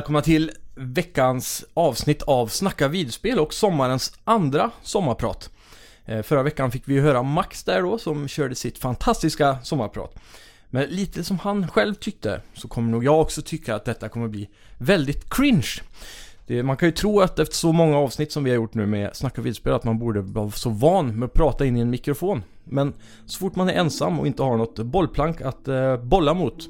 Välkomna 0.00 0.22
till 0.22 0.50
veckans 0.74 1.64
avsnitt 1.74 2.22
av 2.22 2.46
Snacka 2.46 2.88
videospel 2.88 3.38
och 3.38 3.54
sommarens 3.54 4.12
andra 4.24 4.70
sommarprat. 4.82 5.50
Eh, 6.04 6.22
förra 6.22 6.42
veckan 6.42 6.70
fick 6.70 6.88
vi 6.88 6.94
ju 6.94 7.00
höra 7.00 7.22
Max 7.22 7.64
där 7.64 7.82
då 7.82 7.98
som 7.98 8.28
körde 8.28 8.54
sitt 8.54 8.78
fantastiska 8.78 9.58
sommarprat. 9.62 10.14
Men 10.70 10.84
lite 10.84 11.24
som 11.24 11.38
han 11.38 11.68
själv 11.68 11.94
tyckte 11.94 12.42
så 12.54 12.68
kommer 12.68 12.90
nog 12.90 13.04
jag 13.04 13.20
också 13.20 13.42
tycka 13.42 13.74
att 13.74 13.84
detta 13.84 14.08
kommer 14.08 14.28
bli 14.28 14.48
väldigt 14.78 15.30
cringe. 15.30 15.70
Det, 16.46 16.62
man 16.62 16.76
kan 16.76 16.88
ju 16.88 16.92
tro 16.92 17.20
att 17.20 17.38
efter 17.38 17.56
så 17.56 17.72
många 17.72 17.98
avsnitt 17.98 18.32
som 18.32 18.44
vi 18.44 18.50
har 18.50 18.56
gjort 18.56 18.74
nu 18.74 18.86
med 18.86 19.16
Snacka 19.16 19.42
videospel 19.42 19.72
att 19.72 19.84
man 19.84 19.98
borde 19.98 20.20
vara 20.20 20.50
så 20.50 20.70
van 20.70 21.18
med 21.18 21.26
att 21.26 21.32
prata 21.32 21.66
in 21.66 21.76
i 21.76 21.80
en 21.80 21.90
mikrofon. 21.90 22.42
Men 22.64 22.94
så 23.26 23.38
fort 23.38 23.56
man 23.56 23.68
är 23.68 23.74
ensam 23.74 24.20
och 24.20 24.26
inte 24.26 24.42
har 24.42 24.56
något 24.56 24.78
bollplank 24.78 25.40
att 25.40 25.68
eh, 25.68 25.96
bolla 25.96 26.34
mot 26.34 26.68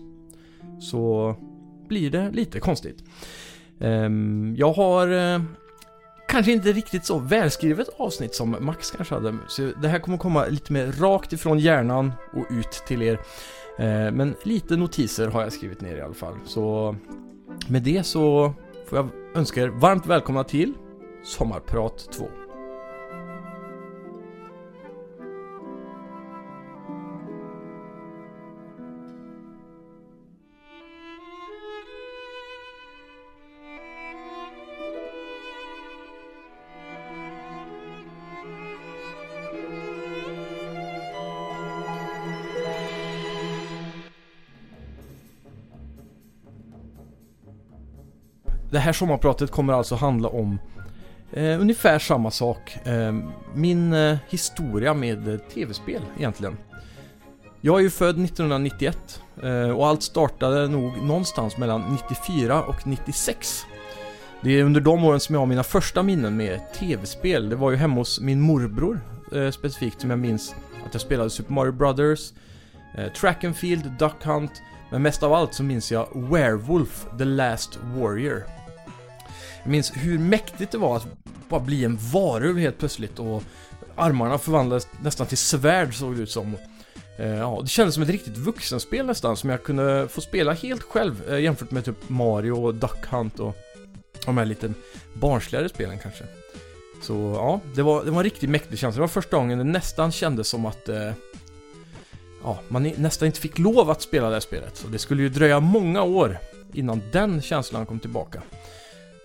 så 0.80 1.36
blir 1.90 2.10
det 2.10 2.30
lite 2.30 2.60
konstigt. 2.60 3.04
Ehm, 3.80 4.54
jag 4.58 4.72
har 4.72 5.08
eh, 5.08 5.42
kanske 6.28 6.52
inte 6.52 6.72
riktigt 6.72 7.04
så 7.04 7.18
välskrivet 7.18 7.88
avsnitt 7.96 8.34
som 8.34 8.56
Max 8.60 8.90
kanske 8.90 9.14
hade. 9.14 9.36
Så 9.48 9.72
det 9.82 9.88
här 9.88 9.98
kommer 9.98 10.18
komma 10.18 10.46
lite 10.46 10.72
mer 10.72 10.92
rakt 10.92 11.32
ifrån 11.32 11.58
hjärnan 11.58 12.12
och 12.32 12.46
ut 12.50 12.72
till 12.86 13.02
er. 13.02 13.20
Ehm, 13.78 14.14
men 14.14 14.34
lite 14.42 14.76
notiser 14.76 15.28
har 15.28 15.42
jag 15.42 15.52
skrivit 15.52 15.80
ner 15.80 15.96
i 15.96 16.00
alla 16.00 16.14
fall. 16.14 16.34
Så 16.46 16.96
med 17.68 17.82
det 17.82 18.06
så 18.06 18.54
får 18.88 18.98
jag 18.98 19.08
önska 19.34 19.62
er 19.62 19.68
varmt 19.68 20.06
välkomna 20.06 20.44
till 20.44 20.72
Sommarprat 21.24 22.12
2. 22.12 22.39
Det 48.80 48.84
här 48.84 48.92
sommarpratet 48.92 49.50
kommer 49.50 49.72
alltså 49.72 49.94
handla 49.94 50.28
om 50.28 50.58
eh, 51.32 51.60
ungefär 51.60 51.98
samma 51.98 52.30
sak. 52.30 52.86
Eh, 52.86 53.14
min 53.54 53.92
eh, 53.92 54.16
historia 54.28 54.94
med 54.94 55.28
eh, 55.28 55.38
tv-spel 55.38 56.02
egentligen. 56.18 56.56
Jag 57.60 57.78
är 57.78 57.82
ju 57.82 57.90
född 57.90 58.24
1991 58.24 59.20
eh, 59.42 59.70
och 59.70 59.86
allt 59.86 60.02
startade 60.02 60.68
nog 60.68 61.02
någonstans 61.02 61.56
mellan 61.56 61.98
94 62.10 62.62
och 62.62 62.86
96. 62.86 63.62
Det 64.40 64.50
är 64.50 64.64
under 64.64 64.80
de 64.80 65.04
åren 65.04 65.20
som 65.20 65.34
jag 65.34 65.40
har 65.40 65.46
mina 65.46 65.62
första 65.62 66.02
minnen 66.02 66.36
med 66.36 66.72
tv-spel. 66.72 67.48
Det 67.48 67.56
var 67.56 67.70
ju 67.70 67.76
hemma 67.76 67.94
hos 67.94 68.20
min 68.20 68.40
morbror 68.40 69.00
eh, 69.32 69.50
specifikt 69.50 70.00
som 70.00 70.10
jag 70.10 70.18
minns 70.18 70.54
att 70.86 70.94
jag 70.94 71.00
spelade 71.00 71.30
Super 71.30 71.52
Mario 71.52 71.72
Brothers, 71.72 72.32
eh, 72.98 73.12
Track 73.12 73.44
and 73.44 73.56
Field, 73.56 73.92
Duck 73.98 74.24
Hunt, 74.24 74.62
men 74.90 75.02
mest 75.02 75.22
av 75.22 75.32
allt 75.32 75.54
så 75.54 75.62
minns 75.62 75.92
jag 75.92 76.08
Werewolf, 76.30 77.06
The 77.18 77.24
Last 77.24 77.78
Warrior. 77.96 78.59
Jag 79.70 79.72
minns 79.72 79.92
hur 79.94 80.18
mäktigt 80.18 80.72
det 80.72 80.78
var 80.78 80.96
att 80.96 81.06
bara 81.48 81.60
bli 81.60 81.84
en 81.84 81.98
varulv 82.12 82.58
helt 82.58 82.78
plötsligt 82.78 83.18
och 83.18 83.42
armarna 83.96 84.38
förvandlades 84.38 84.88
nästan 85.02 85.26
till 85.26 85.38
svärd 85.38 85.94
såg 85.94 86.16
det 86.16 86.22
ut 86.22 86.30
som. 86.30 86.56
Eh, 87.18 87.26
ja, 87.26 87.60
det 87.62 87.68
kändes 87.68 87.94
som 87.94 88.02
ett 88.02 88.08
riktigt 88.08 88.36
vuxenspel 88.36 89.06
nästan 89.06 89.36
som 89.36 89.50
jag 89.50 89.64
kunde 89.64 90.08
få 90.08 90.20
spela 90.20 90.52
helt 90.52 90.82
själv 90.82 91.30
eh, 91.30 91.38
jämfört 91.38 91.70
med 91.70 91.84
typ 91.84 92.08
Mario 92.08 92.52
och 92.52 92.74
Duck 92.74 93.06
Hunt 93.10 93.40
och 93.40 93.56
de 94.24 94.38
här 94.38 94.44
lite 94.44 94.72
barnsligare 95.14 95.68
spelen 95.68 95.98
kanske. 95.98 96.24
Så 97.02 97.14
ja, 97.14 97.60
det 97.74 97.82
var, 97.82 98.04
det 98.04 98.10
var 98.10 98.18
en 98.18 98.24
riktigt 98.24 98.50
mäktig 98.50 98.78
känsla. 98.78 98.96
Det 98.96 99.00
var 99.00 99.08
första 99.08 99.36
gången 99.36 99.58
det 99.58 99.64
nästan 99.64 100.12
kändes 100.12 100.48
som 100.48 100.66
att 100.66 100.88
eh, 100.88 101.12
ja, 102.42 102.58
man 102.68 102.92
nästan 102.96 103.26
inte 103.26 103.40
fick 103.40 103.58
lov 103.58 103.90
att 103.90 104.02
spela 104.02 104.28
det 104.28 104.34
här 104.34 104.40
spelet. 104.40 104.76
Så 104.76 104.88
det 104.88 104.98
skulle 104.98 105.22
ju 105.22 105.28
dröja 105.28 105.60
många 105.60 106.02
år 106.02 106.38
innan 106.72 107.02
den 107.12 107.42
känslan 107.42 107.86
kom 107.86 108.00
tillbaka. 108.00 108.42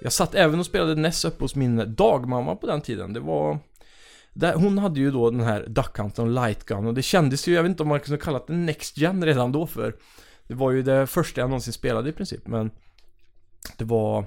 Jag 0.06 0.14
satt 0.14 0.36
även 0.36 0.60
och 0.60 0.66
spelade 0.66 0.96
NES 0.96 1.26
uppe 1.26 1.44
hos 1.44 1.56
min 1.56 1.96
dagmamma 1.96 2.56
på 2.56 2.68
den 2.68 2.82
tiden. 2.82 3.14
Det 3.14 3.20
var... 3.20 3.60
Där, 4.34 4.54
hon 4.54 4.78
hade 4.78 5.00
ju 5.00 5.12
då 5.12 5.32
den 5.32 5.40
här 5.40 5.66
Duck 5.68 5.98
Hunt 5.98 6.20
och 6.20 6.28
Light 6.28 6.66
Gun 6.66 6.86
och 6.86 6.94
det 6.94 7.02
kändes 7.02 7.48
ju, 7.48 7.54
jag 7.54 7.64
vet 7.64 7.70
inte 7.70 7.84
om 7.84 7.90
man 7.90 8.00
kunde 8.00 8.22
kalla 8.22 8.42
det 8.48 8.54
Next 8.54 8.98
Gen 8.98 9.26
redan 9.26 9.52
då 9.52 9.68
för 9.68 9.96
Det 10.48 10.54
var 10.54 10.72
ju 10.72 10.82
det 10.82 11.08
första 11.08 11.42
jag 11.42 11.50
någonsin 11.50 11.74
spelade 11.74 12.10
i 12.10 12.12
princip 12.12 12.48
men 12.48 12.72
Det 13.78 13.84
var 13.86 14.26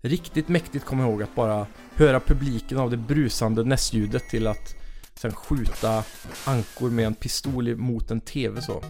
riktigt 0.00 0.48
mäktigt 0.48 0.84
kommer 0.84 1.02
jag 1.02 1.10
ihåg 1.12 1.22
att 1.22 1.34
bara 1.34 1.66
höra 1.94 2.20
publiken 2.20 2.78
av 2.78 2.90
det 2.90 2.96
brusande 2.96 3.64
NES-ljudet 3.64 4.28
till 4.30 4.46
att 4.46 4.74
sen 5.14 5.32
skjuta 5.32 6.04
ankor 6.44 6.90
med 6.90 7.06
en 7.06 7.14
pistol 7.14 7.76
mot 7.76 8.10
en 8.10 8.20
TV 8.20 8.62
så. 8.62 8.82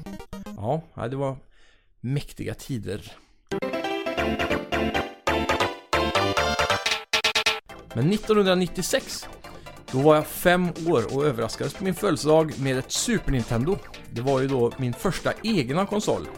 Ja, 0.56 0.82
nej, 0.94 1.10
det 1.10 1.16
var 1.16 1.36
mäktiga 2.00 2.54
tider. 2.54 3.12
Men 7.96 8.12
1996 8.12 9.26
då 9.92 9.98
var 9.98 10.14
jag 10.14 10.26
fem 10.26 10.68
år 10.86 11.16
och 11.16 11.24
överraskades 11.26 11.74
på 11.74 11.84
min 11.84 11.94
födelsedag 11.94 12.58
med 12.58 12.78
ett 12.78 12.92
Super 12.92 13.32
Nintendo. 13.32 13.78
Det 14.10 14.20
var 14.20 14.40
ju 14.40 14.48
då 14.48 14.72
min 14.76 14.92
första 14.92 15.32
egna 15.42 15.86
konsol. 15.86 16.28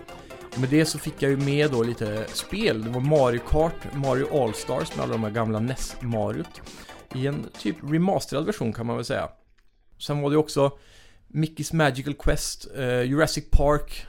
Och 0.53 0.59
med 0.59 0.69
det 0.69 0.85
så 0.85 0.99
fick 0.99 1.23
jag 1.23 1.31
ju 1.31 1.37
med 1.37 1.71
då 1.71 1.83
lite 1.83 2.27
spel. 2.33 2.85
Det 2.85 2.91
var 2.91 3.01
Mario 3.01 3.41
Kart, 3.49 3.95
Mario 3.95 4.43
All-Stars 4.43 4.97
med 4.97 5.05
alla 5.05 5.13
de 5.13 5.23
här 5.25 5.31
gamla 5.31 5.59
NES-Mariot. 5.59 6.61
I 7.15 7.27
en 7.27 7.47
typ 7.59 7.77
remasterad 7.83 8.47
version 8.47 8.73
kan 8.73 8.87
man 8.87 8.97
väl 8.97 9.05
säga. 9.05 9.29
Sen 9.99 10.21
var 10.21 10.31
det 10.31 10.35
ju 10.35 10.39
också 10.39 10.73
Mickey's 11.29 11.75
Magical 11.75 12.15
Quest, 12.15 12.69
eh, 12.77 13.03
Jurassic 13.03 13.51
Park, 13.51 14.07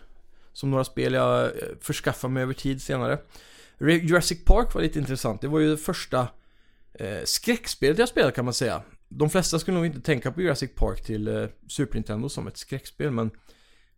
som 0.54 0.72
några 0.72 0.84
spel 0.84 1.14
jag 1.14 1.44
eh, 1.44 1.50
förskaffade 1.82 2.34
mig 2.34 2.44
över 2.44 2.54
tid 2.54 2.82
senare. 2.82 3.20
Re- 3.78 4.04
Jurassic 4.04 4.46
Park 4.46 4.74
var 4.74 4.82
lite 4.82 5.00
intressant. 5.00 5.42
Det 5.42 5.48
var 5.48 5.60
ju 5.60 5.72
det 5.72 5.78
första 5.78 6.28
eh, 6.94 7.24
skräckspelet 7.26 7.98
jag 8.00 8.10
spelade 8.10 8.32
kan 8.32 8.46
man 8.46 8.54
säga. 8.54 8.82
De 9.10 9.30
flesta 9.30 9.60
skulle 9.60 9.78
nog 9.78 9.86
inte 9.86 10.02
tänka 10.02 10.32
på 10.32 10.42
Jurassic 10.42 10.72
Park 10.76 11.04
till 11.06 11.28
eh, 11.28 11.46
Super 11.68 11.96
Nintendo 11.96 12.30
som 12.30 12.48
ett 12.48 12.58
skräckspel, 12.58 13.12
men 13.12 13.32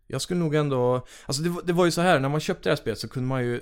jag 0.08 0.22
skulle 0.22 0.40
nog 0.40 0.56
ändå... 0.56 1.06
Alltså 1.26 1.42
det, 1.44 1.50
var- 1.50 1.62
det 1.62 1.74
var 1.74 1.86
ju 1.86 1.92
så 1.92 2.02
här, 2.02 2.20
när 2.20 2.30
man 2.30 2.40
köpte 2.40 2.70
det 2.70 2.72
här 2.72 2.76
spelet 2.78 3.00
så 3.00 3.08
kunde 3.10 3.30
man 3.30 3.44
ju 3.44 3.62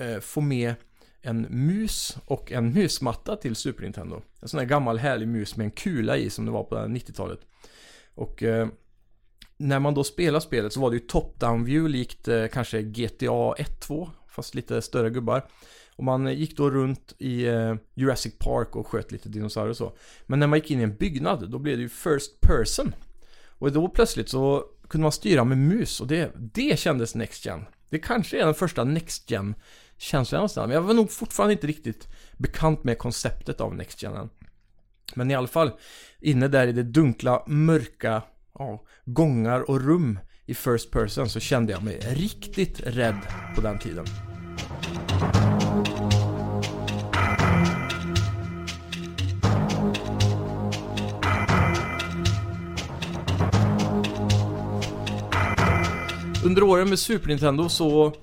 eh, 0.00 0.20
få 0.20 0.40
med 0.40 0.74
en 1.22 1.40
mus 1.50 2.16
och 2.24 2.52
en 2.52 2.72
musmatta 2.72 3.36
till 3.36 3.56
Super 3.56 3.82
Nintendo. 3.82 4.22
En 4.42 4.48
sån 4.48 4.60
här 4.60 4.66
gammal 4.66 4.98
härlig 4.98 5.28
mus 5.28 5.56
med 5.56 5.64
en 5.64 5.70
kula 5.70 6.16
i 6.16 6.30
som 6.30 6.44
det 6.46 6.50
var 6.50 6.64
på 6.64 6.76
90-talet. 6.76 7.40
Och 8.14 8.42
eh, 8.42 8.68
när 9.56 9.78
man 9.78 9.94
då 9.94 10.04
spelade 10.04 10.40
spelet 10.40 10.72
så 10.72 10.80
var 10.80 10.90
det 10.90 10.96
ju 10.96 11.06
top-down 11.06 11.64
view 11.64 11.88
likt 11.98 12.28
eh, 12.28 12.46
kanske 12.46 12.82
GTA 12.82 13.54
1-2 13.54 14.10
fast 14.28 14.54
lite 14.54 14.82
större 14.82 15.10
gubbar. 15.10 15.42
Och 16.00 16.04
man 16.04 16.34
gick 16.34 16.56
då 16.56 16.70
runt 16.70 17.14
i 17.18 17.46
eh, 17.46 17.74
Jurassic 17.94 18.38
Park 18.38 18.76
och 18.76 18.86
sköt 18.86 19.12
lite 19.12 19.28
dinosaurier 19.28 19.70
och 19.70 19.76
så. 19.76 19.92
Men 20.26 20.40
när 20.40 20.46
man 20.46 20.58
gick 20.58 20.70
in 20.70 20.80
i 20.80 20.82
en 20.82 20.96
byggnad 20.96 21.50
då 21.50 21.58
blev 21.58 21.76
det 21.76 21.82
ju 21.82 21.88
first 21.88 22.40
person. 22.40 22.94
Och 23.48 23.72
då 23.72 23.88
plötsligt 23.88 24.28
så 24.28 24.64
kunde 24.88 25.02
man 25.02 25.12
styra 25.12 25.44
med 25.44 25.58
mus 25.58 26.00
och 26.00 26.06
det, 26.06 26.32
det 26.36 26.78
kändes 26.78 27.14
Next 27.14 27.46
Gen. 27.46 27.64
Det 27.90 27.98
kanske 27.98 28.40
är 28.40 28.44
den 28.44 28.54
första 28.54 28.84
Next 28.84 29.30
Gen 29.30 29.54
känslan 29.96 30.38
någonstans. 30.38 30.66
Men 30.66 30.74
jag 30.74 30.82
var 30.82 30.94
nog 30.94 31.10
fortfarande 31.10 31.52
inte 31.52 31.66
riktigt 31.66 32.08
bekant 32.36 32.84
med 32.84 32.98
konceptet 32.98 33.60
av 33.60 33.74
Next 33.74 34.02
Gen 34.02 34.16
än. 34.16 34.30
Men 35.14 35.30
i 35.30 35.34
alla 35.34 35.48
fall, 35.48 35.70
inne 36.20 36.48
där 36.48 36.66
i 36.66 36.72
det 36.72 36.82
dunkla, 36.82 37.44
mörka, 37.46 38.22
ja, 38.58 38.84
gångar 39.04 39.70
och 39.70 39.80
rum 39.80 40.18
i 40.46 40.54
First 40.54 40.90
Person 40.90 41.28
så 41.28 41.40
kände 41.40 41.72
jag 41.72 41.82
mig 41.82 41.98
riktigt 41.98 42.80
rädd 42.80 43.20
på 43.54 43.60
den 43.60 43.78
tiden. 43.78 44.06
Under 56.44 56.62
åren 56.62 56.88
med 56.88 56.98
Super 56.98 57.28
Nintendo 57.28 57.68
så 57.68 58.14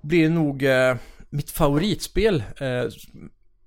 blir 0.00 0.28
nog 0.28 0.62
eh, 0.62 0.96
mitt 1.30 1.50
favoritspel 1.50 2.44
eh, 2.56 2.84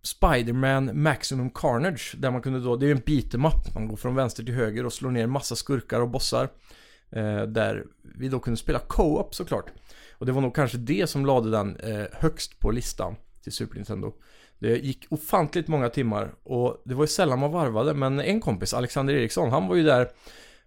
Spider-Man 0.02 1.04
Maximum 1.04 1.50
Carnage 1.50 2.16
där 2.18 2.32
man 2.32 2.42
kunde 2.42 2.60
då, 2.60 2.76
det 2.76 2.86
är 2.86 2.88
ju 2.88 2.94
en 2.94 3.02
beat'em 3.02 3.48
up, 3.48 3.74
man 3.74 3.88
går 3.88 3.98
från 3.98 4.16
vänster 4.16 4.44
till 4.44 4.54
höger 4.54 4.86
och 4.86 4.94
slår 4.94 5.12
ner 5.12 5.28
massa 5.28 5.56
skurkar 5.56 6.02
och 6.02 6.10
bossar. 6.10 6.50
Eh, 7.12 7.42
där 7.42 7.86
vi 8.02 8.30
då 8.30 8.40
kunde 8.40 8.58
spela 8.58 8.80
co-op 8.80 9.36
såklart. 9.36 9.72
Och 10.12 10.26
det 10.26 10.32
var 10.32 10.42
nog 10.42 10.56
kanske 10.56 10.78
det 10.78 11.08
som 11.08 11.26
lade 11.26 11.52
den 11.52 11.76
eh, 11.76 12.06
högst 12.14 12.60
på 12.60 12.72
listan 12.72 13.16
till 13.44 13.52
Super 13.52 13.76
Nintendo. 13.76 14.14
Det 14.60 14.78
gick 14.78 15.06
ofantligt 15.10 15.68
många 15.68 15.90
timmar 15.90 16.34
och 16.44 16.82
det 16.86 16.94
var 16.94 17.04
ju 17.04 17.08
sällan 17.08 17.40
man 17.40 17.52
varvade 17.52 17.94
men 17.94 18.20
en 18.20 18.42
kompis, 18.42 18.74
Alexander 18.74 19.14
Eriksson, 19.14 19.52
han 19.52 19.68
var 19.68 19.76
ju 19.76 19.84
där 19.84 20.10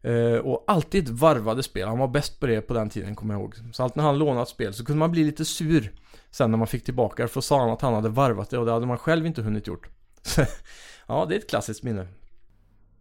Eh, 0.02 0.38
och 0.38 0.64
alltid 0.67 1.08
varvade 1.08 1.62
spel. 1.62 1.88
Han 1.88 1.99
var 1.99 2.08
bäst 2.08 2.41
på 2.41 2.47
det 2.47 2.61
på 2.61 2.75
den 2.75 2.91
tiden, 2.91 3.14
kommer 3.17 3.35
jag 3.35 3.41
ihåg. 3.41 3.55
Så 3.73 3.82
alltid 3.82 3.97
när 3.97 4.05
han 4.05 4.19
lånat 4.19 4.49
spel 4.49 4.75
så 4.75 4.85
kunde 4.85 4.99
man 4.99 5.11
bli 5.11 5.25
lite 5.25 5.44
sur 5.44 5.93
sen 6.31 6.50
när 6.50 6.58
man 6.58 6.67
fick 6.67 6.85
tillbaka 6.85 7.23
det. 7.23 7.29
För 7.29 7.35
då 7.35 7.43
sa 7.43 7.61
han 7.61 7.70
att 7.70 7.82
han 7.82 7.94
hade 7.94 8.08
varvat 8.08 8.50
det 8.50 8.58
och 8.58 8.67
det 8.67 8.73
hade 8.73 8.87
man 8.87 8.99
själv 8.99 9.26
inte 9.26 9.43
hunnit 9.43 9.67
gjort. 9.67 9.88
ja, 11.06 11.26
det 11.29 11.35
är 11.35 11.38
ett 11.38 11.50
klassiskt 11.50 11.82
minne. 11.82 12.06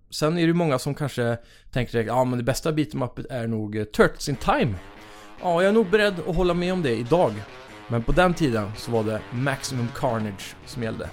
Sen 0.09 0.33
är 0.33 0.41
det 0.41 0.47
ju 0.47 0.53
många 0.53 0.79
som 0.79 0.95
kanske 0.95 1.37
tänker 1.71 1.91
direkt, 1.91 2.07
ja 2.07 2.23
men 2.23 2.39
det 2.39 2.43
bästa 2.43 2.71
beat'em 2.71 3.25
är 3.29 3.47
nog 3.47 3.75
eh, 3.75 3.83
Turtles 3.83 4.29
in 4.29 4.35
Time. 4.35 4.75
Ja, 5.41 5.61
jag 5.61 5.69
är 5.69 5.73
nog 5.73 5.89
beredd 5.89 6.19
att 6.27 6.35
hålla 6.35 6.53
med 6.53 6.73
om 6.73 6.81
det 6.81 6.95
idag. 6.95 7.33
Men 7.87 8.03
på 8.03 8.11
den 8.11 8.33
tiden 8.33 8.71
så 8.77 8.91
var 8.91 9.03
det 9.03 9.21
Maximum 9.31 9.87
Carnage 9.95 10.55
som 10.65 10.83
gällde. 10.83 11.09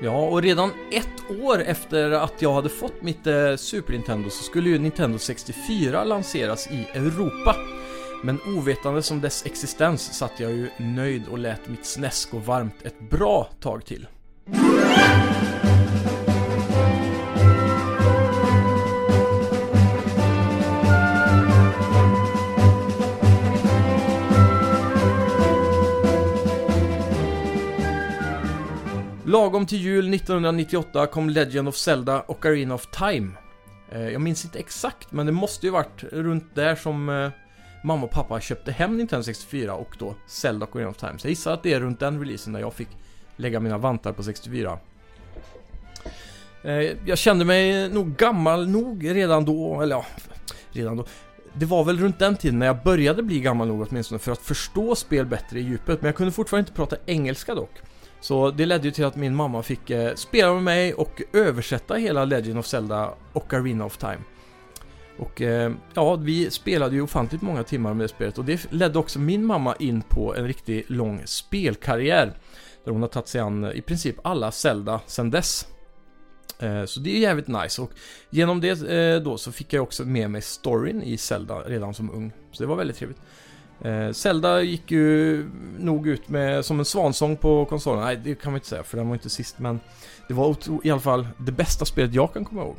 Ja, 0.00 0.26
och 0.26 0.42
redan 0.42 0.70
ett 0.90 1.40
år 1.42 1.62
efter 1.62 2.10
att 2.10 2.42
jag 2.42 2.52
hade 2.52 2.68
fått 2.68 3.02
mitt 3.02 3.26
eh, 3.26 3.56
Super 3.56 3.92
Nintendo 3.92 4.30
så 4.30 4.44
skulle 4.44 4.68
ju 4.70 4.78
Nintendo 4.78 5.18
64 5.18 6.04
lanseras 6.04 6.66
i 6.70 6.86
Europa. 6.94 7.56
Men 8.22 8.38
ovetande 8.46 9.02
som 9.02 9.20
dess 9.20 9.46
existens 9.46 10.18
satt 10.18 10.40
jag 10.40 10.50
ju 10.50 10.68
nöjd 10.76 11.22
och 11.30 11.38
lät 11.38 11.68
mitt 11.68 11.86
SNES 11.86 12.26
gå 12.26 12.38
varmt 12.38 12.82
ett 12.82 13.10
bra 13.10 13.48
tag 13.60 13.84
till. 13.84 14.06
Lagom 29.36 29.66
till 29.66 29.78
jul 29.78 30.14
1998 30.14 31.06
kom 31.06 31.30
Legend 31.30 31.68
of 31.68 31.76
Zelda 31.76 32.20
och 32.20 32.46
Arena 32.46 32.74
of 32.74 32.86
Time. 32.86 33.30
Eh, 33.92 34.08
jag 34.08 34.20
minns 34.20 34.44
inte 34.44 34.58
exakt, 34.58 35.12
men 35.12 35.26
det 35.26 35.32
måste 35.32 35.66
ju 35.66 35.72
varit 35.72 36.04
runt 36.12 36.54
där 36.54 36.74
som 36.74 37.08
eh, 37.08 37.30
mamma 37.84 38.04
och 38.06 38.10
pappa 38.10 38.40
köpte 38.40 38.72
hem 38.72 38.96
Nintendo 38.96 39.22
64 39.22 39.74
och 39.74 39.96
då 39.98 40.14
Zelda 40.26 40.66
och 40.66 40.76
Arena 40.76 40.90
of 40.90 40.96
Time. 40.96 41.18
Så 41.18 41.26
jag 41.26 41.30
gissar 41.30 41.52
att 41.52 41.62
det 41.62 41.72
är 41.72 41.80
runt 41.80 42.00
den 42.00 42.20
releasen 42.20 42.52
där 42.52 42.60
jag 42.60 42.74
fick 42.74 42.88
lägga 43.36 43.60
mina 43.60 43.78
vantar 43.78 44.12
på 44.12 44.22
64. 44.22 44.78
Eh, 46.62 46.72
jag 47.06 47.18
kände 47.18 47.44
mig 47.44 47.88
nog 47.88 48.16
gammal 48.16 48.68
nog 48.68 49.14
redan 49.14 49.44
då, 49.44 49.80
eller 49.80 49.96
ja, 49.96 50.06
redan 50.72 50.96
då. 50.96 51.04
Det 51.52 51.66
var 51.66 51.84
väl 51.84 51.98
runt 51.98 52.18
den 52.18 52.36
tiden 52.36 52.58
när 52.58 52.66
jag 52.66 52.82
började 52.82 53.22
bli 53.22 53.40
gammal 53.40 53.68
nog 53.68 53.86
åtminstone 53.90 54.18
för 54.18 54.32
att 54.32 54.42
förstå 54.42 54.94
spel 54.94 55.26
bättre 55.26 55.58
i 55.58 55.62
djupet, 55.62 56.02
men 56.02 56.08
jag 56.08 56.16
kunde 56.16 56.32
fortfarande 56.32 56.68
inte 56.68 56.76
prata 56.76 56.96
engelska 57.06 57.54
dock. 57.54 57.72
Så 58.26 58.50
det 58.50 58.66
ledde 58.66 58.84
ju 58.84 58.90
till 58.90 59.04
att 59.04 59.16
min 59.16 59.34
mamma 59.34 59.62
fick 59.62 59.90
eh, 59.90 60.14
spela 60.14 60.54
med 60.54 60.62
mig 60.62 60.94
och 60.94 61.22
översätta 61.32 61.94
hela 61.94 62.24
Legend 62.24 62.58
of 62.58 62.66
Zelda 62.66 63.14
och 63.32 63.54
Arena 63.54 63.84
of 63.84 63.96
Time. 63.96 64.18
Och 65.18 65.42
eh, 65.42 65.72
ja, 65.94 66.16
vi 66.16 66.50
spelade 66.50 66.94
ju 66.94 67.02
ofantligt 67.02 67.42
många 67.42 67.62
timmar 67.62 67.94
med 67.94 68.04
det 68.04 68.08
spelet 68.08 68.38
och 68.38 68.44
det 68.44 68.72
ledde 68.72 68.98
också 68.98 69.18
min 69.18 69.44
mamma 69.44 69.76
in 69.78 70.02
på 70.02 70.34
en 70.34 70.46
riktigt 70.46 70.90
lång 70.90 71.22
spelkarriär. 71.24 72.38
Där 72.84 72.92
hon 72.92 73.02
har 73.02 73.08
tagit 73.08 73.28
sig 73.28 73.40
an 73.40 73.64
eh, 73.64 73.70
i 73.70 73.82
princip 73.82 74.16
alla 74.22 74.50
Zelda 74.50 75.00
sedan 75.06 75.30
dess. 75.30 75.66
Eh, 76.58 76.84
så 76.84 77.00
det 77.00 77.16
är 77.16 77.20
jävligt 77.20 77.48
nice 77.48 77.82
och 77.82 77.90
genom 78.30 78.60
det 78.60 78.82
eh, 78.82 79.22
då 79.22 79.38
så 79.38 79.52
fick 79.52 79.72
jag 79.72 79.82
också 79.82 80.04
med 80.04 80.30
mig 80.30 80.42
storyn 80.42 81.02
i 81.02 81.16
Zelda 81.16 81.54
redan 81.54 81.94
som 81.94 82.10
ung. 82.10 82.32
Så 82.52 82.62
det 82.62 82.66
var 82.66 82.76
väldigt 82.76 82.96
trevligt. 82.96 83.20
Eh, 83.80 84.12
Zelda 84.12 84.62
gick 84.62 84.90
ju 84.90 85.48
nog 85.78 86.08
ut 86.08 86.28
med 86.28 86.64
som 86.64 86.78
en 86.78 86.84
svansång 86.84 87.36
på 87.36 87.64
konsolen. 87.64 88.04
Nej, 88.04 88.20
det 88.24 88.34
kan 88.34 88.52
man 88.52 88.56
inte 88.56 88.68
säga 88.68 88.82
för 88.82 88.96
den 88.96 89.08
var 89.08 89.14
inte 89.14 89.30
sist 89.30 89.58
men 89.58 89.80
det 90.28 90.34
var 90.34 90.56
i 90.82 90.90
alla 90.90 91.00
fall 91.00 91.28
det 91.38 91.52
bästa 91.52 91.84
spelet 91.84 92.14
jag 92.14 92.32
kan 92.32 92.44
komma 92.44 92.62
ihåg. 92.62 92.76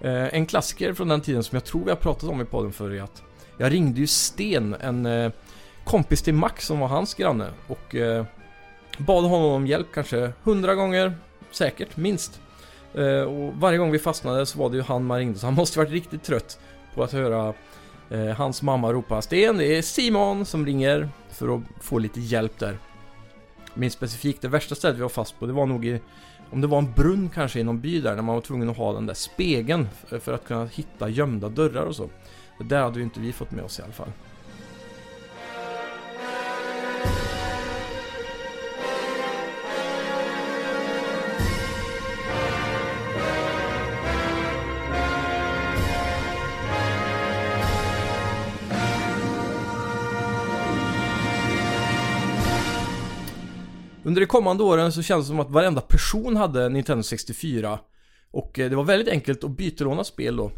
Eh, 0.00 0.34
en 0.34 0.46
klassiker 0.46 0.92
från 0.92 1.08
den 1.08 1.20
tiden 1.20 1.42
som 1.42 1.56
jag 1.56 1.64
tror 1.64 1.84
vi 1.84 1.90
har 1.90 1.96
pratat 1.96 2.30
om 2.30 2.40
i 2.40 2.44
podden 2.44 2.72
förr 2.72 2.90
är 2.90 3.02
att 3.02 3.22
jag 3.58 3.72
ringde 3.72 4.00
ju 4.00 4.06
Sten, 4.06 4.76
en 4.80 5.06
eh, 5.06 5.32
kompis 5.84 6.22
till 6.22 6.34
Max 6.34 6.66
som 6.66 6.80
var 6.80 6.88
hans 6.88 7.14
granne 7.14 7.50
och 7.66 7.94
eh, 7.94 8.24
bad 8.98 9.24
honom 9.24 9.52
om 9.52 9.66
hjälp 9.66 9.86
kanske 9.94 10.32
hundra 10.42 10.74
gånger, 10.74 11.14
säkert, 11.50 11.96
minst. 11.96 12.40
Eh, 12.94 13.20
och 13.20 13.54
varje 13.54 13.78
gång 13.78 13.90
vi 13.90 13.98
fastnade 13.98 14.46
så 14.46 14.58
var 14.58 14.70
det 14.70 14.76
ju 14.76 14.82
han 14.82 15.04
man 15.04 15.18
ringde 15.18 15.38
så 15.38 15.46
han 15.46 15.54
måste 15.54 15.78
varit 15.78 15.90
riktigt 15.90 16.22
trött 16.22 16.58
på 16.94 17.02
att 17.02 17.12
höra 17.12 17.54
Eh, 18.10 18.26
hans 18.26 18.62
mamma 18.62 18.92
ropar 18.92 19.20
Sten, 19.20 19.56
det 19.56 19.76
är 19.76 19.82
Simon 19.82 20.44
som 20.44 20.66
ringer 20.66 21.08
för 21.30 21.56
att 21.56 21.62
få 21.80 21.98
lite 21.98 22.20
hjälp 22.20 22.58
där. 22.58 22.78
Min 23.74 23.90
specifikt, 23.90 24.42
det 24.42 24.48
värsta 24.48 24.74
stället 24.74 24.96
vi 24.96 25.02
var 25.02 25.08
fast 25.08 25.38
på, 25.38 25.46
det 25.46 25.52
var 25.52 25.66
nog 25.66 25.86
i 25.86 26.00
om 26.50 26.60
det 26.60 26.66
var 26.66 26.78
en 26.78 26.92
brunn 26.92 27.30
kanske 27.34 27.60
i 27.60 27.64
någon 27.64 27.80
by 27.80 28.00
där, 28.00 28.14
när 28.14 28.22
man 28.22 28.34
var 28.34 28.42
tvungen 28.42 28.70
att 28.70 28.76
ha 28.76 28.92
den 28.92 29.06
där 29.06 29.14
spegeln 29.14 29.88
för 30.20 30.32
att 30.32 30.44
kunna 30.44 30.66
hitta 30.66 31.08
gömda 31.08 31.48
dörrar 31.48 31.86
och 31.86 31.96
så. 31.96 32.08
Det 32.58 32.64
där 32.64 32.82
hade 32.82 32.98
ju 32.98 33.04
inte 33.04 33.20
vi 33.20 33.32
fått 33.32 33.50
med 33.50 33.64
oss 33.64 33.78
i 33.78 33.82
alla 33.82 33.92
fall. 33.92 34.12
Under 54.18 54.26
de 54.26 54.30
kommande 54.30 54.62
åren 54.62 54.92
så 54.92 55.02
kändes 55.02 55.26
det 55.26 55.30
som 55.30 55.40
att 55.40 55.50
varenda 55.50 55.80
person 55.80 56.36
hade 56.36 56.68
Nintendo 56.68 57.02
64 57.02 57.78
Och 58.30 58.58
eh, 58.58 58.70
det 58.70 58.76
var 58.76 58.84
väldigt 58.84 59.08
enkelt 59.08 59.44
att 59.44 59.50
bytelåna 59.50 60.04
spel 60.04 60.36
då. 60.36 60.50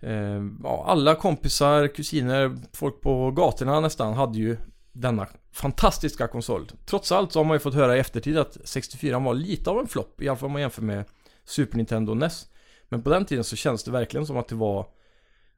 Eh, 0.00 0.42
ja, 0.62 0.84
Alla 0.86 1.14
kompisar, 1.14 1.86
kusiner, 1.88 2.56
folk 2.72 3.00
på 3.00 3.30
gatorna 3.30 3.80
nästan 3.80 4.14
hade 4.14 4.38
ju 4.38 4.56
denna 4.92 5.26
fantastiska 5.52 6.28
konsol. 6.28 6.70
Trots 6.86 7.12
allt 7.12 7.32
så 7.32 7.38
har 7.38 7.44
man 7.44 7.54
ju 7.54 7.58
fått 7.58 7.74
höra 7.74 7.96
i 7.96 8.00
eftertid 8.00 8.38
att 8.38 8.56
64 8.64 9.18
var 9.18 9.34
lite 9.34 9.70
av 9.70 9.78
en 9.78 9.86
flopp 9.86 10.22
I 10.22 10.28
alla 10.28 10.36
fall 10.36 10.46
om 10.46 10.52
man 10.52 10.60
jämför 10.60 10.82
med 10.82 11.04
Super 11.44 11.76
Nintendo 11.76 12.10
och 12.12 12.16
NES 12.16 12.46
Men 12.88 13.02
på 13.02 13.10
den 13.10 13.24
tiden 13.24 13.44
så 13.44 13.56
kändes 13.56 13.84
det 13.84 13.90
verkligen 13.90 14.26
som 14.26 14.36
att 14.36 14.48
det 14.48 14.54
var 14.54 14.86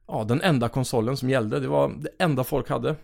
Ja, 0.07 0.23
den 0.23 0.41
enda 0.41 0.69
konsolen 0.69 1.17
som 1.17 1.29
gällde. 1.29 1.59
Det 1.59 1.67
var 1.67 1.93
det 1.97 2.09
enda 2.19 2.43
folk 2.43 2.69
hade 2.69 2.95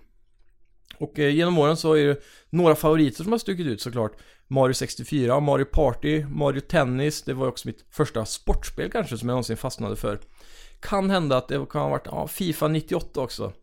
och 0.98 1.20
eh, 1.20 1.36
genom 1.36 1.58
åren 1.58 1.78
så 1.78 1.94
är 1.94 2.08
det 2.08 2.22
några 2.50 2.76
favoriter 2.76 3.24
som 3.24 3.32
har 3.32 3.40
stuckit 3.40 3.68
ut 3.68 3.82
såklart. 3.82 4.18
Mario 4.48 4.74
64, 4.74 5.40
Mario 5.40 5.66
Party, 5.66 6.26
Mario 6.26 6.62
Tennis. 6.62 7.22
Det 7.22 7.34
var 7.34 7.48
också 7.48 7.68
mitt 7.68 7.86
första 7.92 8.26
sportspel 8.26 8.92
kanske 8.92 9.18
som 9.18 9.30
jag 9.30 9.34
någonsin 9.34 9.58
fastnade 9.58 9.96
för. 9.96 10.20
Kan 10.80 11.10
hända 11.10 11.38
att 11.38 11.48
det 11.48 11.66
kan 11.70 11.82
ha 11.82 11.90
varit 11.90 12.06
ja, 12.06 12.28
Fifa 12.28 12.68
98 12.68 13.22
också. 13.22 13.54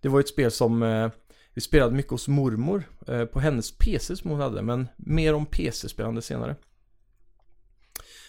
Det 0.00 0.08
var 0.08 0.20
ett 0.20 0.28
spel 0.28 0.50
som 0.50 0.82
eh, 0.82 1.10
vi 1.54 1.60
spelade 1.60 1.96
mycket 1.96 2.10
hos 2.10 2.28
mormor 2.28 2.84
eh, 3.06 3.24
på 3.24 3.40
hennes 3.40 3.78
PC 3.78 4.16
som 4.16 4.30
hon 4.30 4.40
hade. 4.40 4.62
Men 4.62 4.88
mer 4.96 5.34
om 5.34 5.46
PC-spelande 5.46 6.22
senare. 6.22 6.56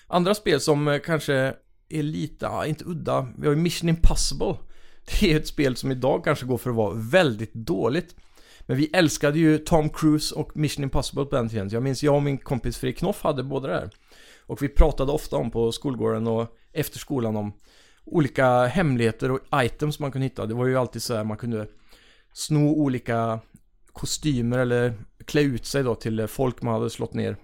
Andra 0.07 0.35
spel 0.35 0.59
som 0.59 0.87
eh, 0.87 0.99
kanske 0.99 1.53
är 1.89 2.03
lite, 2.03 2.45
ja, 2.45 2.65
inte 2.65 2.85
udda. 2.85 3.27
Vi 3.37 3.47
har 3.47 3.55
ju 3.55 3.61
Mission 3.61 3.89
Impossible. 3.89 4.55
Det 5.05 5.33
är 5.33 5.37
ett 5.37 5.47
spel 5.47 5.75
som 5.75 5.91
idag 5.91 6.23
kanske 6.23 6.45
går 6.45 6.57
för 6.57 6.69
att 6.69 6.75
vara 6.75 6.93
väldigt 6.95 7.53
dåligt. 7.53 8.15
Men 8.69 8.77
vi 8.77 8.89
älskade 8.93 9.39
ju 9.39 9.57
Tom 9.57 9.89
Cruise 9.89 10.35
och 10.35 10.57
Mission 10.57 10.83
Impossible 10.83 11.25
på 11.25 11.35
den 11.35 11.49
tiden. 11.49 11.69
Jag 11.69 11.83
minns 11.83 12.03
jag 12.03 12.15
och 12.15 12.23
min 12.23 12.37
kompis 12.37 12.77
Fredrik 12.77 12.97
Knoff 12.97 13.21
hade 13.23 13.43
båda 13.43 13.67
där. 13.67 13.89
Och 14.45 14.61
vi 14.61 14.69
pratade 14.69 15.11
ofta 15.11 15.35
om 15.35 15.51
på 15.51 15.71
skolgården 15.71 16.27
och 16.27 16.57
efter 16.73 16.99
skolan 16.99 17.35
om 17.35 17.53
olika 18.05 18.65
hemligheter 18.65 19.31
och 19.31 19.39
items 19.53 19.99
man 19.99 20.11
kunde 20.11 20.25
hitta. 20.25 20.45
Det 20.45 20.53
var 20.53 20.65
ju 20.65 20.77
alltid 20.77 21.01
så 21.03 21.15
här 21.15 21.23
man 21.23 21.37
kunde 21.37 21.67
sno 22.33 22.69
olika 22.69 23.39
kostymer 23.93 24.57
eller 24.57 24.93
klä 25.25 25.41
ut 25.41 25.65
sig 25.65 25.83
då 25.83 25.95
till 25.95 26.27
folk 26.27 26.61
man 26.61 26.73
hade 26.73 26.89
slått 26.89 27.13
ner. 27.13 27.37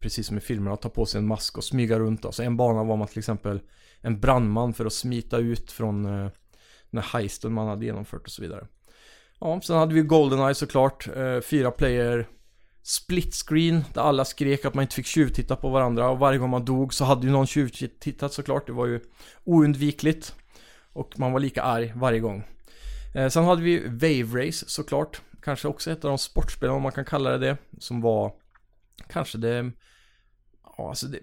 Precis 0.00 0.26
som 0.26 0.36
i 0.36 0.40
filmerna, 0.40 0.76
ta 0.76 0.88
på 0.88 1.06
sig 1.06 1.18
en 1.18 1.26
mask 1.26 1.58
och 1.58 1.64
smyga 1.64 1.98
runt. 1.98 2.24
Alltså 2.24 2.42
en 2.42 2.56
bana 2.56 2.84
var 2.84 2.96
man 2.96 3.08
till 3.08 3.18
exempel 3.18 3.60
en 4.00 4.20
brandman 4.20 4.74
för 4.74 4.86
att 4.86 4.92
smita 4.92 5.38
ut 5.38 5.72
från 5.72 6.04
eh, 6.04 6.30
den 6.90 7.02
här 7.02 7.20
heisten 7.20 7.52
man 7.52 7.68
hade 7.68 7.84
genomfört 7.84 8.22
och 8.22 8.30
så 8.30 8.42
vidare. 8.42 8.66
Ja, 9.40 9.60
sen 9.60 9.76
hade 9.76 9.94
vi 9.94 10.02
Goldeneye 10.02 10.54
såklart. 10.54 11.08
Eh, 11.16 11.40
fyra 11.40 11.70
player 11.70 12.28
split 12.82 13.34
screen 13.34 13.84
där 13.94 14.02
alla 14.02 14.24
skrek 14.24 14.64
att 14.64 14.74
man 14.74 14.82
inte 14.82 14.94
fick 14.94 15.06
tjuvtitta 15.06 15.56
på 15.56 15.68
varandra 15.68 16.10
och 16.10 16.18
varje 16.18 16.38
gång 16.38 16.50
man 16.50 16.64
dog 16.64 16.94
så 16.94 17.04
hade 17.04 17.26
ju 17.26 17.32
någon 17.32 17.46
tjuvtittat 17.46 18.32
såklart. 18.32 18.66
Det 18.66 18.72
var 18.72 18.86
ju 18.86 19.00
oundvikligt. 19.44 20.34
Och 20.92 21.18
man 21.18 21.32
var 21.32 21.40
lika 21.40 21.62
arg 21.62 21.92
varje 21.96 22.20
gång. 22.20 22.44
Eh, 23.14 23.28
sen 23.28 23.44
hade 23.44 23.62
vi 23.62 23.88
Wave 23.88 24.46
Race 24.46 24.64
såklart. 24.68 25.20
Kanske 25.42 25.68
också 25.68 25.90
ett 25.90 26.04
av 26.04 26.08
de 26.08 26.18
sportspelen 26.18 26.74
om 26.74 26.82
man 26.82 26.92
kan 26.92 27.04
kalla 27.04 27.30
det 27.30 27.38
det. 27.38 27.56
Som 27.78 28.00
var 28.00 28.32
kanske 29.08 29.38
det, 29.38 29.72
ja 30.76 30.88
alltså 30.88 31.06
det 31.06 31.20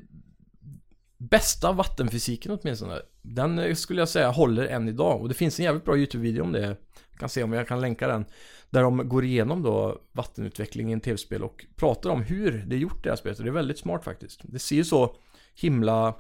bästa 1.18 1.72
vattenfysiken 1.72 2.60
åtminstone. 2.62 3.02
Den 3.22 3.60
eh, 3.60 3.74
skulle 3.74 4.02
jag 4.02 4.10
säga 4.10 4.32
håller 4.32 4.68
än 4.68 4.90
idag 4.90 5.22
och 5.22 5.28
det 5.28 5.34
finns 5.34 5.60
en 5.60 5.66
jävligt 5.66 5.86
bra 5.86 5.98
YouTube-video 5.98 6.44
om 6.44 6.52
det 6.52 6.78
kan 7.20 7.30
se 7.30 7.44
om 7.44 7.54
jag 7.54 7.68
kan 7.68 7.82
länka 7.82 8.08
den. 8.08 8.26
Där 8.70 8.82
de 8.82 9.10
går 9.10 9.26
igenom 9.26 9.64
då 9.64 10.02
vattenutveckling 10.12 10.94
i 10.94 11.00
tv-spel 11.00 11.44
och 11.44 11.66
pratar 11.76 12.10
om 12.10 12.22
hur 12.22 12.52
det 12.68 12.76
är 12.76 12.80
gjort 12.80 13.04
det 13.04 13.10
här 13.10 13.16
spelet. 13.16 13.38
Och 13.38 13.46
det 13.46 13.52
är 13.52 13.54
väldigt 13.54 13.80
smart 13.80 14.04
faktiskt. 14.04 14.42
Det 14.44 14.60
ser 14.60 14.76
ju 14.76 14.84
så 14.84 15.16
himla 15.56 16.16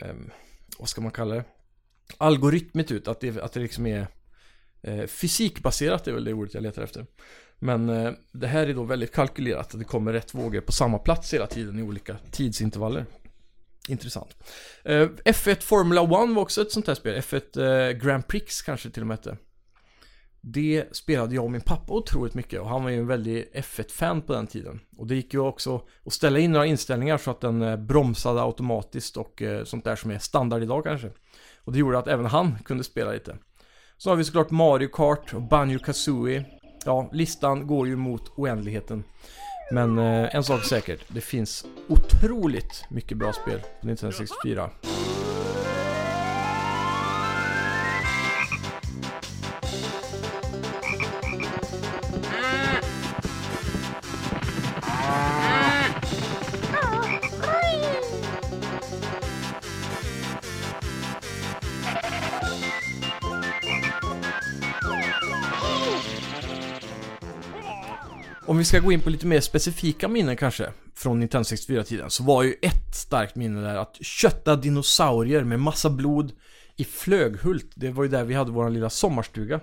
Eh, 0.00 0.14
vad 0.78 0.88
ska 0.88 1.00
man 1.00 1.10
kalla 1.10 1.34
det? 1.34 1.44
Algoritmigt 2.18 2.90
ut, 2.90 3.08
att 3.08 3.20
det, 3.20 3.38
att 3.42 3.52
det 3.52 3.60
liksom 3.60 3.86
är 3.86 4.06
eh, 4.82 5.06
fysikbaserat 5.06 6.08
är 6.08 6.12
väl 6.12 6.24
det 6.24 6.32
ordet 6.32 6.54
jag 6.54 6.62
letar 6.62 6.82
efter. 6.82 7.06
Men 7.58 7.88
eh, 7.88 8.12
det 8.32 8.46
här 8.46 8.66
är 8.66 8.74
då 8.74 8.84
väldigt 8.84 9.12
kalkylerat, 9.12 9.74
att 9.74 9.78
det 9.78 9.84
kommer 9.84 10.12
rätt 10.12 10.34
vågor 10.34 10.60
på 10.60 10.72
samma 10.72 10.98
plats 10.98 11.34
hela 11.34 11.46
tiden 11.46 11.78
i 11.78 11.82
olika 11.82 12.16
tidsintervaller. 12.30 13.06
Intressant. 13.88 14.36
Eh, 14.84 15.08
F1 15.24 15.60
Formula 15.60 16.02
1 16.02 16.08
var 16.08 16.38
också 16.38 16.62
ett 16.62 16.72
sånt 16.72 16.86
här 16.86 16.94
spel. 16.94 17.20
F1 17.20 17.88
eh, 17.88 17.92
Grand 17.92 18.28
Prix 18.28 18.62
kanske 18.62 18.90
till 18.90 19.02
och 19.02 19.06
med 19.06 19.16
hette. 19.16 19.36
Det 20.40 20.96
spelade 20.96 21.34
jag 21.34 21.44
och 21.44 21.50
min 21.50 21.60
pappa 21.60 21.92
otroligt 21.92 22.34
mycket 22.34 22.60
och 22.60 22.68
han 22.68 22.82
var 22.82 22.90
ju 22.90 22.98
en 22.98 23.06
väldig 23.06 23.50
F1-fan 23.54 24.22
på 24.22 24.32
den 24.32 24.46
tiden. 24.46 24.80
Och 24.96 25.06
det 25.06 25.14
gick 25.14 25.34
ju 25.34 25.40
också 25.40 25.82
att 26.04 26.12
ställa 26.12 26.38
in 26.38 26.52
några 26.52 26.66
inställningar 26.66 27.18
så 27.18 27.30
att 27.30 27.40
den 27.40 27.62
eh, 27.62 27.76
bromsade 27.76 28.42
automatiskt 28.42 29.16
och 29.16 29.42
eh, 29.42 29.64
sånt 29.64 29.84
där 29.84 29.96
som 29.96 30.10
är 30.10 30.18
standard 30.18 30.62
idag 30.62 30.84
kanske. 30.84 31.10
Och 31.64 31.72
det 31.72 31.78
gjorde 31.78 31.98
att 31.98 32.08
även 32.08 32.26
han 32.26 32.58
kunde 32.64 32.84
spela 32.84 33.12
lite. 33.12 33.36
Så 33.96 34.10
har 34.10 34.16
vi 34.16 34.24
såklart 34.24 34.50
Mario 34.50 34.88
Kart 34.88 35.34
och 35.34 35.42
Banjo 35.42 35.78
Kazooie. 35.78 36.44
Ja, 36.84 37.10
listan 37.12 37.66
går 37.66 37.88
ju 37.88 37.96
mot 37.96 38.32
oändligheten. 38.36 39.04
Men 39.72 39.98
eh, 39.98 40.34
en 40.34 40.44
sak 40.44 40.60
är 40.60 40.66
säkert, 40.66 41.04
det 41.08 41.20
finns 41.20 41.66
otroligt 41.88 42.84
mycket 42.90 43.18
bra 43.18 43.32
spel 43.32 43.60
på 43.80 43.86
Nintendo 43.86 44.16
64. 44.16 44.70
Ska 68.68 68.78
gå 68.78 68.92
in 68.92 69.00
på 69.00 69.10
lite 69.10 69.26
mer 69.26 69.40
specifika 69.40 70.08
minnen 70.08 70.36
kanske 70.36 70.72
från 70.94 71.20
Nintendo 71.20 71.42
64-tiden 71.42 72.10
så 72.10 72.22
var 72.22 72.42
ju 72.42 72.54
ett 72.62 72.94
starkt 72.94 73.36
minne 73.36 73.60
där 73.60 73.76
att 73.76 73.96
kötta 74.00 74.56
dinosaurier 74.56 75.44
med 75.44 75.60
massa 75.60 75.90
blod 75.90 76.32
i 76.76 76.84
Flöghult. 76.84 77.72
Det 77.74 77.90
var 77.90 78.02
ju 78.04 78.08
där 78.08 78.24
vi 78.24 78.34
hade 78.34 78.50
vår 78.50 78.70
lilla 78.70 78.90
sommarstuga. 78.90 79.60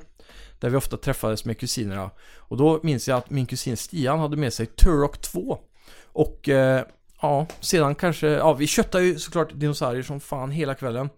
Där 0.60 0.70
vi 0.70 0.78
ofta 0.78 0.98
träffades 0.98 1.46
med 1.46 1.60
kusinerna. 1.60 2.12
Och 2.38 2.58
då 2.58 2.80
minns 2.84 3.08
jag 3.08 3.18
att 3.18 3.30
min 3.30 3.46
kusin 3.46 3.78
Stian 3.78 4.20
hade 4.20 4.38
med 4.38 4.54
sig 4.54 4.66
Turok 4.66 5.22
2. 5.22 5.60
Och 6.04 6.50
eh, 6.50 6.86
ja, 7.22 7.48
sedan 7.60 7.96
kanske, 7.96 8.28
ja 8.28 8.54
vi 8.54 8.68
köttade 8.68 9.04
ju 9.04 9.20
såklart 9.20 9.50
dinosaurier 9.54 10.04
som 10.04 10.20
fan 10.20 10.52
hela 10.52 10.76
kvällen. 10.76 11.10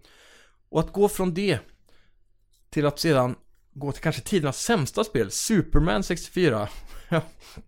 Och 0.70 0.80
att 0.80 0.92
gå 0.92 1.08
från 1.08 1.34
det 1.34 1.58
till 2.70 2.86
att 2.86 2.98
sedan 2.98 3.34
gå 3.74 3.92
till 3.92 4.02
kanske 4.02 4.22
tidernas 4.22 4.62
sämsta 4.62 5.04
spel, 5.04 5.30
Superman 5.30 6.02
64. 6.02 6.68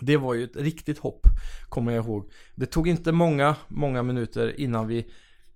det 0.00 0.16
var 0.16 0.34
ju 0.34 0.44
ett 0.44 0.56
riktigt 0.56 0.98
hopp, 0.98 1.26
kommer 1.68 1.92
jag 1.92 2.04
ihåg. 2.04 2.30
Det 2.54 2.66
tog 2.66 2.88
inte 2.88 3.12
många, 3.12 3.56
många 3.68 4.02
minuter 4.02 4.60
innan 4.60 4.86
vi 4.86 5.06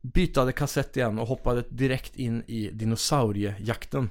bytade 0.02 0.52
kassett 0.52 0.96
igen 0.96 1.18
och 1.18 1.26
hoppade 1.26 1.64
direkt 1.70 2.16
in 2.16 2.42
i 2.46 2.70
dinosauriejakten. 2.72 4.10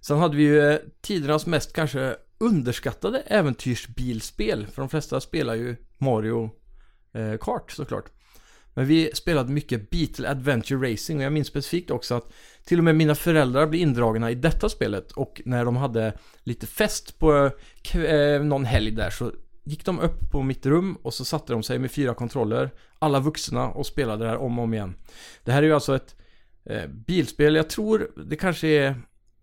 Sen 0.00 0.18
hade 0.18 0.36
vi 0.36 0.42
ju 0.42 0.60
eh, 0.60 0.78
tidernas 1.00 1.46
mest 1.46 1.72
kanske 1.72 2.16
underskattade 2.38 3.20
äventyrsbilspel. 3.20 4.66
För 4.66 4.82
de 4.82 4.88
flesta 4.88 5.20
spelar 5.20 5.54
ju 5.54 5.76
Mario 5.98 6.50
eh, 7.12 7.36
Kart 7.40 7.70
såklart. 7.70 8.10
Men 8.78 8.86
vi 8.86 9.10
spelade 9.14 9.52
mycket 9.52 9.90
Beatle 9.90 10.30
Adventure 10.30 10.92
Racing 10.92 11.20
och 11.20 11.24
jag 11.24 11.32
minns 11.32 11.48
specifikt 11.48 11.90
också 11.90 12.14
att 12.14 12.32
till 12.64 12.78
och 12.78 12.84
med 12.84 12.96
mina 12.96 13.14
föräldrar 13.14 13.66
blev 13.66 13.82
indragna 13.82 14.30
i 14.30 14.34
detta 14.34 14.68
spelet 14.68 15.12
och 15.12 15.42
när 15.44 15.64
de 15.64 15.76
hade 15.76 16.12
lite 16.42 16.66
fest 16.66 17.18
på 17.18 17.50
eh, 17.94 18.42
någon 18.42 18.64
helg 18.64 18.90
där 18.90 19.10
så 19.10 19.32
gick 19.64 19.84
de 19.84 20.00
upp 20.00 20.30
på 20.30 20.42
mitt 20.42 20.66
rum 20.66 20.98
och 21.02 21.14
så 21.14 21.24
satte 21.24 21.52
de 21.52 21.62
sig 21.62 21.78
med 21.78 21.90
fyra 21.90 22.14
kontroller, 22.14 22.70
alla 22.98 23.20
vuxna 23.20 23.68
och 23.68 23.86
spelade 23.86 24.24
det 24.24 24.30
här 24.30 24.38
om 24.38 24.58
och 24.58 24.64
om 24.64 24.74
igen. 24.74 24.94
Det 25.44 25.52
här 25.52 25.62
är 25.62 25.66
ju 25.66 25.74
alltså 25.74 25.96
ett 25.96 26.16
eh, 26.64 26.86
bilspel, 26.86 27.54
jag 27.54 27.70
tror 27.70 28.10
det 28.26 28.36
kanske 28.36 28.68
är 28.68 28.94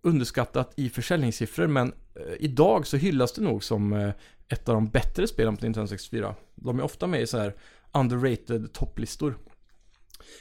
underskattat 0.02 0.72
i 0.76 0.88
försäljningssiffror 0.88 1.66
men 1.66 1.92
eh, 2.14 2.34
idag 2.38 2.86
så 2.86 2.96
hyllas 2.96 3.32
det 3.32 3.42
nog 3.42 3.64
som 3.64 3.92
eh, 3.92 4.10
ett 4.48 4.68
av 4.68 4.74
de 4.74 4.88
bättre 4.88 5.26
spelen 5.26 5.56
på 5.56 5.64
Nintendo 5.64 5.88
64. 5.88 6.34
De 6.54 6.78
är 6.78 6.82
ofta 6.82 7.06
med 7.06 7.22
i 7.22 7.26
så 7.26 7.38
här 7.38 7.54
underrated 8.00 8.72
topplistor. 8.72 9.38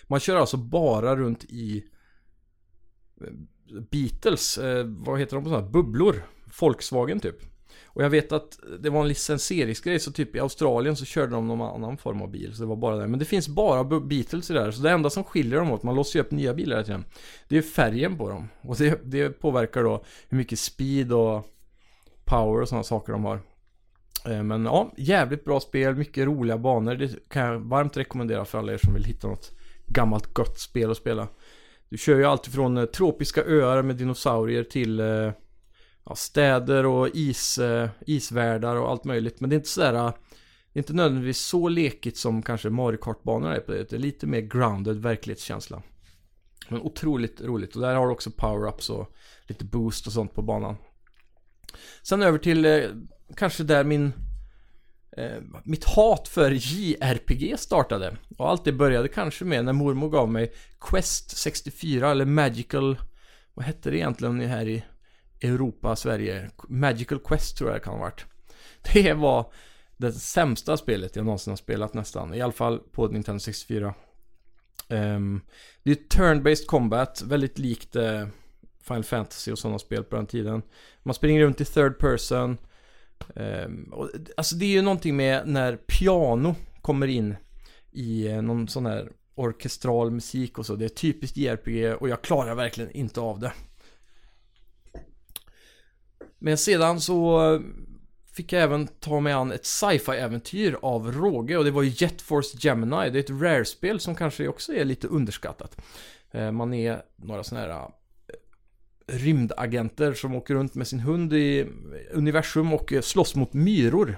Man 0.08 0.20
kör 0.20 0.36
alltså 0.36 0.58
bara 0.58 1.16
runt 1.16 1.44
i 1.44 1.86
eh, 3.22 3.82
Beatles, 3.92 4.58
eh, 4.58 4.86
vad 4.86 5.20
heter 5.20 5.36
de 5.36 5.44
på 5.44 5.50
sådana 5.50 5.70
bubblor? 5.70 6.24
Volkswagen 6.60 7.20
typ. 7.20 7.36
Och 7.86 8.04
jag 8.04 8.10
vet 8.10 8.32
att 8.32 8.60
det 8.80 8.90
var 8.90 9.02
en 9.02 9.08
licensieringsgrej 9.08 10.00
så 10.00 10.12
typ 10.12 10.36
i 10.36 10.40
Australien 10.40 10.96
så 10.96 11.06
körde 11.06 11.32
de 11.32 11.48
någon 11.48 11.62
annan 11.62 11.98
form 11.98 12.22
av 12.22 12.32
bil. 12.32 12.56
Så 12.56 12.62
det 12.62 12.68
var 12.68 12.76
bara 12.76 12.96
det. 12.96 13.08
Men 13.08 13.20
det 13.20 13.26
finns 13.26 13.48
bara 13.48 13.84
Beatles 13.84 14.50
i 14.50 14.54
det 14.54 14.62
här. 14.62 14.72
Så 14.72 14.82
det 14.82 14.92
enda 14.92 15.10
som 15.10 15.24
skiljer 15.24 15.60
dem 15.60 15.72
åt, 15.72 15.84
man 15.84 15.96
låser 15.96 16.20
ju 16.20 16.26
upp 16.26 16.32
nya 16.32 16.54
bilar 16.54 16.76
hela 16.76 16.86
tiden. 16.86 17.06
Det 17.48 17.58
är 17.58 17.62
färgen 17.62 18.18
på 18.18 18.30
dem. 18.30 18.48
Och 18.62 18.76
det, 18.76 19.02
det 19.04 19.30
påverkar 19.30 19.84
då 19.84 20.04
hur 20.30 20.38
mycket 20.38 20.60
speed 20.60 21.14
och 21.14 21.46
power 22.26 22.62
och 22.62 22.70
sådana 22.70 22.84
saker 22.84 23.14
de 23.14 23.26
har. 23.26 23.42
Eh, 24.28 24.44
men 24.44 24.66
ja, 24.66 24.94
jävligt 24.98 25.46
bra 25.46 25.60
spel, 25.60 25.96
mycket 25.96 26.26
roliga 26.26 26.58
banor. 26.58 26.96
Det 26.96 27.30
kan 27.30 27.42
jag 27.46 27.60
varmt 27.60 27.98
rekommendera 27.98 28.46
för 28.46 28.58
alla 28.58 28.74
er 28.74 28.78
som 28.78 28.94
vill 28.94 29.04
hitta 29.04 29.28
något 29.28 29.52
gammalt 29.86 30.34
gott 30.34 30.60
spel 30.60 30.92
att 30.92 30.98
spela. 30.98 31.28
Du 31.90 31.98
kör 31.98 32.16
ju 32.16 32.26
allt 32.26 32.48
från 32.48 32.78
eh, 32.78 32.86
tropiska 32.86 33.44
öar 33.44 33.82
med 33.82 33.96
dinosaurier 33.96 34.64
till 34.64 35.00
eh, 35.00 35.32
ja, 36.06 36.16
städer 36.16 36.86
och 36.86 37.10
is, 37.14 37.60
isvärldar 38.08 38.76
och 38.76 38.90
allt 38.90 39.04
möjligt. 39.04 39.40
Men 39.40 39.50
det 39.50 39.54
är 39.54 39.58
inte 39.58 39.70
sådär, 39.70 39.94
det 39.94 40.80
är 40.80 40.82
inte 40.82 40.94
nödvändigtvis 40.94 41.40
så 41.40 41.68
lekigt 41.68 42.18
som 42.18 42.42
kanske 42.42 42.70
Mario 42.70 42.98
Kart-banorna 42.98 43.56
är 43.56 43.60
på 43.60 43.72
det. 43.72 43.90
Det 43.90 43.96
är 43.96 44.00
lite 44.00 44.28
mer 44.28 44.42
grounded 44.42 44.98
verklighetskänsla. 44.98 45.84
Men 46.70 46.82
otroligt 46.82 47.42
roligt 47.42 47.76
och 47.76 47.82
där 47.82 47.96
har 47.96 48.06
du 48.06 48.12
också 48.12 48.30
power-ups 48.30 48.92
och 48.92 49.16
lite 49.48 49.66
boost 49.66 50.08
och 50.08 50.14
sånt 50.14 50.34
på 50.34 50.42
banan. 50.42 50.76
Sen 52.04 52.22
över 52.22 52.38
till 52.38 52.66
kanske 53.36 53.64
där 53.64 53.84
min 53.84 54.14
eh, 55.18 55.42
mitt 55.64 55.84
hat 55.84 56.28
för 56.28 56.52
JRPG 56.52 57.60
startade. 57.60 58.18
Och 58.38 58.50
allt 58.50 58.66
det 58.66 58.72
började 58.72 59.08
kanske 59.08 59.46
med 59.46 59.66
när 59.66 59.74
mormor 59.74 60.10
gav 60.10 60.30
mig 60.30 60.54
Quest 60.80 61.38
64 61.38 62.12
eller 62.12 62.26
Magical 62.26 62.98
Vad 63.54 63.66
hette 63.66 63.90
det 63.90 63.98
egentligen 63.98 64.40
här 64.40 64.68
i 64.68 64.84
Europa, 65.42 65.96
Sverige? 65.96 66.50
Magical 66.68 67.20
Quest 67.20 67.58
tror 67.58 67.70
jag 67.70 67.80
det 67.80 67.84
kan 67.84 67.94
ha 67.94 68.00
varit. 68.00 68.26
Det 68.94 69.14
var 69.14 69.54
det 69.98 70.14
sämsta 70.14 70.78
spelet 70.78 71.16
jag 71.16 71.26
någonsin 71.26 71.52
har 71.52 71.58
spelat 71.58 71.94
nästan. 71.94 72.34
I 72.34 72.42
alla 72.42 72.52
fall 72.52 72.80
på 72.80 73.08
Nintendo 73.08 73.40
64. 73.40 73.94
Um, 74.90 74.98
ehm, 74.98 75.42
det 75.84 75.92
är 75.92 75.96
turn-based 75.96 76.66
combat, 76.66 77.22
väldigt 77.22 77.60
likt 77.60 77.96
uh, 77.96 78.28
Final 78.88 79.04
Fantasy 79.04 79.52
och 79.52 79.60
sådana 79.60 79.80
spel 79.80 80.04
på 80.04 80.16
den 80.16 80.28
tiden. 80.28 80.62
Man 81.04 81.14
springer 81.14 81.42
runt 81.42 81.62
i 81.62 81.66
third 81.66 82.00
person. 82.00 82.58
Ehm, 83.36 83.94
och, 83.94 84.10
alltså 84.38 84.56
det 84.56 84.66
är 84.66 84.70
ju 84.70 84.82
någonting 84.82 85.16
med 85.16 85.48
när 85.48 85.76
piano 85.76 86.56
kommer 86.82 87.08
in 87.08 87.36
i 87.92 88.28
eh, 88.28 88.42
någon 88.42 88.68
sån 88.68 88.86
här 88.86 89.12
orkestral 89.36 90.12
musik 90.12 90.60
och 90.60 90.66
så. 90.66 90.76
Det 90.76 90.86
är 90.86 90.90
typiskt 90.90 91.38
JRPG 91.38 91.94
och 91.94 92.10
jag 92.10 92.22
klarar 92.22 92.56
verkligen 92.56 92.92
inte 92.92 93.20
av 93.20 93.40
det. 93.40 93.54
Men 96.40 96.58
sedan 96.58 97.02
så 97.02 97.54
eh, 97.54 97.62
fick 98.34 98.54
jag 98.54 98.64
även 98.64 98.88
ta 98.88 99.20
mig 99.20 99.34
an 99.34 99.52
ett 99.52 99.66
sci-fi 99.66 100.12
äventyr 100.12 100.78
av 100.82 101.12
råge 101.12 101.58
och 101.58 101.64
det 101.64 101.72
var 101.72 101.84
ju 101.84 101.94
Jet 101.96 102.22
Force 102.22 102.58
Gemini. 102.60 103.10
Det 103.10 103.20
är 103.20 103.24
ett 103.24 103.42
rare-spel 103.42 104.00
som 104.00 104.16
kanske 104.16 104.48
också 104.48 104.74
är 104.74 104.86
lite 104.86 105.08
underskattat. 105.08 105.82
Ehm, 106.32 106.56
man 106.56 106.74
är 106.74 107.02
några 107.16 107.44
sådana 107.44 107.68
här 107.68 107.92
rymdagenter 109.08 110.14
som 110.14 110.36
åker 110.36 110.54
runt 110.54 110.76
med 110.76 110.88
sin 110.88 111.00
hund 111.00 111.34
i 111.34 111.68
universum 112.12 112.74
och 112.74 112.94
slåss 113.02 113.36
mot 113.36 113.54
myror. 113.54 114.18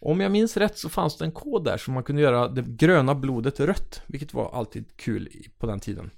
Om 0.00 0.20
jag 0.20 0.32
minns 0.32 0.56
rätt 0.56 0.78
så 0.78 0.88
fanns 0.88 1.18
det 1.18 1.24
en 1.24 1.32
kod 1.32 1.64
där 1.64 1.76
som 1.76 1.94
man 1.94 2.02
kunde 2.02 2.22
göra 2.22 2.48
det 2.48 2.62
gröna 2.62 3.14
blodet 3.14 3.60
rött, 3.60 4.02
vilket 4.06 4.34
var 4.34 4.50
alltid 4.50 4.96
kul 4.96 5.28
på 5.58 5.66
den 5.66 5.80
tiden. 5.80 6.10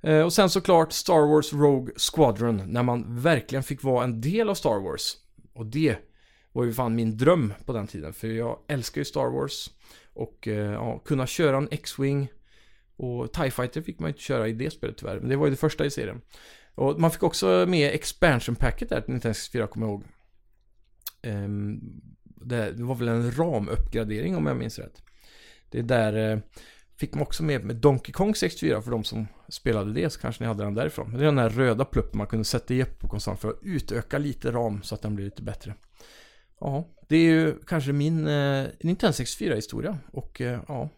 Eh, 0.00 0.20
och 0.20 0.32
sen 0.32 0.50
såklart 0.50 0.92
Star 0.92 1.26
Wars 1.34 1.52
Rogue 1.52 1.94
Squadron, 2.12 2.62
när 2.66 2.82
man 2.82 3.20
verkligen 3.20 3.62
fick 3.62 3.82
vara 3.82 4.04
en 4.04 4.20
del 4.20 4.48
av 4.48 4.54
Star 4.54 4.80
Wars. 4.80 5.16
Och 5.52 5.66
det 5.66 5.96
var 6.52 6.64
ju 6.64 6.72
fan 6.72 6.94
min 6.94 7.16
dröm 7.16 7.52
på 7.64 7.72
den 7.72 7.86
tiden, 7.86 8.12
för 8.12 8.28
jag 8.28 8.58
älskar 8.68 9.00
ju 9.00 9.04
Star 9.04 9.30
Wars. 9.30 9.70
Och 10.14 10.48
eh, 10.48 10.72
ja, 10.72 10.98
kunna 10.98 11.26
köra 11.26 11.56
en 11.56 11.68
X-Wing 11.70 12.28
och 12.96 13.32
TIE 13.32 13.50
Fighter 13.50 13.82
fick 13.82 13.98
man 13.98 14.08
ju 14.08 14.10
inte 14.10 14.22
köra 14.22 14.48
i 14.48 14.52
det 14.52 14.70
spelet 14.70 14.96
tyvärr, 14.96 15.20
men 15.20 15.28
det 15.28 15.36
var 15.36 15.46
ju 15.46 15.50
det 15.50 15.56
första 15.56 15.84
i 15.84 15.90
serien. 15.90 16.20
Och 16.74 17.00
man 17.00 17.10
fick 17.10 17.22
också 17.22 17.64
med 17.68 17.94
expansion 17.94 18.56
packet 18.56 18.88
där 18.88 19.00
till 19.00 19.12
Nintendo 19.12 19.34
64, 19.34 19.66
kommer 19.66 19.86
jag 19.86 19.92
ihåg. 19.92 20.04
Ehm, 21.22 21.80
det, 22.22 22.72
var 22.72 22.94
väl 22.94 23.08
en 23.08 23.32
ramuppgradering 23.32 24.36
om 24.36 24.46
jag 24.46 24.56
minns 24.56 24.78
rätt. 24.78 25.02
Det 25.70 25.78
är 25.78 25.82
där 25.82 26.32
eh, 26.32 26.38
Fick 27.02 27.14
man 27.14 27.22
också 27.22 27.42
med 27.42 27.64
med 27.64 27.76
Donkey 27.76 28.12
Kong 28.12 28.34
64 28.34 28.82
för 28.82 28.90
de 28.90 29.04
som 29.04 29.26
spelade 29.48 29.92
det 29.92 30.10
så 30.10 30.20
kanske 30.20 30.42
ni 30.42 30.48
hade 30.48 30.64
den 30.64 30.74
därifrån. 30.74 31.10
Men 31.10 31.18
det 31.18 31.24
är 31.24 31.26
den 31.26 31.38
här 31.38 31.48
röda 31.48 31.84
pluppen 31.84 32.18
man 32.18 32.26
kunde 32.26 32.44
sätta 32.44 32.74
i 32.74 32.84
på 32.84 33.08
konsolen 33.08 33.36
för 33.36 33.48
att 33.48 33.58
utöka 33.62 34.18
lite 34.18 34.50
ram 34.50 34.82
så 34.82 34.94
att 34.94 35.02
den 35.02 35.14
blir 35.14 35.24
lite 35.24 35.42
bättre. 35.42 35.74
Ja, 36.60 36.88
det 37.08 37.16
är 37.16 37.24
ju 37.24 37.54
kanske 37.66 37.92
min 37.92 38.26
eh, 38.26 38.66
Nintendo 38.80 39.12
64-historia 39.12 39.98
och 40.12 40.40
eh, 40.40 40.60
ja, 40.68 40.88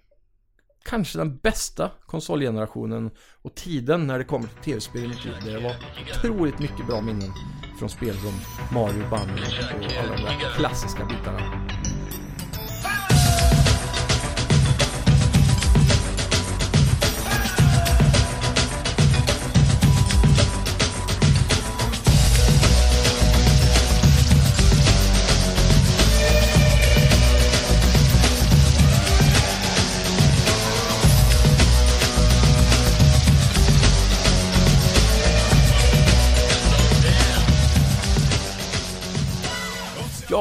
kanske 0.84 1.18
den 1.18 1.36
bästa 1.36 1.90
konsolgenerationen 2.06 3.10
och 3.42 3.54
tiden 3.54 4.06
när 4.06 4.18
det 4.18 4.24
kommer 4.24 4.46
till 4.46 4.72
tv-spel 4.72 5.04
i 5.04 5.08
mitt 5.08 5.24
liv. 5.24 5.34
Det 5.44 5.60
var 5.60 5.76
otroligt 6.10 6.58
mycket 6.58 6.86
bra 6.86 7.00
minnen 7.00 7.32
från 7.78 7.90
spel 7.90 8.14
som 8.14 8.34
Mario, 8.74 9.10
Bunny 9.10 9.42
och 9.86 10.04
alla 10.04 10.16
de 10.16 10.22
där 10.22 10.56
klassiska 10.56 11.04
bitarna. 11.04 11.83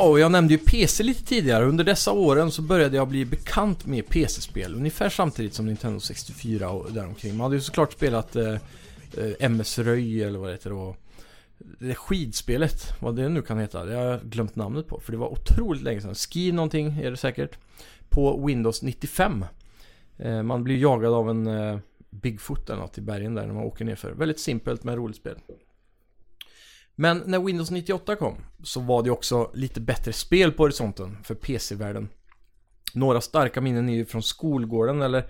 Och 0.09 0.19
jag 0.19 0.31
nämnde 0.31 0.53
ju 0.53 0.57
PC 0.57 1.03
lite 1.03 1.23
tidigare. 1.23 1.65
Under 1.65 1.83
dessa 1.83 2.11
åren 2.11 2.51
så 2.51 2.61
började 2.61 2.97
jag 2.97 3.07
bli 3.07 3.25
bekant 3.25 3.85
med 3.85 4.07
PC-spel. 4.07 4.75
Ungefär 4.75 5.09
samtidigt 5.09 5.53
som 5.53 5.65
Nintendo 5.65 5.99
64 5.99 6.69
och 6.69 6.91
däromkring. 6.91 7.37
Man 7.37 7.43
hade 7.43 7.55
ju 7.55 7.61
såklart 7.61 7.93
spelat 7.93 8.35
eh, 8.35 8.53
eh 8.53 9.33
MS 9.39 9.79
Röj 9.79 10.23
eller 10.23 10.39
vad 10.39 10.49
det 10.49 10.53
heter 10.53 10.69
då. 10.69 10.95
Det 11.79 11.95
skidspelet, 11.95 13.01
vad 13.01 13.15
det 13.15 13.29
nu 13.29 13.41
kan 13.41 13.59
heta. 13.59 13.85
Det 13.85 13.95
har 13.95 14.03
jag 14.03 14.21
glömt 14.21 14.55
namnet 14.55 14.87
på. 14.87 14.99
För 14.99 15.11
det 15.11 15.17
var 15.17 15.31
otroligt 15.31 15.83
länge 15.83 16.01
sedan. 16.01 16.15
Ski 16.15 16.51
någonting 16.51 16.97
är 16.97 17.11
det 17.11 17.17
säkert. 17.17 17.57
På 18.09 18.45
Windows 18.45 18.81
95. 18.81 19.45
Eh, 20.17 20.43
man 20.43 20.63
blir 20.63 20.77
jagad 20.77 21.13
av 21.13 21.29
en 21.29 21.47
eh, 21.47 21.79
Bigfoot 22.09 22.69
eller 22.69 22.81
något 22.81 22.97
i 22.97 23.01
bergen 23.01 23.35
där 23.35 23.47
när 23.47 23.53
man 23.53 23.63
åker 23.63 23.85
nerför. 23.85 24.11
Väldigt 24.11 24.39
simpelt 24.39 24.83
men 24.83 24.95
roligt 24.95 25.17
spel. 25.17 25.35
Men 26.95 27.23
när 27.25 27.39
Windows 27.39 27.71
98 27.71 28.15
kom 28.15 28.35
så 28.63 28.79
var 28.79 29.03
det 29.03 29.11
också 29.11 29.51
lite 29.53 29.81
bättre 29.81 30.13
spel 30.13 30.51
på 30.51 30.63
horisonten 30.63 31.17
för 31.23 31.35
PC-världen. 31.35 32.09
Några 32.93 33.21
starka 33.21 33.61
minnen 33.61 33.89
är 33.89 33.93
ju 33.93 34.05
från 34.05 34.23
skolgården 34.23 35.01
eller 35.01 35.25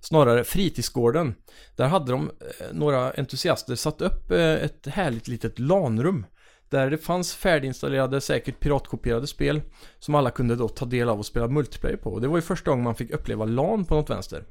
snarare 0.00 0.44
fritidsgården. 0.44 1.34
Där 1.76 1.88
hade 1.88 2.12
de, 2.12 2.30
eh, 2.40 2.66
några 2.72 3.10
entusiaster, 3.10 3.74
satt 3.74 4.00
upp 4.00 4.30
eh, 4.30 4.38
ett 4.40 4.86
härligt 4.86 5.28
litet 5.28 5.58
LAN-rum. 5.58 6.26
Där 6.68 6.90
det 6.90 6.98
fanns 6.98 7.34
färdiginstallerade, 7.34 8.20
säkert 8.20 8.60
piratkopierade 8.60 9.26
spel 9.26 9.62
som 9.98 10.14
alla 10.14 10.30
kunde 10.30 10.56
då 10.56 10.68
ta 10.68 10.84
del 10.84 11.08
av 11.08 11.18
och 11.18 11.26
spela 11.26 11.48
multiplayer 11.48 11.96
på. 11.96 12.10
Och 12.12 12.20
det 12.20 12.28
var 12.28 12.36
ju 12.36 12.42
första 12.42 12.70
gången 12.70 12.84
man 12.84 12.94
fick 12.94 13.10
uppleva 13.10 13.44
LAN 13.44 13.84
på 13.84 13.94
något 13.94 14.10
vänster. 14.10 14.44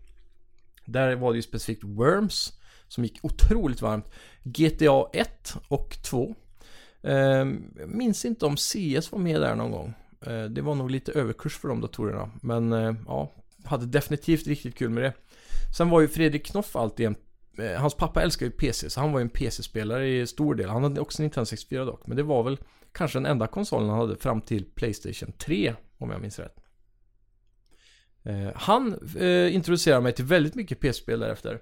Där 0.86 1.15
var 1.15 1.32
det 1.32 1.36
ju 1.36 1.42
specifikt 1.42 1.84
Worms 1.84 2.54
som 2.88 3.04
gick 3.04 3.20
otroligt 3.22 3.82
varmt. 3.82 4.12
GTA 4.44 5.10
1 5.13 5.56
och 5.68 5.98
2 6.04 6.36
Ehm, 7.08 7.74
minns 7.86 8.26
inte 8.26 8.46
om 8.46 8.58
CS 8.58 9.12
var 9.12 9.20
med 9.20 9.41
där 9.41 9.56
någon 9.56 9.72
gång. 9.72 9.93
Ehm, 10.26 10.54
det 10.54 10.62
var 10.62 10.76
nog 10.76 10.91
lite 10.91 11.12
överkurs 11.12 11.58
för 11.58 11.67
de 11.67 11.82
datorerna. 11.82 12.32
Men 12.41 12.74
ehm, 12.74 12.98
ja, 13.08 13.34
hade 13.63 13.86
definitivt 13.86 14.48
riktigt 14.48 14.78
kul 14.78 14.89
med 14.89 15.04
det. 15.04 15.13
Sen 15.78 15.89
var 15.89 16.02
ju 16.02 16.08
Fredrik 16.08 16.46
Knoff 16.46 16.76
alltid 16.76 17.06
en 17.06 17.15
eh, 17.58 17.80
Hans 17.82 17.96
pappa 17.96 18.22
älskar 18.22 18.46
ju 18.46 18.52
PC, 18.52 18.89
så 18.89 19.00
han 19.00 19.12
var 19.12 19.20
ju 19.20 19.22
en 19.22 19.30
PC-spelare 19.30 20.10
i 20.10 20.28
stor 20.28 20.56
del. 20.56 20.70
Han 20.70 20.84
hade 20.84 21.02
också 21.02 21.22
Nintendo 21.22 21.46
64 21.46 21.86
dock, 21.86 22.08
men 22.08 22.17
det 22.17 22.24
var 22.24 22.43
väl 22.43 22.58
kanske 22.91 23.20
den 23.20 23.26
enda 23.26 23.48
konsolen 23.48 23.89
han 23.89 24.00
hade 24.00 24.17
fram 24.17 24.41
till 24.41 24.65
Playstation 24.65 25.32
3, 25.32 25.76
om 25.98 26.10
jag 26.10 26.22
minns 26.22 26.39
rätt. 26.39 26.56
Han 28.56 29.00
eh, 29.20 29.56
introducerade 29.56 30.02
mig 30.02 30.13
till 30.13 30.26
väldigt 30.26 30.56
mycket 30.56 30.80
PC-spel 30.80 31.20
därefter. 31.20 31.62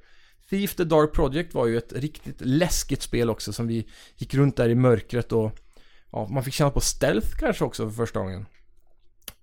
Thief 0.49 0.75
the 0.75 0.83
Dark 0.83 1.13
Project 1.13 1.53
var 1.53 1.67
ju 1.67 1.77
ett 1.77 1.93
riktigt 1.93 2.41
läskigt 2.41 3.01
spel 3.01 3.29
också 3.29 3.53
som 3.53 3.67
vi 3.67 3.87
gick 4.15 4.33
runt 4.33 4.57
där 4.57 4.69
i 4.69 4.75
mörkret 4.75 5.31
och 5.31 5.59
ja, 6.11 6.27
man 6.27 6.43
fick 6.43 6.53
känna 6.53 6.71
på 6.71 6.81
stealth 6.81 7.37
kanske 7.37 7.63
också 7.63 7.89
för 7.89 7.95
första 7.95 8.19
gången. 8.19 8.45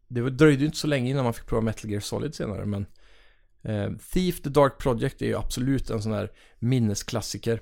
Det 0.09 0.31
dröjde 0.31 0.61
ju 0.61 0.67
inte 0.67 0.79
så 0.79 0.87
länge 0.87 1.11
innan 1.11 1.25
man 1.25 1.35
fick 1.35 1.47
prova 1.47 1.63
Metal 1.63 1.91
Gear 1.91 2.01
Solid 2.01 2.35
senare 2.35 2.67
men 2.67 2.87
eh, 3.63 3.91
Thief 4.13 4.43
the 4.43 4.51
Dark 4.51 4.79
Project 4.79 5.23
är 5.23 5.27
ju 5.27 5.39
absolut 5.39 5.91
en 5.91 6.03
sån 6.03 6.13
här 6.13 6.31
minnesklassiker. 6.59 7.61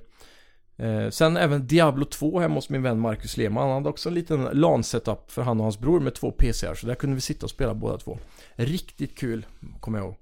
Eh, 0.76 1.10
sen 1.10 1.36
även 1.36 1.66
Diablo 1.66 2.04
2 2.04 2.40
hemma 2.40 2.54
hos 2.54 2.68
min 2.68 2.82
vän 2.82 3.00
Marcus 3.00 3.36
Lehmann. 3.36 3.62
Han 3.62 3.72
hade 3.72 3.88
också 3.88 4.08
en 4.08 4.14
liten 4.14 4.44
LAN-setup 4.52 5.30
för 5.30 5.42
han 5.42 5.58
och 5.58 5.64
hans 5.64 5.78
bror 5.78 6.00
med 6.00 6.14
två 6.14 6.30
PCR. 6.30 6.74
Så 6.74 6.86
där 6.86 6.94
kunde 6.94 7.14
vi 7.14 7.20
sitta 7.20 7.46
och 7.46 7.50
spela 7.50 7.74
båda 7.74 7.98
två. 7.98 8.18
Riktigt 8.54 9.18
kul, 9.18 9.46
kommer 9.80 9.98
jag 9.98 10.04
ihåg. 10.04 10.16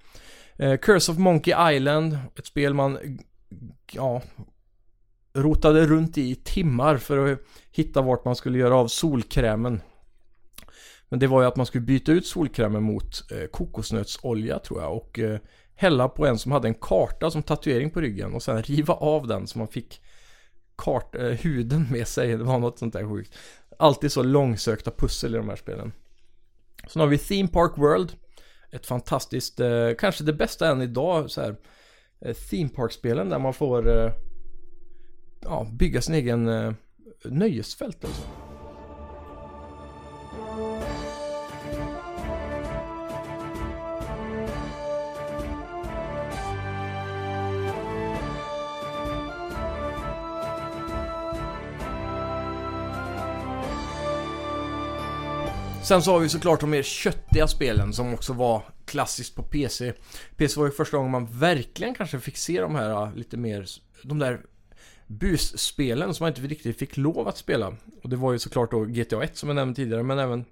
Eh, 0.59 0.77
Curse 0.77 1.11
of 1.11 1.17
Monkey 1.17 1.75
Island, 1.75 2.17
ett 2.35 2.45
spel 2.45 2.73
man, 2.73 3.19
ja, 3.91 4.21
rotade 5.33 5.85
runt 5.85 6.17
i 6.17 6.35
timmar 6.35 6.97
för 6.97 7.31
att 7.31 7.39
hitta 7.71 8.01
vart 8.01 8.25
man 8.25 8.35
skulle 8.35 8.57
göra 8.57 8.75
av 8.75 8.87
solkrämen. 8.87 9.81
Men 11.09 11.19
det 11.19 11.27
var 11.27 11.41
ju 11.41 11.47
att 11.47 11.55
man 11.55 11.65
skulle 11.65 11.85
byta 11.85 12.11
ut 12.11 12.25
solkrämen 12.25 12.83
mot 12.83 13.31
eh, 13.31 13.47
kokosnötsolja 13.47 14.59
tror 14.59 14.81
jag 14.81 14.97
och 14.97 15.19
eh, 15.19 15.39
hälla 15.75 16.09
på 16.09 16.25
en 16.25 16.39
som 16.39 16.51
hade 16.51 16.67
en 16.67 16.73
karta 16.73 17.31
som 17.31 17.43
tatuering 17.43 17.91
på 17.91 18.01
ryggen 18.01 18.33
och 18.33 18.43
sen 18.43 18.63
riva 18.63 18.93
av 18.93 19.27
den 19.27 19.47
så 19.47 19.57
man 19.57 19.67
fick 19.67 20.01
kart, 20.77 21.15
eh, 21.15 21.23
huden 21.23 21.87
med 21.91 22.07
sig. 22.07 22.37
Det 22.37 22.43
var 22.43 22.59
något 22.59 22.79
sånt 22.79 22.93
där 22.93 23.09
sjukt. 23.09 23.37
Alltid 23.79 24.11
så 24.11 24.23
långsökta 24.23 24.91
pussel 24.91 25.35
i 25.35 25.37
de 25.37 25.49
här 25.49 25.55
spelen. 25.55 25.91
Sen 26.87 26.99
har 26.99 27.07
vi 27.07 27.17
Theme 27.17 27.49
Park 27.49 27.77
World 27.77 28.13
ett 28.71 28.85
fantastiskt, 28.85 29.59
eh, 29.59 29.89
kanske 29.97 30.23
det 30.23 30.33
bästa 30.33 30.71
än 30.71 30.81
idag 30.81 31.31
så 31.31 31.41
här, 31.41 31.55
eh, 32.21 32.35
theme 32.35 32.69
park-spelen 32.69 33.29
där 33.29 33.39
man 33.39 33.53
får 33.53 33.89
eh, 33.89 34.11
ja, 35.41 35.67
bygga 35.71 36.01
sin 36.01 36.15
egen 36.15 36.47
eh, 36.47 36.73
nöjesfält 37.23 38.05
alltså. 38.05 38.48
Sen 55.89 56.01
så 56.01 56.11
har 56.11 56.19
vi 56.19 56.29
såklart 56.29 56.59
de 56.59 56.69
mer 56.69 56.83
köttiga 56.83 57.47
spelen 57.47 57.93
som 57.93 58.13
också 58.13 58.33
var 58.33 58.63
klassiskt 58.85 59.35
på 59.35 59.43
PC. 59.43 59.93
PC 60.37 60.59
var 60.59 60.67
ju 60.67 60.71
första 60.71 60.97
gången 60.97 61.11
man 61.11 61.39
verkligen 61.39 61.95
kanske 61.95 62.19
fick 62.19 62.37
se 62.37 62.61
de 62.61 62.75
här 62.75 62.89
äh, 62.89 63.15
lite 63.15 63.37
mer, 63.37 63.65
de 64.03 64.19
där 64.19 64.41
busspelen 65.07 66.13
som 66.13 66.23
man 66.23 66.31
inte 66.31 66.41
riktigt 66.41 66.79
fick 66.79 66.97
lov 66.97 67.27
att 67.27 67.37
spela. 67.37 67.75
Och 68.03 68.09
det 68.09 68.15
var 68.15 68.31
ju 68.31 68.39
såklart 68.39 68.71
då 68.71 68.85
GTA 68.85 69.23
1 69.23 69.37
som 69.37 69.49
jag 69.49 69.55
nämnde 69.55 69.75
tidigare, 69.75 70.03
men 70.03 70.19
även 70.19 70.45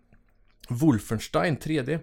Wolfenstein 0.70 1.58
3D. 1.58 2.00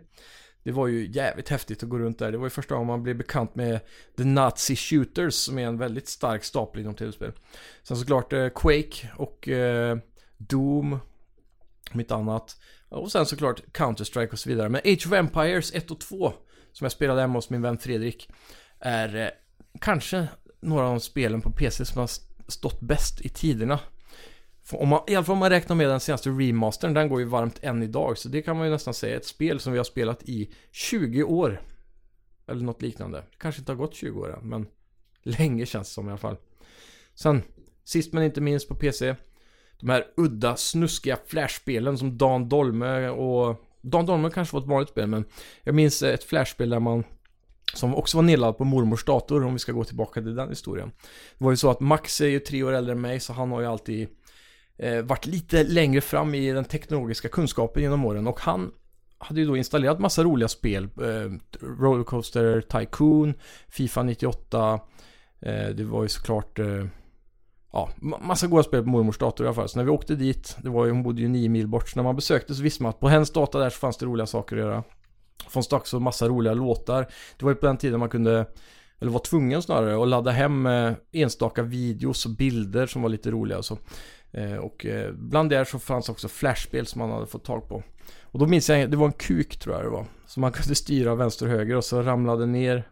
Det 0.62 0.72
var 0.72 0.86
ju 0.86 1.10
jävligt 1.12 1.48
häftigt 1.48 1.82
att 1.82 1.88
gå 1.88 1.98
runt 1.98 2.18
där. 2.18 2.32
Det 2.32 2.38
var 2.38 2.46
ju 2.46 2.50
första 2.50 2.74
gången 2.74 2.86
man 2.86 3.02
blev 3.02 3.16
bekant 3.16 3.54
med 3.54 3.80
The 4.16 4.24
Nazi 4.24 4.76
Shooters 4.76 5.34
som 5.34 5.58
är 5.58 5.66
en 5.66 5.78
väldigt 5.78 6.08
stark 6.08 6.44
stapel 6.44 6.80
inom 6.80 6.94
tv-spel. 6.94 7.32
Sen 7.82 7.96
såklart 7.96 8.32
eh, 8.32 8.48
Quake 8.48 9.10
och 9.16 9.48
eh, 9.48 9.98
Doom, 10.36 10.98
om 11.92 12.00
inte 12.00 12.14
annat. 12.14 12.56
Och 12.94 13.12
sen 13.12 13.26
såklart 13.26 13.62
Counter-Strike 13.72 14.32
och 14.32 14.38
så 14.38 14.48
vidare. 14.48 14.68
Men 14.68 14.80
Age 14.84 15.06
of 15.06 15.12
Empires 15.12 15.74
1 15.74 15.90
och 15.90 16.00
2, 16.00 16.32
som 16.72 16.84
jag 16.84 16.92
spelade 16.92 17.20
hemma 17.20 17.34
hos 17.34 17.50
min 17.50 17.62
vän 17.62 17.78
Fredrik, 17.78 18.28
är 18.80 19.16
eh, 19.16 19.28
kanske 19.80 20.28
några 20.60 20.84
av 20.84 20.90
de 20.90 21.00
spelen 21.00 21.40
på 21.40 21.50
PC 21.50 21.84
som 21.84 22.00
har 22.00 22.10
stått 22.48 22.80
bäst 22.80 23.20
i 23.20 23.28
tiderna. 23.28 23.80
Om 24.70 24.88
man, 24.88 25.00
I 25.06 25.14
alla 25.14 25.24
fall 25.24 25.32
om 25.32 25.38
man 25.38 25.50
räknar 25.50 25.76
med 25.76 25.88
den 25.88 26.00
senaste 26.00 26.30
remastern, 26.30 26.94
den 26.94 27.08
går 27.08 27.20
ju 27.20 27.26
varmt 27.26 27.58
än 27.62 27.82
idag. 27.82 28.18
Så 28.18 28.28
det 28.28 28.42
kan 28.42 28.56
man 28.56 28.66
ju 28.66 28.72
nästan 28.72 28.94
säga 28.94 29.14
är 29.14 29.16
ett 29.16 29.26
spel 29.26 29.60
som 29.60 29.72
vi 29.72 29.78
har 29.78 29.84
spelat 29.84 30.22
i 30.22 30.54
20 30.70 31.22
år. 31.22 31.62
Eller 32.46 32.62
något 32.62 32.82
liknande. 32.82 33.18
Det 33.18 33.36
kanske 33.38 33.60
inte 33.60 33.72
har 33.72 33.76
gått 33.76 33.94
20 33.94 34.20
år 34.20 34.38
än, 34.38 34.48
men 34.48 34.66
länge 35.22 35.66
känns 35.66 35.88
det 35.88 35.94
som 35.94 36.06
i 36.08 36.10
alla 36.10 36.18
fall. 36.18 36.36
Sen, 37.14 37.42
sist 37.84 38.12
men 38.12 38.24
inte 38.24 38.40
minst 38.40 38.68
på 38.68 38.74
PC, 38.74 39.14
de 39.84 39.90
här 39.90 40.04
udda, 40.16 40.56
snuskiga 40.56 41.18
flashspelen 41.26 41.98
som 41.98 42.18
Dan 42.18 42.48
Dolme 42.48 43.08
och... 43.08 43.64
Dan 43.80 44.06
Dolme 44.06 44.30
kanske 44.30 44.54
var 44.54 44.60
ett 44.60 44.68
vanligt 44.68 44.88
spel, 44.88 45.06
men 45.06 45.24
jag 45.62 45.74
minns 45.74 46.02
ett 46.02 46.24
flashspel 46.24 46.70
där 46.70 46.80
man 46.80 47.04
som 47.74 47.94
också 47.94 48.16
var 48.16 48.22
nedladdad 48.22 48.58
på 48.58 48.64
mormors 48.64 49.04
dator 49.04 49.44
om 49.44 49.52
vi 49.52 49.58
ska 49.58 49.72
gå 49.72 49.84
tillbaka 49.84 50.20
till 50.20 50.34
den 50.34 50.48
historien. 50.48 50.92
Det 51.38 51.44
var 51.44 51.50
ju 51.50 51.56
så 51.56 51.70
att 51.70 51.80
Max 51.80 52.20
är 52.20 52.26
ju 52.26 52.38
tre 52.38 52.62
år 52.62 52.72
äldre 52.72 52.92
än 52.92 53.00
mig 53.00 53.20
så 53.20 53.32
han 53.32 53.50
har 53.50 53.60
ju 53.60 53.66
alltid 53.66 54.08
eh, 54.76 55.02
varit 55.02 55.26
lite 55.26 55.64
längre 55.64 56.00
fram 56.00 56.34
i 56.34 56.52
den 56.52 56.64
teknologiska 56.64 57.28
kunskapen 57.28 57.82
genom 57.82 58.04
åren 58.04 58.26
och 58.26 58.40
han 58.40 58.70
hade 59.18 59.40
ju 59.40 59.46
då 59.46 59.56
installerat 59.56 60.00
massa 60.00 60.24
roliga 60.24 60.48
spel. 60.48 60.84
Eh, 60.84 61.32
Rollercoaster 61.60 62.60
Tycoon, 62.60 63.34
Fifa 63.68 64.02
98. 64.02 64.80
Eh, 65.40 65.68
det 65.68 65.84
var 65.84 66.02
ju 66.02 66.08
såklart 66.08 66.58
eh, 66.58 66.86
ja, 67.74 67.88
massa 68.00 68.46
goda 68.46 68.62
spel 68.62 68.82
på 68.82 68.88
mormors 68.88 69.18
dator 69.18 69.46
i 69.46 69.48
alla 69.48 69.54
fall. 69.54 69.68
Så 69.68 69.78
när 69.78 69.84
vi 69.84 69.90
åkte 69.90 70.14
dit, 70.14 70.56
det 70.62 70.70
var 70.70 70.84
ju, 70.84 70.90
hon 70.90 71.02
bodde 71.02 71.22
ju 71.22 71.28
nio 71.28 71.48
mil 71.48 71.68
bort. 71.68 71.88
Så 71.88 71.98
när 71.98 72.02
man 72.04 72.16
besökte 72.16 72.54
så 72.54 72.62
visste 72.62 72.82
man 72.82 72.90
att 72.90 73.00
på 73.00 73.08
hennes 73.08 73.30
data 73.30 73.58
där 73.58 73.70
så 73.70 73.78
fanns 73.78 73.96
det 73.96 74.06
roliga 74.06 74.26
saker 74.26 74.56
att 74.56 74.62
göra. 74.62 74.84
Fanns 75.48 75.68
det 75.68 75.76
också 75.76 76.00
massa 76.00 76.28
roliga 76.28 76.54
låtar. 76.54 77.06
Det 77.38 77.44
var 77.44 77.52
ju 77.52 77.56
på 77.56 77.66
den 77.66 77.76
tiden 77.76 78.00
man 78.00 78.08
kunde, 78.08 78.46
eller 79.00 79.12
var 79.12 79.18
tvungen 79.18 79.62
snarare, 79.62 80.02
att 80.02 80.08
ladda 80.08 80.30
hem 80.30 80.66
eh, 80.66 80.92
enstaka 81.12 81.62
videos 81.62 82.26
och 82.26 82.32
bilder 82.32 82.86
som 82.86 83.02
var 83.02 83.08
lite 83.08 83.30
roliga 83.30 83.58
och 83.58 83.64
så. 83.64 83.78
Eh, 84.30 84.56
och 84.56 84.86
eh, 84.86 85.12
bland 85.12 85.50
det 85.50 85.64
så 85.64 85.78
fanns 85.78 86.08
också 86.08 86.28
flashspel 86.28 86.86
som 86.86 86.98
man 86.98 87.10
hade 87.10 87.26
fått 87.26 87.44
tag 87.44 87.68
på. 87.68 87.82
Och 88.22 88.38
då 88.38 88.46
minns 88.46 88.68
jag, 88.68 88.90
det 88.90 88.96
var 88.96 89.06
en 89.06 89.12
kuk 89.12 89.58
tror 89.58 89.74
jag 89.74 89.84
det 89.84 89.90
var. 89.90 90.06
Som 90.26 90.40
man 90.40 90.52
kunde 90.52 90.74
styra 90.74 91.14
vänster 91.14 91.46
och 91.46 91.52
höger 91.52 91.76
och 91.76 91.84
så 91.84 92.02
ramlade 92.02 92.46
ner 92.46 92.88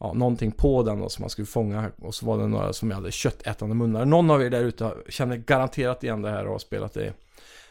ja, 0.00 0.12
någonting 0.12 0.52
på 0.52 0.82
den 0.82 1.00
då 1.00 1.08
som 1.08 1.22
man 1.22 1.30
skulle 1.30 1.46
fånga. 1.46 1.90
Och 1.98 2.14
så 2.14 2.26
var 2.26 2.38
det 2.38 2.46
några 2.46 2.72
som 2.72 2.90
hade 2.90 3.12
köttätande 3.12 3.74
munnar. 3.74 4.04
Någon 4.04 4.30
av 4.30 4.42
er 4.42 4.50
där 4.50 4.64
ute 4.64 4.94
känner 5.08 5.36
garanterat 5.36 6.04
igen 6.04 6.22
det 6.22 6.30
här 6.30 6.44
och 6.46 6.52
har 6.52 6.58
spelat 6.58 6.94
det. 6.94 7.12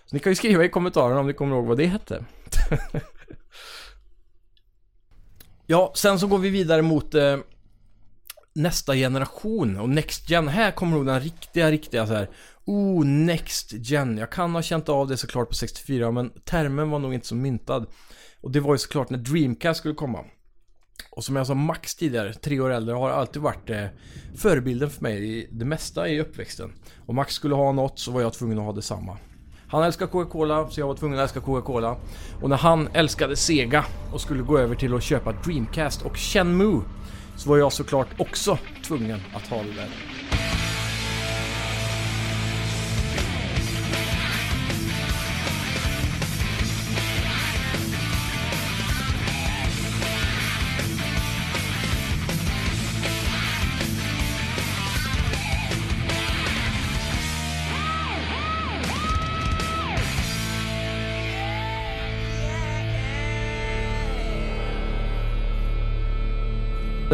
Så 0.05 0.15
ni 0.15 0.19
kan 0.19 0.31
ju 0.31 0.35
skriva 0.35 0.63
i 0.63 0.69
kommentarerna 0.69 1.19
om 1.19 1.27
ni 1.27 1.33
kommer 1.33 1.55
ihåg 1.55 1.65
vad 1.65 1.77
det 1.77 1.85
hette. 1.85 2.25
ja, 5.65 5.91
sen 5.95 6.19
så 6.19 6.27
går 6.27 6.37
vi 6.37 6.49
vidare 6.49 6.81
mot 6.81 7.13
eh, 7.13 7.37
nästa 8.55 8.95
generation 8.95 9.79
och 9.79 9.89
Next 9.89 10.29
Gen. 10.29 10.47
Här 10.47 10.71
kommer 10.71 10.97
nog 10.97 11.05
den 11.05 11.19
riktiga, 11.19 11.71
riktiga 11.71 12.07
så 12.07 12.13
här. 12.13 12.29
Oh, 12.65 13.05
Next 13.05 13.73
Gen. 13.73 14.17
Jag 14.17 14.31
kan 14.31 14.55
ha 14.55 14.61
känt 14.61 14.89
av 14.89 15.07
det 15.07 15.17
såklart 15.17 15.49
på 15.49 15.55
64 15.55 16.11
men 16.11 16.29
termen 16.29 16.89
var 16.89 16.99
nog 16.99 17.13
inte 17.13 17.27
så 17.27 17.35
myntad. 17.35 17.85
Och 18.41 18.51
det 18.51 18.59
var 18.59 18.73
ju 18.73 18.77
såklart 18.77 19.09
när 19.09 19.17
Dreamcast 19.17 19.79
skulle 19.79 19.93
komma. 19.93 20.25
Och 21.09 21.23
som 21.23 21.35
jag 21.35 21.47
sa 21.47 21.53
Max 21.53 21.95
tidigare, 21.95 22.33
tre 22.33 22.59
år 22.59 22.69
äldre, 22.69 22.95
har 22.95 23.09
alltid 23.09 23.41
varit 23.41 23.69
eh, 23.69 23.85
förebilden 24.35 24.89
för 24.89 25.03
mig 25.03 25.37
i 25.37 25.47
det 25.51 25.65
mesta 25.65 26.09
i 26.09 26.19
uppväxten. 26.21 26.73
Om 27.05 27.15
Max 27.15 27.33
skulle 27.33 27.55
ha 27.55 27.71
något 27.71 27.99
så 27.99 28.11
var 28.11 28.21
jag 28.21 28.33
tvungen 28.33 28.59
att 28.59 28.65
ha 28.65 28.73
detsamma. 28.73 29.17
Han 29.69 29.83
älskar 29.83 30.07
Coca-Cola, 30.07 30.69
så 30.69 30.79
jag 30.79 30.87
var 30.87 30.95
tvungen 30.95 31.19
att 31.19 31.23
älska 31.23 31.39
Coca-Cola. 31.39 31.97
Och 32.41 32.49
när 32.49 32.57
han 32.57 32.89
älskade 32.93 33.35
Sega 33.35 33.85
och 34.13 34.21
skulle 34.21 34.43
gå 34.43 34.57
över 34.57 34.75
till 34.75 34.93
att 34.93 35.03
köpa 35.03 35.31
Dreamcast 35.31 36.01
och 36.01 36.17
Shenmue 36.17 36.81
så 37.37 37.49
var 37.49 37.57
jag 37.57 37.73
såklart 37.73 38.07
också 38.17 38.57
tvungen 38.83 39.19
att 39.33 39.47
ha 39.47 39.57
det 39.57 39.73
där. 39.73 39.89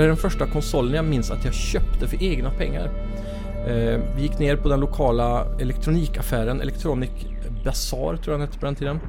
Det 0.03 0.07
är 0.07 0.09
den 0.09 0.17
första 0.17 0.47
konsolen 0.47 0.93
jag 0.93 1.05
minns 1.05 1.31
att 1.31 1.45
jag 1.45 1.53
köpte 1.53 2.07
för 2.07 2.23
egna 2.23 2.51
pengar. 2.51 2.85
Eh, 3.67 4.15
vi 4.15 4.21
gick 4.21 4.39
ner 4.39 4.55
på 4.55 4.69
den 4.69 4.79
lokala 4.79 5.57
elektronikaffären, 5.59 6.61
Electronic 6.61 7.09
Bazaar 7.65 8.17
tror 8.17 8.33
jag 8.33 8.39
den 8.39 8.47
hette 8.47 8.59
på 8.59 8.65
den 8.65 8.75
tiden. 8.75 8.99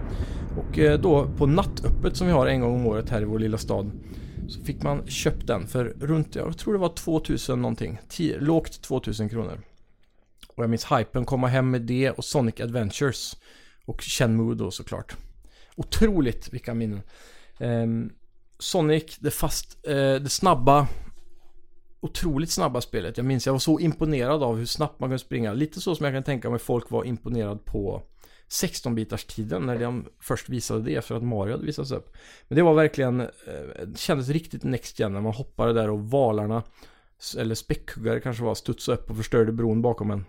Och 0.59 0.78
eh, 0.78 1.00
då 1.00 1.28
på 1.37 1.46
nattöppet 1.46 2.16
som 2.16 2.26
vi 2.26 2.33
har 2.33 2.46
en 2.46 2.61
gång 2.61 2.74
om 2.74 2.87
året 2.87 3.11
här 3.11 3.22
i 3.22 3.24
vår 3.24 3.38
lilla 3.38 3.59
stad 3.59 3.90
så 4.48 4.61
fick 4.61 4.83
man 4.83 5.07
köpt 5.07 5.46
den 5.46 5.66
för 5.66 5.85
runt, 5.85 6.35
jag 6.35 6.59
tror 6.59 6.72
det 6.72 6.78
var 6.78 6.94
2000 6.94 7.62
någonting. 7.62 7.98
Lågt 8.38 8.83
2000 8.83 9.28
kronor. 9.28 9.61
Och 10.48 10.62
jag 10.62 10.70
minns 10.70 10.92
hypen, 10.92 11.24
komma 11.24 11.46
hem 11.46 11.70
med 11.70 11.83
det 11.83 12.11
och 12.11 12.24
Sonic 12.24 12.61
Adventures. 12.61 13.37
Och 13.85 14.02
Shenmue 14.02 14.54
då 14.54 14.70
såklart. 14.70 15.16
Otroligt 15.76 16.52
vilka 16.52 16.74
minnen. 16.74 17.02
Um, 17.59 18.12
Sonic, 18.58 19.16
det 19.20 19.30
fast, 19.30 19.86
eh, 19.86 20.14
det 20.14 20.30
snabba 20.30 20.88
Otroligt 22.04 22.50
snabba 22.50 22.80
spelet. 22.80 23.16
Jag 23.16 23.26
minns 23.26 23.46
jag 23.46 23.52
var 23.52 23.58
så 23.58 23.80
imponerad 23.80 24.42
av 24.42 24.56
hur 24.56 24.66
snabbt 24.66 25.00
man 25.00 25.08
kunde 25.08 25.18
springa. 25.18 25.52
Lite 25.52 25.80
så 25.80 25.94
som 25.94 26.04
jag 26.04 26.14
kan 26.14 26.22
tänka 26.22 26.50
mig 26.50 26.58
folk 26.58 26.90
var 26.90 27.04
imponerad 27.04 27.64
på 27.64 28.02
16-bitars 28.48 29.26
tiden 29.26 29.66
när 29.66 29.78
de 29.78 30.06
först 30.20 30.48
visade 30.48 30.82
det 30.82 31.04
för 31.04 31.16
att 31.16 31.22
Mario 31.22 31.52
hade 31.52 31.66
visats 31.66 31.90
upp. 31.90 32.16
Men 32.48 32.56
det 32.56 32.62
var 32.62 32.74
verkligen, 32.74 33.20
eh, 33.20 33.86
det 33.86 33.98
kändes 33.98 34.28
riktigt 34.28 34.62
next 34.62 34.98
gen 34.98 35.12
när 35.12 35.20
man 35.20 35.32
hoppade 35.32 35.72
där 35.72 35.90
och 35.90 36.10
valarna 36.10 36.62
eller 37.38 37.54
späckhuggare 37.54 38.20
kanske 38.20 38.44
var, 38.44 38.54
studsade 38.54 38.98
upp 38.98 39.10
och 39.10 39.16
förstörde 39.16 39.52
bron 39.52 39.82
bakom 39.82 40.10
en. 40.10 40.24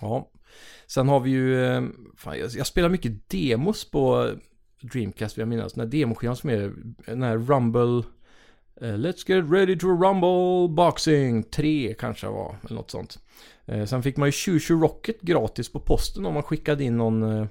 Ja. 0.00 0.30
Sen 0.86 1.08
har 1.08 1.20
vi 1.20 1.30
ju, 1.30 1.64
eh, 1.64 1.82
fan, 2.16 2.38
jag, 2.38 2.50
jag 2.50 2.66
spelar 2.66 2.88
mycket 2.88 3.28
demos 3.28 3.90
på 3.90 4.30
Dreamcast 4.92 5.36
vill 5.36 5.42
jag 5.42 5.48
minnas. 5.48 5.72
Den 5.72 5.80
här 5.80 6.00
demoskivan 6.00 6.36
som 6.36 6.50
är 6.50 6.72
den 7.06 7.22
här 7.22 7.38
Rumble 7.38 8.02
uh, 8.82 8.96
Let's 8.96 9.30
get 9.30 9.50
ready 9.50 9.78
to 9.78 9.86
rumble 9.86 10.74
boxing 10.74 11.42
3 11.42 11.94
kanske 11.98 12.26
var, 12.26 12.56
eller 12.64 12.76
något 12.76 12.90
sånt. 12.90 13.18
Uh, 13.72 13.84
sen 13.84 14.02
fick 14.02 14.16
man 14.16 14.28
ju 14.28 14.32
Shushu 14.32 14.74
Rocket 14.74 15.20
gratis 15.20 15.72
på 15.72 15.80
posten 15.80 16.26
om 16.26 16.34
man 16.34 16.42
skickade 16.42 16.84
in 16.84 16.96
någon 16.96 17.22
uh, 17.22 17.46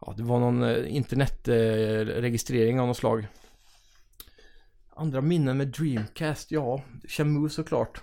Ja, 0.00 0.14
det 0.16 0.22
var 0.22 0.40
någon 0.40 0.86
internetregistrering 0.86 2.80
av 2.80 2.86
något 2.86 2.96
slag. 2.96 3.26
Andra 4.96 5.20
minnen 5.20 5.56
med 5.56 5.68
Dreamcast, 5.68 6.50
ja, 6.50 6.82
Shamu 7.08 7.48
såklart. 7.48 8.02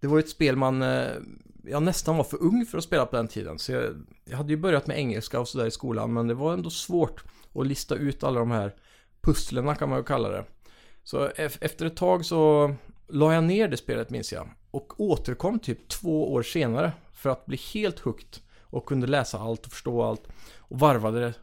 Det 0.00 0.06
var 0.06 0.16
ju 0.16 0.22
ett 0.22 0.28
spel 0.28 0.56
man, 0.56 0.82
jag 1.64 1.82
nästan 1.82 2.16
var 2.16 2.24
för 2.24 2.42
ung 2.42 2.66
för 2.66 2.78
att 2.78 2.84
spela 2.84 3.06
på 3.06 3.16
den 3.16 3.28
tiden. 3.28 3.58
Så 3.58 3.72
jag, 3.72 4.06
jag 4.24 4.36
hade 4.36 4.52
ju 4.52 4.56
börjat 4.56 4.86
med 4.86 4.98
engelska 4.98 5.40
och 5.40 5.48
sådär 5.48 5.66
i 5.66 5.70
skolan, 5.70 6.12
men 6.12 6.26
det 6.26 6.34
var 6.34 6.52
ändå 6.52 6.70
svårt 6.70 7.24
och 7.52 7.66
lista 7.66 7.94
ut 7.94 8.24
alla 8.24 8.40
de 8.40 8.50
här 8.50 8.74
pusslerna 9.20 9.74
kan 9.74 9.88
man 9.88 9.98
ju 9.98 10.04
kalla 10.04 10.28
det. 10.28 10.44
Så 11.04 11.30
efter 11.36 11.86
ett 11.86 11.96
tag 11.96 12.24
så 12.24 12.74
la 13.08 13.34
jag 13.34 13.44
ner 13.44 13.68
det 13.68 13.76
spelet 13.76 14.10
minns 14.10 14.32
jag. 14.32 14.48
Och 14.70 15.00
återkom 15.00 15.58
typ 15.58 15.88
två 15.88 16.32
år 16.32 16.42
senare 16.42 16.92
för 17.12 17.30
att 17.30 17.46
bli 17.46 17.60
helt 17.74 17.98
hooked 17.98 18.38
och 18.72 18.86
kunde 18.86 19.06
läsa 19.06 19.38
allt 19.38 19.66
och 19.66 19.72
förstå 19.72 20.02
allt. 20.02 20.28
Och 20.58 20.78
varvade 20.78 21.20
det 21.20 21.34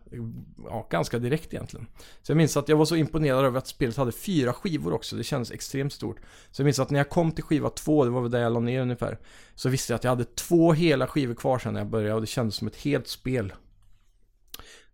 ja, 0.66 0.88
ganska 0.90 1.20
direkt 1.20 1.54
egentligen. 1.54 1.88
Så 2.22 2.32
jag 2.32 2.38
minns 2.38 2.58
att 2.58 2.70
jag 2.70 2.78
var 2.78 2.86
så 2.86 2.96
imponerad 2.96 3.46
över 3.46 3.58
att 3.58 3.68
spelet 3.68 3.98
hade 3.98 4.12
fyra 4.12 4.54
skivor 4.54 4.94
också. 4.94 5.16
Det 5.16 5.24
kändes 5.24 5.52
extremt 5.52 5.94
stort. 5.94 6.18
Så 6.52 6.62
jag 6.62 6.66
minns 6.66 6.80
att 6.80 6.90
när 6.90 7.00
jag 7.00 7.10
kom 7.10 7.32
till 7.32 7.44
skiva 7.44 7.70
två, 7.70 8.06
det 8.06 8.10
var 8.12 8.22
väl 8.22 8.32
där 8.32 8.42
jag 8.42 8.54
la 8.54 8.60
ner 8.60 8.82
ungefär. 8.82 9.20
Så 9.56 9.70
visste 9.70 9.94
jag 9.94 9.96
att 9.98 10.04
jag 10.04 10.12
hade 10.12 10.26
två 10.26 10.74
hela 10.74 11.08
skivor 11.08 11.36
kvar 11.36 11.60
sen 11.60 11.74
när 11.74 11.80
jag 11.80 11.90
började 11.90 12.14
och 12.14 12.22
det 12.22 12.28
kändes 12.28 12.56
som 12.56 12.68
ett 12.68 12.76
helt 12.76 13.08
spel. 13.08 13.54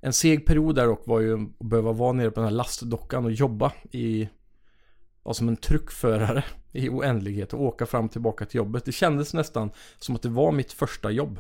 En 0.06 0.14
seg 0.14 0.46
period 0.46 0.76
där 0.76 0.88
dock 0.88 1.08
var 1.08 1.20
ju 1.20 1.34
att 1.34 1.60
behöva 1.60 1.92
vara 1.92 2.12
nere 2.12 2.32
på 2.32 2.40
den 2.40 2.50
här 2.50 2.56
lastdockan 2.56 3.26
och 3.26 3.32
jobba 3.32 3.72
i 3.92 4.30
Ja 5.24 5.34
som 5.34 5.48
en 5.48 5.58
truckförare 5.58 6.44
i 6.72 6.90
oändlighet 6.90 7.54
och 7.54 7.62
åka 7.62 7.86
fram 7.86 8.06
och 8.06 8.12
tillbaka 8.12 8.46
till 8.46 8.58
jobbet. 8.58 8.86
Det 8.86 8.92
kändes 8.92 9.34
nästan 9.34 9.72
som 9.98 10.16
att 10.16 10.22
det 10.22 10.30
var 10.30 10.52
mitt 10.52 10.72
första 10.72 11.12
jobb. 11.12 11.40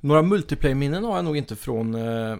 Några 0.00 0.22
multiplayer-minnen 0.22 1.04
har 1.04 1.16
jag 1.16 1.24
nog 1.24 1.36
inte 1.36 1.56
från 1.56 1.94
eh, 1.94 2.36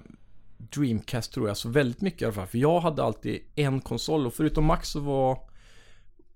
Dreamcast 0.56 1.32
tror 1.32 1.48
jag, 1.48 1.56
så 1.56 1.68
väldigt 1.68 2.00
mycket 2.00 2.22
i 2.22 2.24
alla 2.24 2.34
fall. 2.34 2.46
För 2.46 2.58
jag 2.58 2.80
hade 2.80 3.02
alltid 3.02 3.40
en 3.54 3.80
konsol 3.80 4.26
och 4.26 4.34
förutom 4.34 4.64
Max 4.64 4.88
så 4.88 5.00
var 5.00 5.38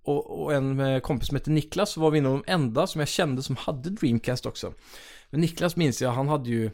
och, 0.03 0.43
och 0.43 0.55
en 0.55 0.81
eh, 0.81 1.01
kompis 1.01 1.29
som 1.29 1.37
hette 1.37 1.51
Niklas 1.51 1.91
så 1.91 2.01
var 2.01 2.11
vi 2.11 2.21
nog 2.21 2.33
de 2.33 2.53
enda 2.53 2.87
som 2.87 2.99
jag 2.99 3.09
kände 3.09 3.43
som 3.43 3.57
hade 3.57 3.91
Dreamcast 3.91 4.47
också. 4.47 4.73
Men 5.31 5.41
Niklas 5.41 5.77
minns 5.77 6.03
jag, 6.03 6.11
han 6.11 6.29
hade 6.29 6.51
ju 6.51 6.71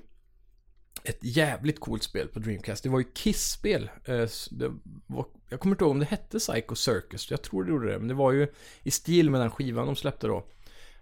ett 1.08 1.18
jävligt 1.20 1.80
coolt 1.80 2.02
spel 2.02 2.28
på 2.28 2.38
Dreamcast. 2.38 2.82
Det 2.82 2.88
var 2.88 2.98
ju 2.98 3.04
Kiss-spel. 3.14 3.90
Eh, 4.04 4.28
jag 5.48 5.60
kommer 5.60 5.74
inte 5.74 5.84
ihåg 5.84 5.90
om 5.90 5.98
det 5.98 6.04
hette 6.04 6.38
Psycho 6.38 6.74
Circus. 6.74 7.30
Jag 7.30 7.42
tror 7.42 7.64
det 7.64 7.70
gjorde 7.70 7.92
det. 7.92 7.98
Men 7.98 8.08
det 8.08 8.14
var 8.14 8.32
ju 8.32 8.48
i 8.82 8.90
stil 8.90 9.30
med 9.30 9.40
den 9.40 9.50
skivan 9.50 9.86
de 9.86 9.96
släppte 9.96 10.26
då. 10.26 10.46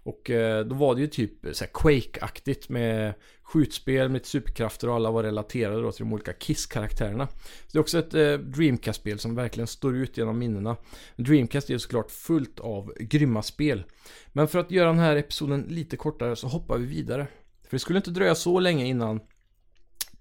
Och 0.02 0.30
eh, 0.30 0.64
då 0.64 0.74
var 0.74 0.94
det 0.94 1.00
ju 1.00 1.06
typ 1.06 1.44
eh, 1.44 1.52
Quake-aktigt 1.72 2.68
med 2.68 3.14
skjutspel 3.42 4.08
med 4.08 4.26
superkrafter 4.26 4.88
och 4.88 4.94
alla 4.94 5.10
var 5.10 5.22
relaterade 5.22 5.82
då 5.82 5.92
till 5.92 6.04
de 6.04 6.12
olika 6.12 6.32
Kiss-karaktärerna. 6.32 7.28
Så 7.28 7.68
det 7.72 7.78
är 7.78 7.80
också 7.80 7.98
ett 7.98 8.14
eh, 8.14 8.32
Dreamcast-spel 8.32 9.18
som 9.18 9.34
verkligen 9.34 9.66
står 9.66 9.96
ut 9.96 10.18
genom 10.18 10.38
minnena. 10.38 10.76
Dreamcast 11.16 11.70
är 11.70 11.78
såklart 11.78 12.10
fullt 12.10 12.60
av 12.60 12.92
grymma 12.98 13.42
spel. 13.42 13.84
Men 14.32 14.48
för 14.48 14.58
att 14.58 14.70
göra 14.70 14.88
den 14.88 14.98
här 14.98 15.16
episoden 15.16 15.66
lite 15.68 15.96
kortare 15.96 16.36
så 16.36 16.46
hoppar 16.46 16.78
vi 16.78 16.86
vidare. 16.86 17.26
För 17.62 17.70
det 17.70 17.78
skulle 17.78 17.96
inte 17.98 18.10
dröja 18.10 18.34
så 18.34 18.60
länge 18.60 18.86
innan 18.86 19.20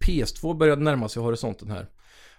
PS2 0.03 0.57
började 0.57 0.81
närma 0.81 1.09
sig 1.09 1.21
horisonten 1.21 1.71
här. 1.71 1.89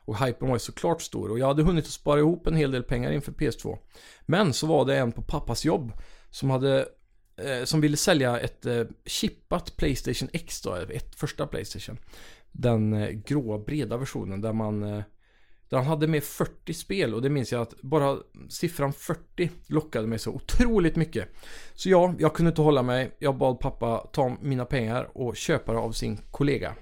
Och 0.05 0.27
hypen 0.27 0.49
var 0.49 0.55
ju 0.55 0.61
såklart 0.61 1.03
stor 1.03 1.31
och 1.31 1.39
jag 1.39 1.47
hade 1.47 1.63
hunnit 1.63 1.85
att 1.85 1.91
spara 1.91 2.21
ihop 2.21 2.47
en 2.47 2.57
hel 2.57 2.71
del 2.71 2.83
pengar 2.83 3.13
inför 3.13 3.33
PS2. 3.33 3.79
Men 4.27 4.53
så 4.53 4.67
var 4.67 4.85
det 4.85 4.97
en 4.97 5.13
på 5.13 5.23
pappas 5.23 5.65
jobb 5.65 5.93
som 6.31 6.51
hade 6.51 6.89
eh, 7.37 7.65
som 7.65 7.81
ville 7.81 7.97
sälja 7.97 8.41
ett 8.41 8.67
eh, 8.67 8.83
chippat 9.07 9.77
Playstation 9.77 10.29
X 10.33 10.63
då, 10.63 10.75
ett 10.75 11.15
första 11.15 11.47
Playstation. 11.47 11.99
Den 12.53 12.93
eh, 12.93 13.09
gråa 13.09 13.59
breda 13.59 13.97
versionen 13.97 14.41
där 14.41 14.53
man 14.53 14.83
eh, 14.83 15.03
Där 15.69 15.77
han 15.77 15.87
hade 15.87 16.07
med 16.07 16.25
40 16.25 16.75
spel 16.75 17.15
och 17.15 17.23
det 17.23 17.31
minns 17.31 17.53
jag 17.53 17.63
att 17.63 17.83
bara 17.83 18.19
siffran 18.49 18.93
40 18.93 19.51
lockade 19.67 20.07
mig 20.07 20.19
så 20.19 20.31
otroligt 20.31 20.97
mycket. 20.97 21.29
Så 21.75 21.91
ja, 21.91 22.15
jag 22.19 22.35
kunde 22.35 22.49
inte 22.49 22.63
hålla 22.63 22.83
mig. 22.83 23.17
Jag 23.19 23.37
bad 23.37 23.61
pappa 23.61 24.09
ta 24.13 24.37
mina 24.41 24.65
pengar 24.65 25.09
och 25.15 25.37
köpa 25.37 25.73
det 25.73 25.79
av 25.79 25.93
sin 25.93 26.21
kollega. 26.31 26.75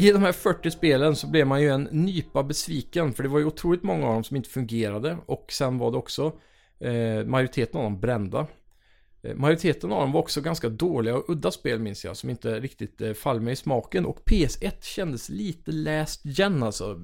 I 0.00 0.12
de 0.12 0.22
här 0.22 0.32
40 0.32 0.70
spelen 0.70 1.16
så 1.16 1.26
blev 1.26 1.46
man 1.46 1.62
ju 1.62 1.68
en 1.68 1.88
nypa 1.90 2.42
besviken 2.42 3.12
för 3.12 3.22
det 3.22 3.28
var 3.28 3.38
ju 3.38 3.44
otroligt 3.44 3.82
många 3.82 4.06
av 4.06 4.14
dem 4.14 4.24
som 4.24 4.36
inte 4.36 4.50
fungerade 4.50 5.18
och 5.26 5.52
sen 5.52 5.78
var 5.78 5.90
det 5.90 5.98
också 5.98 6.32
eh, 6.80 7.24
majoriteten 7.26 7.78
av 7.78 7.84
dem 7.84 8.00
brända. 8.00 8.46
Eh, 9.22 9.34
majoriteten 9.34 9.92
av 9.92 10.00
dem 10.00 10.12
var 10.12 10.20
också 10.20 10.40
ganska 10.40 10.68
dåliga 10.68 11.16
och 11.16 11.30
udda 11.30 11.50
spel 11.50 11.78
minns 11.78 12.04
jag 12.04 12.16
som 12.16 12.30
inte 12.30 12.60
riktigt 12.60 13.00
eh, 13.00 13.12
fall 13.12 13.40
mig 13.40 13.52
i 13.52 13.56
smaken 13.56 14.06
och 14.06 14.20
PS1 14.26 14.72
kändes 14.82 15.28
lite 15.28 15.72
last 15.72 16.20
gen 16.24 16.62
alltså. 16.62 16.90
Eh, 16.90 16.96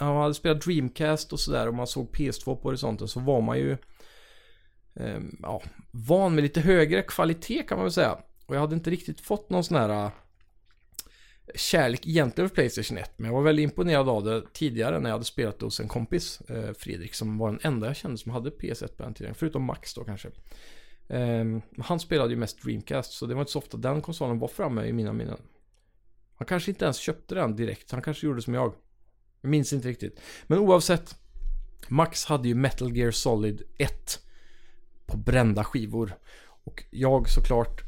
när 0.00 0.06
man 0.06 0.22
hade 0.22 0.34
spelat 0.34 0.62
Dreamcast 0.62 1.32
och 1.32 1.40
sådär 1.40 1.68
och 1.68 1.74
man 1.74 1.86
såg 1.86 2.16
PS2 2.16 2.44
på 2.44 2.68
horisonten 2.68 3.08
så 3.08 3.20
var 3.20 3.40
man 3.40 3.58
ju 3.58 3.72
eh, 4.94 5.20
ja, 5.42 5.62
van 5.90 6.34
med 6.34 6.42
lite 6.42 6.60
högre 6.60 7.02
kvalitet 7.02 7.62
kan 7.62 7.78
man 7.78 7.84
väl 7.84 7.92
säga. 7.92 8.18
Och 8.46 8.56
jag 8.56 8.60
hade 8.60 8.74
inte 8.74 8.90
riktigt 8.90 9.20
fått 9.20 9.50
någon 9.50 9.64
sån 9.64 9.76
här 9.76 10.04
eh, 10.04 10.10
kärlek 11.54 12.06
egentligen 12.06 12.48
för 12.48 12.54
Playstation 12.54 12.98
1. 12.98 13.12
Men 13.16 13.26
jag 13.26 13.34
var 13.34 13.42
väldigt 13.42 13.62
imponerad 13.62 14.08
av 14.08 14.24
det 14.24 14.42
tidigare 14.52 15.00
när 15.00 15.10
jag 15.10 15.14
hade 15.14 15.24
spelat 15.24 15.60
hos 15.60 15.80
en 15.80 15.88
kompis, 15.88 16.40
eh, 16.40 16.72
Fredrik, 16.72 17.14
som 17.14 17.38
var 17.38 17.50
den 17.50 17.60
enda 17.62 17.86
jag 17.86 17.96
kände 17.96 18.18
som 18.18 18.32
hade 18.32 18.50
PS1 18.50 18.96
på 18.96 19.02
den 19.02 19.14
tiden. 19.14 19.34
Förutom 19.34 19.62
Max 19.62 19.94
då 19.94 20.04
kanske. 20.04 20.28
Eh, 21.08 21.44
han 21.78 22.00
spelade 22.00 22.30
ju 22.30 22.36
mest 22.36 22.62
Dreamcast, 22.62 23.12
så 23.12 23.26
det 23.26 23.34
var 23.34 23.42
inte 23.42 23.52
så 23.52 23.58
ofta 23.58 23.76
den 23.76 24.00
konsolen 24.00 24.38
var 24.38 24.48
framme 24.48 24.84
i 24.84 24.92
mina 24.92 25.12
minnen. 25.12 25.38
Han 26.34 26.46
kanske 26.46 26.70
inte 26.70 26.84
ens 26.84 26.96
köpte 26.96 27.34
den 27.34 27.56
direkt, 27.56 27.90
han 27.90 28.02
kanske 28.02 28.26
gjorde 28.26 28.42
som 28.42 28.54
jag. 28.54 28.74
Jag 29.40 29.50
minns 29.50 29.72
inte 29.72 29.88
riktigt. 29.88 30.20
Men 30.46 30.58
oavsett, 30.58 31.16
Max 31.88 32.24
hade 32.24 32.48
ju 32.48 32.54
Metal 32.54 32.96
Gear 32.96 33.10
Solid 33.10 33.62
1 33.78 34.20
på 35.06 35.16
brända 35.16 35.64
skivor. 35.64 36.14
Och 36.64 36.84
jag 36.90 37.28
såklart 37.28 37.82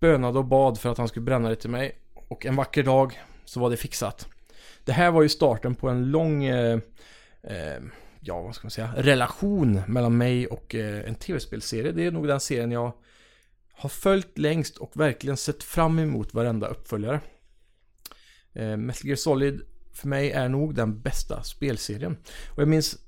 bönade 0.00 0.38
och 0.38 0.44
bad 0.44 0.78
för 0.78 0.88
att 0.88 0.98
han 0.98 1.08
skulle 1.08 1.24
bränna 1.24 1.48
det 1.48 1.56
till 1.56 1.70
mig. 1.70 1.98
Och 2.30 2.46
en 2.46 2.56
vacker 2.56 2.82
dag 2.82 3.20
så 3.44 3.60
var 3.60 3.70
det 3.70 3.76
fixat. 3.76 4.28
Det 4.84 4.92
här 4.92 5.10
var 5.10 5.22
ju 5.22 5.28
starten 5.28 5.74
på 5.74 5.88
en 5.88 6.10
lång, 6.10 6.44
eh, 6.44 6.78
eh, 7.42 7.82
ja 8.20 8.42
vad 8.42 8.54
ska 8.54 8.64
man 8.64 8.70
säga, 8.70 8.92
relation 8.96 9.82
mellan 9.88 10.16
mig 10.16 10.46
och 10.46 10.74
eh, 10.74 11.08
en 11.08 11.14
tv-spelserie. 11.14 11.92
Det 11.92 12.06
är 12.06 12.10
nog 12.10 12.28
den 12.28 12.40
serien 12.40 12.72
jag 12.72 12.92
har 13.72 13.88
följt 13.88 14.38
längst 14.38 14.76
och 14.76 14.96
verkligen 14.96 15.36
sett 15.36 15.62
fram 15.62 15.98
emot 15.98 16.34
varenda 16.34 16.66
uppföljare. 16.66 17.20
Eh, 18.52 18.76
Metal 18.76 19.06
Gear 19.06 19.16
Solid 19.16 19.62
för 19.92 20.08
mig 20.08 20.30
är 20.30 20.48
nog 20.48 20.74
den 20.74 21.00
bästa 21.00 21.42
spelserien. 21.42 22.16
Och 22.50 22.62
jag 22.62 22.68
minns 22.68 22.98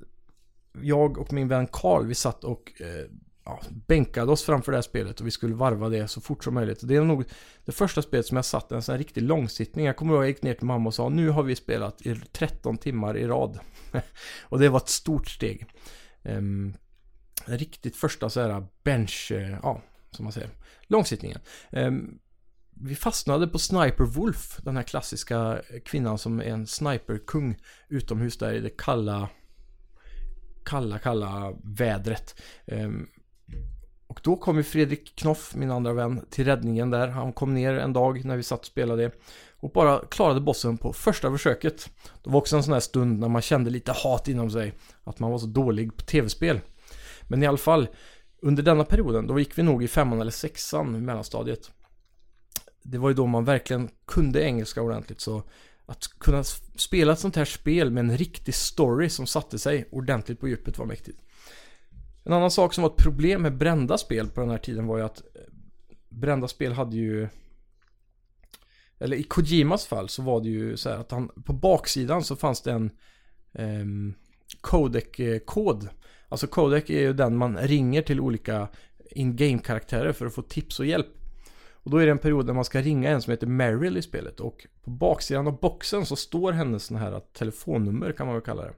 jag 0.83 1.19
och 1.19 1.33
min 1.33 1.49
vän 1.49 1.67
Carl, 1.67 2.07
vi 2.07 2.15
satt 2.15 2.45
och 2.45 2.73
eh, 2.81 3.07
ja, 3.45 3.61
bänkade 3.87 4.33
oss 4.33 4.43
framför 4.43 4.73
det 4.73 4.79
här 4.79 4.83
spelet 4.83 5.21
och 5.21 5.27
vi 5.27 5.31
skulle 5.31 5.55
varva 5.55 5.89
det 5.89 6.09
så 6.09 6.21
fort 6.21 6.45
som 6.45 6.55
möjligt. 6.55 6.81
Det 6.83 6.97
är 6.97 7.05
nog 7.05 7.25
det 7.65 7.73
första 7.73 8.03
spelet 8.03 8.27
som 8.27 8.37
jag 8.37 8.45
satt 8.45 8.73
en 8.73 8.83
sån 8.83 8.93
här 8.93 8.99
riktig 8.99 9.23
långsittning. 9.23 9.87
Jag 9.87 9.97
kommer 9.97 10.13
ihåg 10.13 10.23
att 10.23 10.25
jag 10.25 10.35
gick 10.35 10.43
ner 10.43 10.55
till 10.55 10.67
mamma 10.67 10.89
och 10.89 10.95
sa 10.95 11.09
nu 11.09 11.29
har 11.29 11.43
vi 11.43 11.57
spelat 11.57 12.03
i 12.03 12.15
13 12.33 12.79
timmar 12.79 13.17
i 13.17 13.27
rad. 13.27 13.59
och 14.43 14.59
det 14.59 14.69
var 14.69 14.79
ett 14.79 14.89
stort 14.89 15.29
steg. 15.29 15.67
Um, 16.23 16.75
riktigt 17.47 17.97
första 17.97 18.31
så 18.31 18.41
här 18.41 18.67
bench, 18.85 19.33
uh, 19.35 19.51
ja, 19.63 19.83
som 20.11 20.25
man 20.25 20.33
säger, 20.33 20.51
långsittningen. 20.83 21.39
Um, 21.71 22.19
vi 22.75 22.95
fastnade 22.95 23.47
på 23.47 23.59
Sniper 23.59 24.05
Wolf, 24.05 24.59
den 24.63 24.77
här 24.77 24.83
klassiska 24.83 25.63
kvinnan 25.85 26.19
som 26.19 26.41
är 26.41 26.45
en 26.45 26.67
sniperkung 26.67 27.57
utomhus 27.89 28.39
där 28.39 28.53
i 28.53 28.61
det 28.61 28.77
kalla 28.79 29.29
kalla, 30.65 30.99
kalla 30.99 31.53
vädret. 31.65 32.41
Um, 32.67 33.09
och 34.13 34.21
då 34.23 34.37
kom 34.37 34.57
ju 34.57 34.63
Fredrik 34.63 35.17
Knoff, 35.17 35.55
min 35.55 35.71
andra 35.71 35.93
vän, 35.93 36.27
till 36.31 36.45
räddningen 36.45 36.91
där. 36.91 37.09
Han 37.09 37.33
kom 37.33 37.55
ner 37.55 37.73
en 37.73 37.93
dag 37.93 38.25
när 38.25 38.37
vi 38.37 38.43
satt 38.43 38.61
och 38.61 38.67
spelade 38.67 39.11
och 39.57 39.71
bara 39.71 39.99
klarade 40.11 40.41
bossen 40.41 40.79
på 40.79 40.93
första 40.93 41.31
försöket. 41.31 41.91
Det 42.23 42.31
var 42.31 42.39
också 42.39 42.57
en 42.57 42.63
sån 42.63 42.73
här 42.73 42.81
stund 42.81 43.19
när 43.19 43.29
man 43.29 43.43
kände 43.43 43.71
lite 43.71 43.93
hat 43.93 44.29
inom 44.29 44.51
sig. 44.51 44.73
Att 45.05 45.19
man 45.19 45.31
var 45.31 45.39
så 45.39 45.47
dålig 45.47 45.97
på 45.97 46.03
tv-spel. 46.03 46.61
Men 47.23 47.43
i 47.43 47.47
alla 47.47 47.59
fall, 47.59 47.89
under 48.43 48.63
denna 48.63 48.85
perioden, 48.85 49.27
då 49.27 49.39
gick 49.39 49.59
vi 49.59 49.63
nog 49.63 49.85
i 49.85 49.89
femman 49.89 50.21
eller 50.21 50.31
sexan, 50.31 50.97
i 50.97 51.01
mellanstadiet. 51.01 51.71
Det 52.83 52.99
var 52.99 53.09
ju 53.09 53.15
då 53.15 53.27
man 53.27 53.45
verkligen 53.45 53.89
kunde 54.07 54.43
engelska 54.43 54.83
ordentligt 54.83 55.21
så 55.21 55.43
att 55.87 56.07
kunna 56.19 56.45
spela 56.77 57.13
ett 57.13 57.19
sånt 57.19 57.37
här 57.37 57.45
spel 57.45 57.91
med 57.91 58.01
en 58.01 58.17
riktig 58.17 58.55
story 58.55 59.09
som 59.09 59.27
satte 59.27 59.59
sig 59.59 59.89
ordentligt 59.91 60.41
på 60.41 60.49
djupet 60.49 60.79
var 60.79 60.87
mäktigt. 60.87 61.19
En 62.25 62.33
annan 62.33 62.51
sak 62.51 62.75
som 62.75 62.83
var 62.83 62.91
ett 62.91 62.97
problem 62.97 63.43
med 63.43 63.57
brända 63.57 63.99
spel 63.99 64.29
på 64.29 64.41
den 64.41 64.51
här 64.51 64.59
tiden 64.59 64.87
var 64.87 64.99
ju 64.99 65.05
att 65.05 65.19
eh, 65.19 65.43
brända 66.09 66.49
spel 66.49 66.73
hade 66.73 66.97
ju 66.97 67.29
eller 68.99 69.17
i 69.17 69.23
Kojimas 69.23 69.87
fall 69.87 70.09
så 70.09 70.23
var 70.23 70.41
det 70.41 70.49
ju 70.49 70.77
så 70.77 70.91
här 70.91 70.97
att 70.97 71.11
han 71.11 71.29
på 71.29 71.53
baksidan 71.53 72.25
så 72.25 72.37
fanns 72.37 72.63
det 72.63 72.73
en 72.73 72.91
eh, 73.53 74.15
codec-kod. 74.61 75.89
Alltså 76.29 76.47
codec 76.47 76.91
är 76.91 77.01
ju 77.01 77.13
den 77.13 77.37
man 77.37 77.59
ringer 77.59 78.03
till 78.03 78.21
olika 78.21 78.69
in-game 79.11 79.59
karaktärer 79.59 80.13
för 80.13 80.27
att 80.27 80.35
få 80.35 80.43
tips 80.43 80.81
och 80.81 80.87
hjälp. 80.87 81.07
Och 81.73 81.91
då 81.91 81.97
är 81.97 82.07
det 82.07 82.13
en 82.13 82.19
period 82.19 82.47
där 82.47 82.55
man 82.55 82.65
ska 82.65 82.81
ringa 82.81 83.11
en 83.11 83.23
som 83.23 83.31
heter 83.31 83.47
Meryl 83.47 83.97
i 83.97 84.03
spelet 84.03 84.41
och 84.41 84.67
på 84.83 84.91
baksidan 84.91 85.47
av 85.47 85.61
boxen 85.61 86.07
så 86.07 86.17
står 86.17 86.53
hennes 86.53 86.85
sån 86.85 86.97
här 86.97 87.21
telefonnummer 87.21 88.13
kan 88.13 88.27
man 88.27 88.35
väl 88.35 88.45
kalla 88.45 88.63
det. 88.63 88.75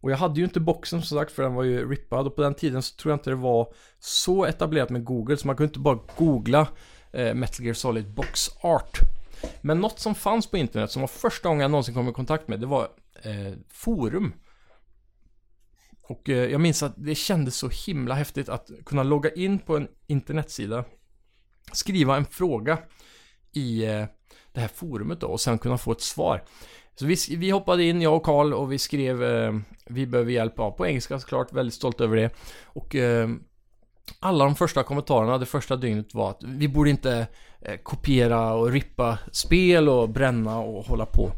Och 0.00 0.10
jag 0.10 0.16
hade 0.16 0.40
ju 0.40 0.44
inte 0.44 0.60
boxen 0.60 1.02
som 1.02 1.18
sagt 1.18 1.32
för 1.32 1.42
den 1.42 1.54
var 1.54 1.62
ju 1.62 1.90
rippad 1.90 2.26
och 2.26 2.36
på 2.36 2.42
den 2.42 2.54
tiden 2.54 2.82
så 2.82 2.96
tror 2.96 3.12
jag 3.12 3.16
inte 3.16 3.30
det 3.30 3.36
var 3.36 3.74
så 3.98 4.44
etablerat 4.44 4.90
med 4.90 5.04
Google 5.04 5.36
så 5.36 5.46
man 5.46 5.56
kunde 5.56 5.68
inte 5.68 5.78
bara 5.78 5.98
googla 6.16 6.68
eh, 7.12 7.34
Metal 7.34 7.64
Gear 7.64 7.74
Solid 7.74 8.14
Box 8.14 8.50
Art. 8.60 8.98
Men 9.60 9.80
något 9.80 9.98
som 9.98 10.14
fanns 10.14 10.46
på 10.46 10.56
internet 10.56 10.90
som 10.90 11.00
var 11.00 11.08
första 11.08 11.48
gången 11.48 11.60
jag 11.60 11.70
någonsin 11.70 11.94
kom 11.94 12.08
i 12.08 12.12
kontakt 12.12 12.48
med 12.48 12.60
det 12.60 12.66
var 12.66 12.88
eh, 13.22 13.52
forum. 13.68 14.32
Och 16.02 16.28
eh, 16.28 16.50
jag 16.50 16.60
minns 16.60 16.82
att 16.82 16.94
det 16.96 17.14
kändes 17.14 17.56
så 17.56 17.68
himla 17.86 18.14
häftigt 18.14 18.48
att 18.48 18.70
kunna 18.86 19.02
logga 19.02 19.30
in 19.30 19.58
på 19.58 19.76
en 19.76 19.88
internetsida, 20.06 20.84
skriva 21.72 22.16
en 22.16 22.24
fråga 22.24 22.78
i 23.52 23.84
eh, 23.84 24.04
det 24.52 24.60
här 24.60 24.68
forumet 24.68 25.20
då 25.20 25.26
och 25.26 25.40
sen 25.40 25.58
kunna 25.58 25.78
få 25.78 25.92
ett 25.92 26.00
svar. 26.00 26.44
Så 27.00 27.06
vi, 27.06 27.16
vi 27.36 27.50
hoppade 27.50 27.84
in, 27.84 28.02
jag 28.02 28.16
och 28.16 28.22
Karl, 28.22 28.52
och 28.52 28.72
vi 28.72 28.78
skrev 28.78 29.22
eh, 29.24 29.54
Vi 29.86 30.06
behöver 30.06 30.32
hjälp, 30.32 30.52
ja, 30.56 30.70
på 30.70 30.86
engelska 30.86 31.18
såklart, 31.18 31.52
väldigt 31.52 31.74
stolt 31.74 32.00
över 32.00 32.16
det. 32.16 32.30
Och 32.64 32.94
eh, 32.94 33.28
alla 34.20 34.44
de 34.44 34.54
första 34.54 34.82
kommentarerna 34.82 35.38
det 35.38 35.46
första 35.46 35.76
dygnet 35.76 36.14
var 36.14 36.30
att 36.30 36.42
vi 36.42 36.68
borde 36.68 36.90
inte 36.90 37.26
eh, 37.60 37.76
kopiera 37.76 38.54
och 38.54 38.70
rippa 38.70 39.18
spel 39.32 39.88
och 39.88 40.08
bränna 40.08 40.58
och 40.58 40.84
hålla 40.84 41.06
på. 41.06 41.32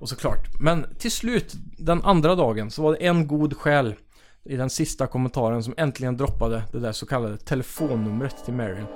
Och 0.00 0.08
såklart. 0.08 0.60
Men 0.60 0.86
till 0.98 1.10
slut, 1.10 1.54
den 1.78 2.02
andra 2.02 2.34
dagen, 2.34 2.70
så 2.70 2.82
var 2.82 2.92
det 2.92 3.06
en 3.06 3.26
god 3.26 3.56
själ 3.56 3.94
i 4.44 4.56
den 4.56 4.70
sista 4.70 5.06
kommentaren 5.06 5.62
som 5.62 5.74
äntligen 5.76 6.16
droppade 6.16 6.62
det 6.72 6.78
där 6.78 6.92
så 6.92 7.06
kallade 7.06 7.36
telefonnumret 7.36 8.44
till 8.44 8.54
Marion. 8.54 8.86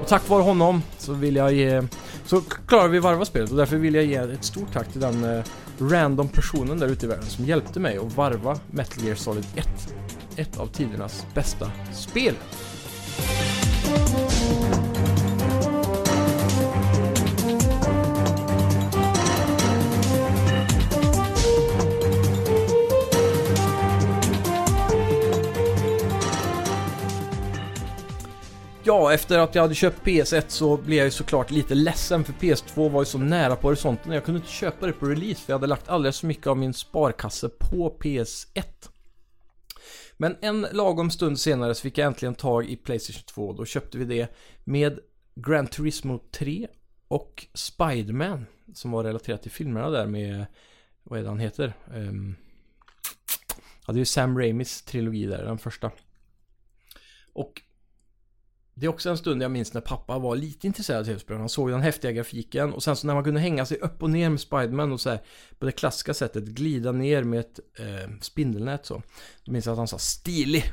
Och 0.00 0.06
tack 0.06 0.28
vare 0.28 0.42
honom 0.42 0.82
så 0.98 1.12
vill 1.12 1.36
jag 1.36 1.52
ge... 1.52 1.82
Så 2.24 2.40
klarar 2.40 2.88
vi 2.88 2.98
varva 2.98 3.24
spelet 3.24 3.50
och 3.50 3.56
därför 3.56 3.76
vill 3.76 3.94
jag 3.94 4.04
ge 4.04 4.14
ett 4.16 4.44
stort 4.44 4.72
tack 4.72 4.92
till 4.92 5.00
den 5.00 5.24
eh, 5.24 5.44
random 5.80 6.28
personen 6.28 6.78
där 6.78 6.88
ute 6.88 7.06
i 7.06 7.08
världen 7.08 7.26
som 7.26 7.44
hjälpte 7.44 7.80
mig 7.80 7.98
att 7.98 8.16
varva 8.16 8.58
Metal 8.70 9.04
Gear 9.04 9.16
Solid 9.16 9.46
1. 9.56 9.94
Ett 10.36 10.58
av 10.58 10.66
tidernas 10.66 11.26
bästa 11.34 11.70
spel. 11.92 12.34
Ja, 28.90 29.12
efter 29.12 29.38
att 29.38 29.54
jag 29.54 29.62
hade 29.62 29.74
köpt 29.74 30.02
PS1 30.04 30.44
så 30.48 30.76
blev 30.76 30.98
jag 30.98 31.04
ju 31.04 31.10
såklart 31.10 31.50
lite 31.50 31.74
ledsen 31.74 32.24
för 32.24 32.32
PS2 32.32 32.90
var 32.90 33.00
ju 33.00 33.04
så 33.04 33.18
nära 33.18 33.56
på 33.56 33.68
horisonten. 33.68 34.12
Jag 34.12 34.24
kunde 34.24 34.38
inte 34.38 34.52
köpa 34.52 34.86
det 34.86 34.92
på 34.92 35.06
release 35.06 35.40
för 35.40 35.52
jag 35.52 35.58
hade 35.58 35.66
lagt 35.66 35.88
alldeles 35.88 36.20
för 36.20 36.26
mycket 36.26 36.46
av 36.46 36.56
min 36.56 36.74
sparkasse 36.74 37.48
på 37.48 37.96
PS1. 38.00 38.88
Men 40.16 40.36
en 40.40 40.66
lagom 40.72 41.10
stund 41.10 41.40
senare 41.40 41.74
så 41.74 41.82
fick 41.82 41.98
jag 41.98 42.06
äntligen 42.06 42.34
tag 42.34 42.66
i 42.70 42.76
Playstation 42.76 43.22
2. 43.22 43.52
Då 43.52 43.64
köpte 43.64 43.98
vi 43.98 44.04
det 44.04 44.28
med 44.64 44.98
Gran 45.34 45.66
Turismo 45.66 46.18
3 46.30 46.68
och 47.08 47.46
Spiderman 47.54 48.46
som 48.74 48.90
var 48.90 49.04
relaterat 49.04 49.42
till 49.42 49.50
filmerna 49.50 49.90
där 49.90 50.06
med, 50.06 50.46
vad 51.02 51.18
är 51.18 51.22
det 51.22 51.28
han 51.28 51.38
heter? 51.38 51.72
Um, 51.94 52.36
är 53.88 53.94
ju 53.94 54.04
Sam 54.04 54.38
Raimis 54.38 54.82
trilogi 54.82 55.26
där, 55.26 55.44
den 55.44 55.58
första. 55.58 55.90
Och 57.32 57.62
det 58.80 58.86
är 58.86 58.90
också 58.90 59.10
en 59.10 59.18
stund 59.18 59.42
jag 59.42 59.50
minns 59.50 59.74
när 59.74 59.80
pappa 59.80 60.18
var 60.18 60.36
lite 60.36 60.66
intresserad 60.66 61.00
av 61.00 61.04
tv-spel. 61.04 61.36
Han 61.36 61.48
såg 61.48 61.70
den 61.70 61.80
häftiga 61.80 62.12
grafiken 62.12 62.72
och 62.72 62.82
sen 62.82 62.96
så 62.96 63.06
när 63.06 63.14
man 63.14 63.24
kunde 63.24 63.40
hänga 63.40 63.66
sig 63.66 63.78
upp 63.78 64.02
och 64.02 64.10
ner 64.10 64.30
med 64.30 64.40
Spiderman 64.40 64.92
och 64.92 65.00
så 65.00 65.10
här, 65.10 65.22
på 65.58 65.66
det 65.66 65.72
klassiska 65.72 66.14
sättet 66.14 66.44
glida 66.44 66.92
ner 66.92 67.22
med 67.22 67.40
ett 67.40 67.60
eh, 67.78 68.10
spindelnät 68.20 68.86
så. 68.86 69.02
Då 69.44 69.52
minns 69.52 69.66
jag 69.66 69.72
att 69.72 69.78
han 69.78 69.88
sa 69.88 69.98
stilig. 69.98 70.64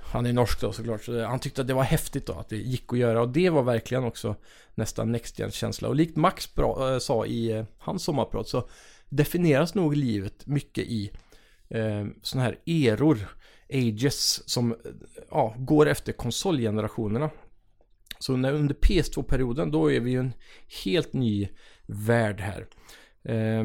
Han 0.00 0.26
är 0.26 0.32
norsk 0.32 0.60
då 0.60 0.72
såklart, 0.72 1.04
så 1.04 1.24
han 1.24 1.38
tyckte 1.38 1.60
att 1.60 1.66
det 1.66 1.74
var 1.74 1.82
häftigt 1.82 2.26
då 2.26 2.32
att 2.32 2.48
det 2.48 2.56
gick 2.56 2.92
att 2.92 2.98
göra 2.98 3.22
och 3.22 3.28
det 3.28 3.50
var 3.50 3.62
verkligen 3.62 4.04
också 4.04 4.36
nästan 4.74 5.12
Next 5.12 5.38
gen 5.38 5.50
känsla 5.50 5.88
Och 5.88 5.96
likt 5.96 6.16
Max 6.16 6.54
bra, 6.54 6.88
äh, 6.88 6.92
eh, 6.92 6.98
sa 6.98 7.26
i 7.26 7.50
eh, 7.50 7.64
hans 7.78 8.04
sommarprat 8.04 8.48
så 8.48 8.68
definieras 9.08 9.74
nog 9.74 9.96
livet 9.96 10.46
mycket 10.46 10.84
i 10.84 11.10
eh, 11.70 12.06
sådana 12.22 12.44
här 12.44 12.58
eror 12.66 13.18
ages 13.72 14.48
som 14.48 14.72
eh, 14.72 14.78
ja, 15.30 15.54
går 15.58 15.88
efter 15.88 16.12
konsolgenerationerna. 16.12 17.30
Så 18.18 18.36
när, 18.36 18.52
under 18.52 18.74
PS2-perioden 18.74 19.70
då 19.70 19.92
är 19.92 20.00
vi 20.00 20.10
ju 20.10 20.18
en 20.18 20.32
helt 20.84 21.12
ny 21.12 21.48
värld 21.86 22.40
här. 22.40 22.66
Eh, 23.22 23.64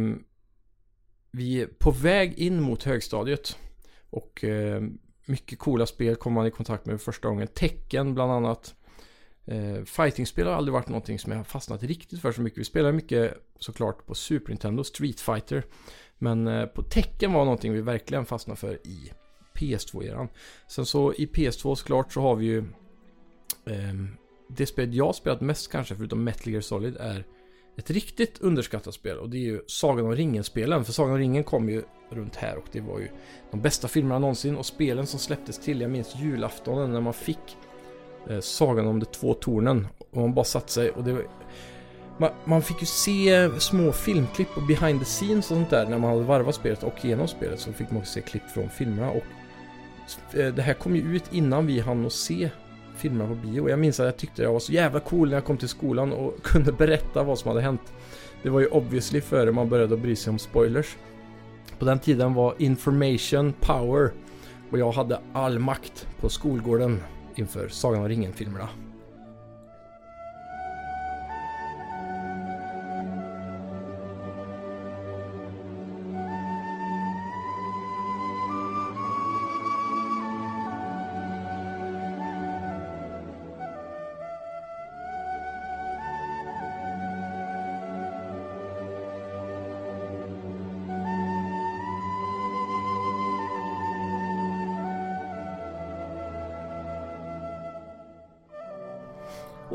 vi 1.32 1.62
är 1.62 1.68
på 1.68 1.92
väg 1.92 2.34
in 2.34 2.62
mot 2.62 2.84
högstadiet. 2.84 3.58
Och 4.10 4.44
eh, 4.44 4.84
mycket 5.26 5.60
coola 5.60 5.86
spel 5.86 6.16
kommer 6.16 6.36
man 6.36 6.48
i 6.48 6.52
kontakt 6.52 6.86
med 6.86 7.02
för 7.02 7.12
första 7.12 7.28
gången. 7.28 7.48
Tecken 7.48 8.14
bland 8.14 8.32
annat. 8.32 8.76
Eh, 9.46 9.84
Fightingspel 9.84 10.48
har 10.48 10.54
aldrig 10.54 10.74
varit 10.74 10.88
någonting 10.88 11.20
som 11.20 11.32
jag 11.32 11.40
har 11.40 11.44
fastnat 11.44 11.84
riktigt 11.84 12.22
för 12.22 12.32
så 12.32 12.42
mycket. 12.42 12.60
Vi 12.60 12.64
spelar 12.64 12.92
mycket 12.92 13.34
såklart 13.60 14.06
på 14.06 14.16
Super 14.16 14.50
Nintendo, 14.50 14.84
Street 14.84 15.20
Fighter. 15.20 15.66
Men 16.20 16.48
eh, 16.48 16.66
på 16.66 16.84
Tecken 16.84 17.34
var 17.34 17.46
någonting 17.46 17.74
vi 17.74 17.82
verkligen 17.82 18.26
fastnade 18.26 18.60
för 18.60 18.88
i 18.88 19.12
PS2-eran. 19.56 20.28
Sen 20.68 20.86
så 20.86 21.14
i 21.14 21.26
PS2 21.26 21.76
såklart 21.76 22.14
så 22.14 22.22
har 22.22 22.36
vi 22.36 22.46
ju 22.46 22.58
eh, 23.66 23.94
det 24.50 24.66
spel 24.66 24.96
jag 24.96 25.16
spelat 25.16 25.42
mest 25.42 25.72
kanske 25.72 25.96
förutom 25.96 26.24
Metal 26.24 26.54
Gear 26.54 26.62
Solid 26.62 26.98
är 27.00 27.26
ett 27.78 27.90
riktigt 27.90 28.40
underskattat 28.40 28.94
spel 28.94 29.18
och 29.18 29.30
det 29.30 29.38
är 29.38 29.42
ju 29.42 29.62
Sagan 29.68 30.06
om 30.06 30.16
ringen-spelen. 30.16 30.86
För 30.86 30.94
Sagan 30.94 31.12
om 31.12 31.18
ringen 31.18 31.44
kom 31.44 31.70
ju 31.70 31.84
runt 32.10 32.36
här 32.36 32.58
och 32.58 32.66
det 32.72 32.82
var 32.82 33.00
ju 33.00 33.08
de 33.52 33.62
bästa 33.62 33.88
filmerna 33.88 34.20
någonsin 34.20 34.58
och 34.58 34.66
spelen 34.66 35.08
som 35.08 35.20
släpptes 35.20 35.60
till. 35.60 35.82
Jag 35.82 35.92
minns 35.92 36.16
julaftonen 36.16 36.92
när 36.92 37.02
man 37.02 37.14
fick 37.14 37.58
eh, 38.30 38.40
Sagan 38.40 38.88
om 38.88 39.00
de 39.00 39.06
två 39.06 39.34
tornen 39.34 39.88
och 40.12 40.18
man 40.18 40.34
bara 40.34 40.46
satt 40.46 40.70
sig 40.70 40.92
och 40.92 41.04
det 41.04 41.14
var, 41.14 41.24
man, 42.18 42.30
man, 42.46 42.62
fick 42.62 42.82
ju 42.82 42.86
se 42.86 43.50
små 43.60 43.92
filmklipp 43.92 44.58
och 44.58 44.64
behind 44.64 45.00
the 45.00 45.06
scenes 45.06 45.52
och 45.52 45.58
sånt 45.58 45.70
där 45.70 45.86
när 45.86 45.98
man 45.98 46.10
hade 46.10 46.24
varvat 46.24 46.56
spelet 46.56 46.84
och 46.84 47.06
genom 47.06 47.28
spelet 47.28 47.60
så 47.60 47.74
fick 47.74 47.92
man 47.92 48.00
också 48.00 48.14
se 48.14 48.22
klipp 48.22 48.50
från 48.54 48.70
filmerna 48.70 49.12
och 49.12 49.24
eh, 50.40 50.54
det 50.54 50.62
här 50.62 50.74
kom 50.74 50.96
ju 50.96 51.02
ut 51.02 51.34
innan 51.34 51.68
vi 51.68 51.80
hann 51.80 52.06
att 52.06 52.14
se 52.14 52.50
filmerna 52.98 53.30
på 53.30 53.36
bio. 53.36 53.70
Jag 53.70 53.80
minns 53.80 54.00
att 54.00 54.06
jag 54.06 54.18
tyckte 54.18 54.44
jag 54.44 54.54
var 54.54 54.60
så 54.60 54.72
jävla 54.72 55.00
cool 55.00 55.30
när 55.30 55.36
jag 55.36 55.46
kom 55.46 55.58
till 55.58 55.70
skolan 55.70 56.14
och 56.14 56.34
kunde 56.44 56.72
berätta 56.72 57.24
vad 57.24 57.40
som 57.40 57.50
hade 57.50 57.62
hänt. 57.62 57.94
Det 58.44 58.50
var 58.50 58.60
ju 58.60 58.68
obviously 58.68 59.22
före 59.22 59.52
man 59.52 59.70
började 59.70 59.98
bry 59.98 60.16
sig 60.16 60.32
om 60.32 60.40
spoilers. 60.40 60.98
På 61.80 61.86
den 61.86 62.00
tiden 62.00 62.34
var 62.34 62.56
information 62.58 63.54
power 63.60 64.12
och 64.72 64.80
jag 64.80 64.92
hade 64.92 65.20
all 65.34 65.60
makt 65.60 66.08
på 66.20 66.30
skolgården 66.30 67.04
inför 67.36 67.68
Sagan 67.68 68.02
om 68.02 68.10
ringen-filmerna. 68.10 68.70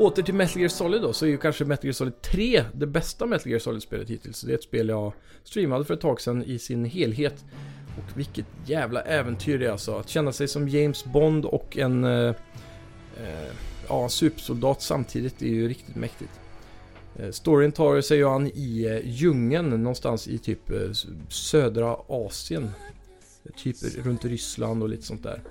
Åter 0.01 0.23
till 0.23 0.33
Metal 0.33 0.59
Gear 0.59 0.69
Solid 0.69 1.01
då, 1.01 1.13
så 1.13 1.25
är 1.25 1.29
ju 1.29 1.37
kanske 1.37 1.65
Metal 1.65 1.85
Gear 1.85 1.93
Solid 1.93 2.21
3 2.21 2.63
det 2.73 2.87
bästa 2.87 3.25
Metal 3.25 3.51
Gear 3.51 3.59
Solid-spelet 3.59 4.09
hittills. 4.09 4.41
Det 4.41 4.51
är 4.51 4.55
ett 4.55 4.63
spel 4.63 4.89
jag 4.89 5.13
streamade 5.43 5.85
för 5.85 5.93
ett 5.93 6.01
tag 6.01 6.21
sedan 6.21 6.43
i 6.43 6.59
sin 6.59 6.85
helhet. 6.85 7.45
Och 7.97 8.17
vilket 8.17 8.45
jävla 8.65 9.01
äventyr 9.01 9.59
det 9.59 9.65
är 9.65 9.71
alltså. 9.71 9.95
Att 9.95 10.09
känna 10.09 10.31
sig 10.31 10.47
som 10.47 10.69
James 10.69 11.05
Bond 11.05 11.45
och 11.45 11.77
en 11.77 12.03
eh, 12.03 12.35
eh, 13.19 13.53
ja, 13.87 14.09
supersoldat 14.09 14.81
samtidigt 14.81 15.41
är 15.41 15.47
ju 15.47 15.67
riktigt 15.67 15.95
mäktigt. 15.95 16.31
Eh, 17.15 17.31
storyn 17.31 17.71
tar 17.71 18.01
sig 18.01 18.17
ju 18.17 18.27
an 18.27 18.47
i 18.47 18.85
eh, 18.85 19.09
djungeln 19.09 19.69
någonstans 19.69 20.27
i 20.27 20.37
typ 20.37 20.71
eh, 20.71 20.91
södra 21.29 21.97
Asien. 22.07 22.71
Typ 23.55 23.75
runt 24.03 24.25
Ryssland 24.25 24.83
och 24.83 24.89
lite 24.89 25.03
sånt 25.03 25.23
där. 25.23 25.41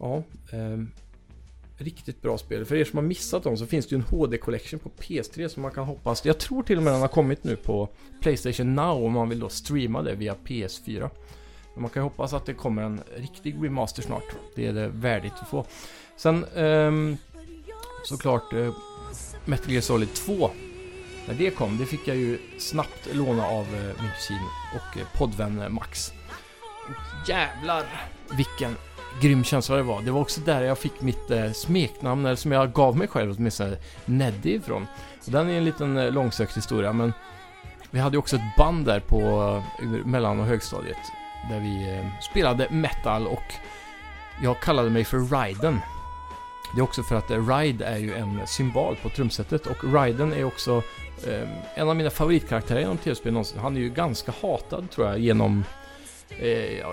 Ja, 0.00 0.16
eh, 0.52 0.78
riktigt 1.78 2.22
bra 2.22 2.38
spel. 2.38 2.64
För 2.64 2.76
er 2.76 2.84
som 2.84 2.96
har 2.96 3.04
missat 3.04 3.42
dem 3.42 3.56
så 3.56 3.66
finns 3.66 3.86
det 3.86 3.94
ju 3.94 3.96
en 3.96 4.06
HD 4.06 4.38
Collection 4.38 4.80
på 4.80 4.90
PS3 4.98 5.48
som 5.48 5.62
man 5.62 5.72
kan 5.72 5.84
hoppas. 5.84 6.24
Jag 6.24 6.38
tror 6.38 6.62
till 6.62 6.76
och 6.76 6.82
med 6.82 6.92
den 6.92 7.00
har 7.00 7.08
kommit 7.08 7.44
nu 7.44 7.56
på 7.56 7.88
Playstation 8.20 8.74
Now 8.74 9.04
om 9.04 9.12
man 9.12 9.28
vill 9.28 9.40
då 9.40 9.48
streama 9.48 10.02
det 10.02 10.14
via 10.14 10.34
PS4. 10.44 11.10
Men 11.74 11.82
man 11.82 11.90
kan 11.90 12.00
ju 12.00 12.04
hoppas 12.04 12.32
att 12.32 12.46
det 12.46 12.54
kommer 12.54 12.82
en 12.82 13.00
riktig 13.16 13.56
remaster 13.64 14.02
snart. 14.02 14.24
Det 14.54 14.66
är 14.66 14.72
det 14.72 14.88
värdigt 14.88 15.32
att 15.40 15.48
få. 15.48 15.66
Sen 16.16 16.44
um, 16.44 17.16
såklart 18.04 18.52
uh, 18.52 18.74
Metal 19.44 19.72
Gear 19.72 19.82
Solid 19.82 20.14
2. 20.14 20.50
När 21.28 21.34
det 21.34 21.50
kom, 21.50 21.78
det 21.78 21.86
fick 21.86 22.08
jag 22.08 22.16
ju 22.16 22.38
snabbt 22.58 23.08
låna 23.14 23.46
av 23.46 23.64
uh, 23.74 24.02
min 24.02 24.10
kusin 24.16 24.36
och 24.74 24.96
uh, 24.96 25.02
poddvän 25.18 25.74
Max. 25.74 26.12
jävlar 27.28 27.84
vilken 28.36 28.76
grym 29.20 29.44
känsla 29.44 29.76
det 29.76 29.82
var. 29.82 30.02
Det 30.02 30.10
var 30.10 30.20
också 30.20 30.40
där 30.40 30.62
jag 30.62 30.78
fick 30.78 31.00
mitt 31.00 31.30
eh, 31.30 31.52
smeknamn, 31.52 32.26
eller 32.26 32.36
som 32.36 32.52
jag 32.52 32.72
gav 32.72 32.96
mig 32.96 33.08
själv 33.08 33.34
åtminstone, 33.38 33.76
Neddy 34.04 34.54
ifrån. 34.54 34.86
Och 35.26 35.32
den 35.32 35.50
är 35.50 35.58
en 35.58 35.64
liten 35.64 35.96
eh, 35.96 36.10
långsökt 36.10 36.56
historia, 36.56 36.92
men 36.92 37.12
vi 37.90 37.98
hade 37.98 38.14
ju 38.14 38.18
också 38.18 38.36
ett 38.36 38.56
band 38.56 38.86
där 38.86 39.00
på 39.00 39.20
eh, 39.82 40.06
mellan 40.06 40.40
och 40.40 40.46
högstadiet. 40.46 40.96
Där 41.50 41.60
vi 41.60 41.96
eh, 41.96 42.20
spelade 42.30 42.68
metal 42.70 43.26
och 43.26 43.54
jag 44.42 44.60
kallade 44.60 44.90
mig 44.90 45.04
för 45.04 45.18
Ryden. 45.18 45.80
Det 46.74 46.80
är 46.80 46.82
också 46.82 47.02
för 47.02 47.16
att 47.16 47.30
eh, 47.30 47.48
Ride 47.48 47.86
är 47.86 47.98
ju 47.98 48.14
en 48.14 48.46
symbol 48.46 48.96
på 49.02 49.08
trumsetet 49.08 49.66
och 49.66 49.84
Ryden 49.94 50.32
är 50.32 50.44
också 50.44 50.82
eh, 51.26 51.48
en 51.74 51.88
av 51.88 51.96
mina 51.96 52.10
favoritkaraktärer 52.10 52.80
genom 52.80 52.96
tv-spel 52.96 53.32
någonsin. 53.32 53.58
Han 53.58 53.76
är 53.76 53.80
ju 53.80 53.88
ganska 53.88 54.32
hatad 54.42 54.90
tror 54.90 55.06
jag 55.06 55.18
genom 55.18 55.64
eh, 56.30 56.86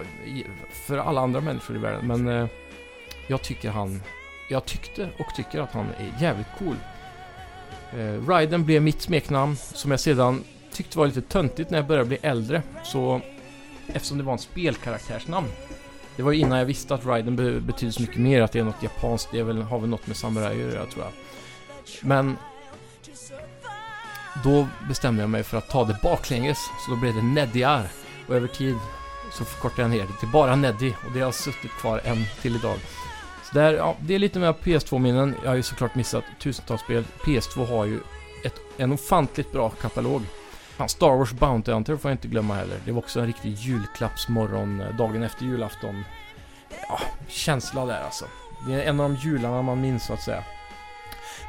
för 0.69 0.97
alla 0.97 1.21
andra 1.21 1.41
människor 1.41 1.75
i 1.75 1.79
världen. 1.79 2.07
Men 2.07 2.27
eh, 2.27 2.47
jag 3.27 3.41
tycker 3.41 3.69
han, 3.69 4.01
jag 4.49 4.65
tyckte 4.65 5.09
och 5.19 5.35
tycker 5.35 5.59
att 5.61 5.71
han 5.71 5.85
är 5.85 6.21
jävligt 6.21 6.47
cool. 6.57 6.75
Eh, 7.97 8.27
Raiden 8.27 8.65
blev 8.65 8.81
mitt 8.81 9.01
smeknamn 9.01 9.55
som 9.55 9.91
jag 9.91 9.99
sedan 9.99 10.43
tyckte 10.71 10.97
var 10.97 11.07
lite 11.07 11.21
töntigt 11.21 11.69
när 11.69 11.77
jag 11.77 11.87
började 11.87 12.07
bli 12.07 12.17
äldre. 12.21 12.61
Så 12.83 13.21
eftersom 13.87 14.17
det 14.17 14.23
var 14.23 14.33
en 14.33 14.39
spelkaraktärsnamn. 14.39 15.47
Det 16.15 16.23
var 16.23 16.31
ju 16.31 16.39
innan 16.39 16.57
jag 16.59 16.65
visste 16.65 16.95
att 16.95 17.05
Raiden 17.05 17.35
be 17.35 17.59
betyder 17.59 17.93
så 17.93 18.01
mycket 18.01 18.17
mer, 18.17 18.41
att 18.41 18.51
det 18.51 18.59
är 18.59 18.63
något 18.63 18.83
japanskt, 18.83 19.29
det 19.31 19.39
är 19.39 19.43
väl, 19.43 19.61
har 19.61 19.79
väl 19.79 19.89
något 19.89 20.07
med 20.07 20.17
samurajer 20.17 20.67
att 20.67 20.73
göra 20.73 20.85
tror 20.85 21.05
jag. 21.05 21.13
Men 22.01 22.37
då 24.43 24.67
bestämde 24.87 25.21
jag 25.21 25.29
mig 25.29 25.43
för 25.43 25.57
att 25.57 25.69
ta 25.69 25.85
det 25.85 25.97
baklänges, 26.03 26.57
så 26.57 26.91
då 26.91 26.97
blev 26.97 27.15
det 27.15 27.21
Nediar. 27.21 27.87
Och 28.27 28.35
över 28.35 28.47
tid 28.47 28.75
så 29.37 29.45
förkortar 29.45 29.83
jag 29.83 29.89
ner 29.89 30.01
det 30.01 30.19
till 30.19 30.27
bara 30.27 30.55
Neddy 30.55 30.93
och 31.05 31.11
det 31.13 31.19
har 31.21 31.31
suttit 31.31 31.71
kvar 31.71 32.01
än 32.03 32.25
till 32.41 32.55
idag. 32.55 32.77
Så 33.43 33.55
där, 33.59 33.73
ja, 33.73 33.95
det 33.99 34.15
är 34.15 34.19
lite 34.19 34.39
mer 34.39 34.53
PS2-minnen. 34.53 35.35
Jag 35.43 35.49
har 35.49 35.55
ju 35.55 35.63
såklart 35.63 35.95
missat 35.95 36.23
tusentals 36.39 36.81
spel. 36.81 37.05
PS2 37.25 37.67
har 37.67 37.85
ju 37.85 37.99
ett, 38.45 38.55
en 38.77 38.91
ofantligt 38.91 39.51
bra 39.51 39.69
katalog. 39.69 40.21
Fan, 40.77 40.89
Star 40.89 41.17
Wars 41.17 41.31
Bounty 41.31 41.71
Hunter 41.71 41.97
får 41.97 42.11
jag 42.11 42.13
inte 42.13 42.27
glömma 42.27 42.55
heller. 42.55 42.77
Det 42.85 42.91
var 42.91 42.99
också 42.99 43.19
en 43.19 43.27
riktig 43.27 43.53
julklappsmorgon 43.53 44.81
eh, 44.81 44.95
dagen 44.95 45.23
efter 45.23 45.45
julafton. 45.45 46.03
Ja, 46.89 46.99
känsla 47.27 47.85
där 47.85 48.01
alltså. 48.01 48.25
Det 48.67 48.73
är 48.73 48.89
en 48.89 48.99
av 48.99 49.09
de 49.09 49.15
jularna 49.15 49.61
man 49.61 49.81
minns 49.81 50.05
så 50.05 50.13
att 50.13 50.21
säga. 50.21 50.43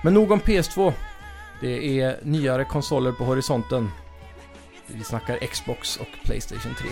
Men 0.03 0.15
nog 0.15 0.31
om 0.31 0.41
PS2. 0.41 0.93
Det 1.61 2.01
är 2.01 2.21
nyare 2.23 2.65
konsoler 2.65 3.13
på 3.13 3.25
horisonten. 3.25 3.91
Vi 4.87 5.05
snackar 5.05 5.47
Xbox 5.47 5.97
och 5.97 6.09
Playstation 6.25 6.75
3. 6.75 6.89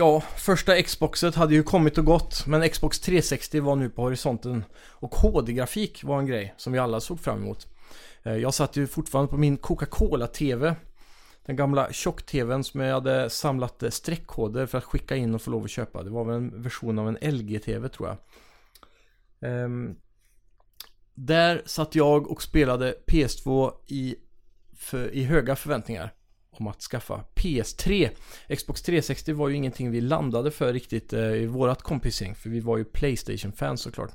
Ja, 0.00 0.20
första 0.20 0.82
Xboxet 0.82 1.34
hade 1.34 1.54
ju 1.54 1.62
kommit 1.62 1.98
och 1.98 2.04
gått, 2.04 2.46
men 2.46 2.68
Xbox 2.68 3.00
360 3.00 3.60
var 3.60 3.76
nu 3.76 3.90
på 3.90 4.02
horisonten. 4.02 4.64
Och 4.88 5.14
HD-grafik 5.14 6.04
var 6.04 6.18
en 6.18 6.26
grej 6.26 6.54
som 6.56 6.72
vi 6.72 6.78
alla 6.78 7.00
såg 7.00 7.20
fram 7.20 7.42
emot. 7.42 7.66
Eh, 8.22 8.36
jag 8.36 8.54
satt 8.54 8.76
ju 8.76 8.86
fortfarande 8.86 9.30
på 9.30 9.36
min 9.36 9.56
Coca-Cola-TV. 9.56 10.74
Den 11.46 11.56
gamla 11.56 11.92
tjock-TVn 11.92 12.64
som 12.64 12.80
jag 12.80 12.94
hade 12.94 13.30
samlat 13.30 13.82
eh, 13.82 13.90
streckkoder 13.90 14.66
för 14.66 14.78
att 14.78 14.84
skicka 14.84 15.16
in 15.16 15.34
och 15.34 15.42
få 15.42 15.50
lov 15.50 15.64
att 15.64 15.70
köpa. 15.70 16.02
Det 16.02 16.10
var 16.10 16.24
väl 16.24 16.36
en 16.36 16.62
version 16.62 16.98
av 16.98 17.08
en 17.08 17.18
LG-TV 17.20 17.88
tror 17.88 18.08
jag. 18.08 18.16
Um, 19.64 19.96
där 21.14 21.62
satt 21.66 21.94
jag 21.94 22.30
och 22.30 22.42
spelade 22.42 22.94
PS2 23.06 23.72
i, 23.86 24.16
för, 24.76 25.10
i 25.14 25.24
höga 25.24 25.56
förväntningar 25.56 26.14
om 26.60 26.66
att 26.66 26.82
skaffa 26.82 27.24
PS3. 27.34 28.10
Xbox 28.56 28.82
360 28.82 29.32
var 29.32 29.48
ju 29.48 29.56
ingenting 29.56 29.90
vi 29.90 30.00
landade 30.00 30.50
för 30.50 30.72
riktigt 30.72 31.12
eh, 31.12 31.20
i 31.20 31.46
vårat 31.46 31.82
kompisgäng, 31.82 32.34
för 32.34 32.50
vi 32.50 32.60
var 32.60 32.78
ju 32.78 32.84
Playstation-fans 32.84 33.80
såklart. 33.80 34.10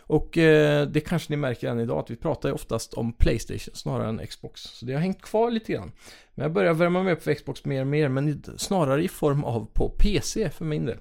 Och 0.00 0.38
eh, 0.38 0.86
det 0.86 1.00
kanske 1.00 1.32
ni 1.32 1.36
märker 1.36 1.68
än 1.68 1.80
idag, 1.80 1.98
att 1.98 2.10
vi 2.10 2.16
pratar 2.16 2.48
ju 2.48 2.54
oftast 2.54 2.94
om 2.94 3.12
Playstation 3.12 3.74
snarare 3.74 4.08
än 4.08 4.26
Xbox. 4.26 4.60
Så 4.60 4.86
det 4.86 4.92
har 4.92 5.00
hängt 5.00 5.22
kvar 5.22 5.50
lite 5.50 5.72
grann. 5.72 5.92
Men 6.34 6.42
jag 6.42 6.52
börjar 6.52 6.74
värma 6.74 7.02
mig 7.02 7.12
upp 7.12 7.22
för 7.22 7.34
Xbox 7.34 7.64
mer 7.64 7.80
och 7.80 7.86
mer, 7.86 8.08
men 8.08 8.42
snarare 8.56 9.04
i 9.04 9.08
form 9.08 9.44
av 9.44 9.66
på 9.72 9.88
PC 9.88 10.50
för 10.50 10.64
min 10.64 10.86
del. 10.86 10.98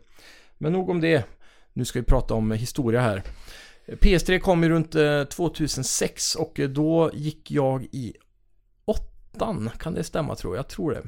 Men 0.58 0.74
nog 0.74 0.90
om 0.90 1.02
det. 1.02 1.24
Nu 1.74 1.86
ska 1.86 2.00
vi 2.00 2.06
prata 2.06 2.34
om 2.34 2.52
historia 2.52 3.02
här. 3.02 3.24
PS3 3.88 4.40
kom 4.40 4.64
ju 4.64 4.70
runt 4.70 4.96
eh, 4.96 5.24
2006 5.24 6.36
och 6.36 6.60
då 6.70 7.12
gick 7.14 7.52
jag 7.52 7.84
i 7.84 8.14
åttan, 9.40 9.70
kan 9.80 9.94
det 9.94 10.04
stämma 10.04 10.36
tror 10.36 10.56
jag? 10.56 10.60
Jag 10.60 10.68
tror 10.68 10.92
det. 10.92 11.04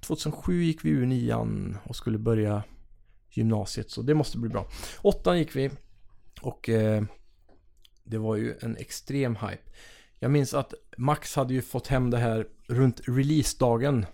2007 0.00 0.62
gick 0.62 0.84
vi 0.84 0.90
ur 0.90 1.06
nian 1.06 1.78
och 1.84 1.96
skulle 1.96 2.18
börja 2.18 2.62
gymnasiet, 3.30 3.90
så 3.90 4.02
det 4.02 4.14
måste 4.14 4.38
bli 4.38 4.48
bra. 4.48 4.66
Åttan 5.02 5.38
gick 5.38 5.56
vi 5.56 5.70
och 6.40 6.68
eh, 6.68 7.02
det 8.04 8.18
var 8.18 8.36
ju 8.36 8.54
en 8.60 8.76
extrem 8.76 9.36
hype. 9.36 9.62
Jag 10.18 10.30
minns 10.30 10.54
att 10.54 10.74
Max 10.96 11.36
hade 11.36 11.54
ju 11.54 11.62
fått 11.62 11.86
hem 11.86 12.10
det 12.10 12.18
här 12.18 12.46
runt 12.68 13.00
releasedagen 13.04 14.06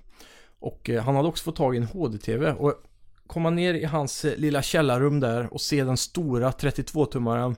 och 0.58 0.90
eh, 0.90 1.02
han 1.02 1.16
hade 1.16 1.28
också 1.28 1.44
fått 1.44 1.56
tag 1.56 1.74
i 1.74 1.78
en 1.78 1.86
HD-TV 1.86 2.52
och 2.52 2.74
komma 3.26 3.50
ner 3.50 3.74
i 3.74 3.84
hans 3.84 4.24
eh, 4.24 4.36
lilla 4.36 4.62
källarrum 4.62 5.20
där 5.20 5.52
och 5.52 5.60
se 5.60 5.84
den 5.84 5.96
stora 5.96 6.50
32-tummaren 6.50 7.56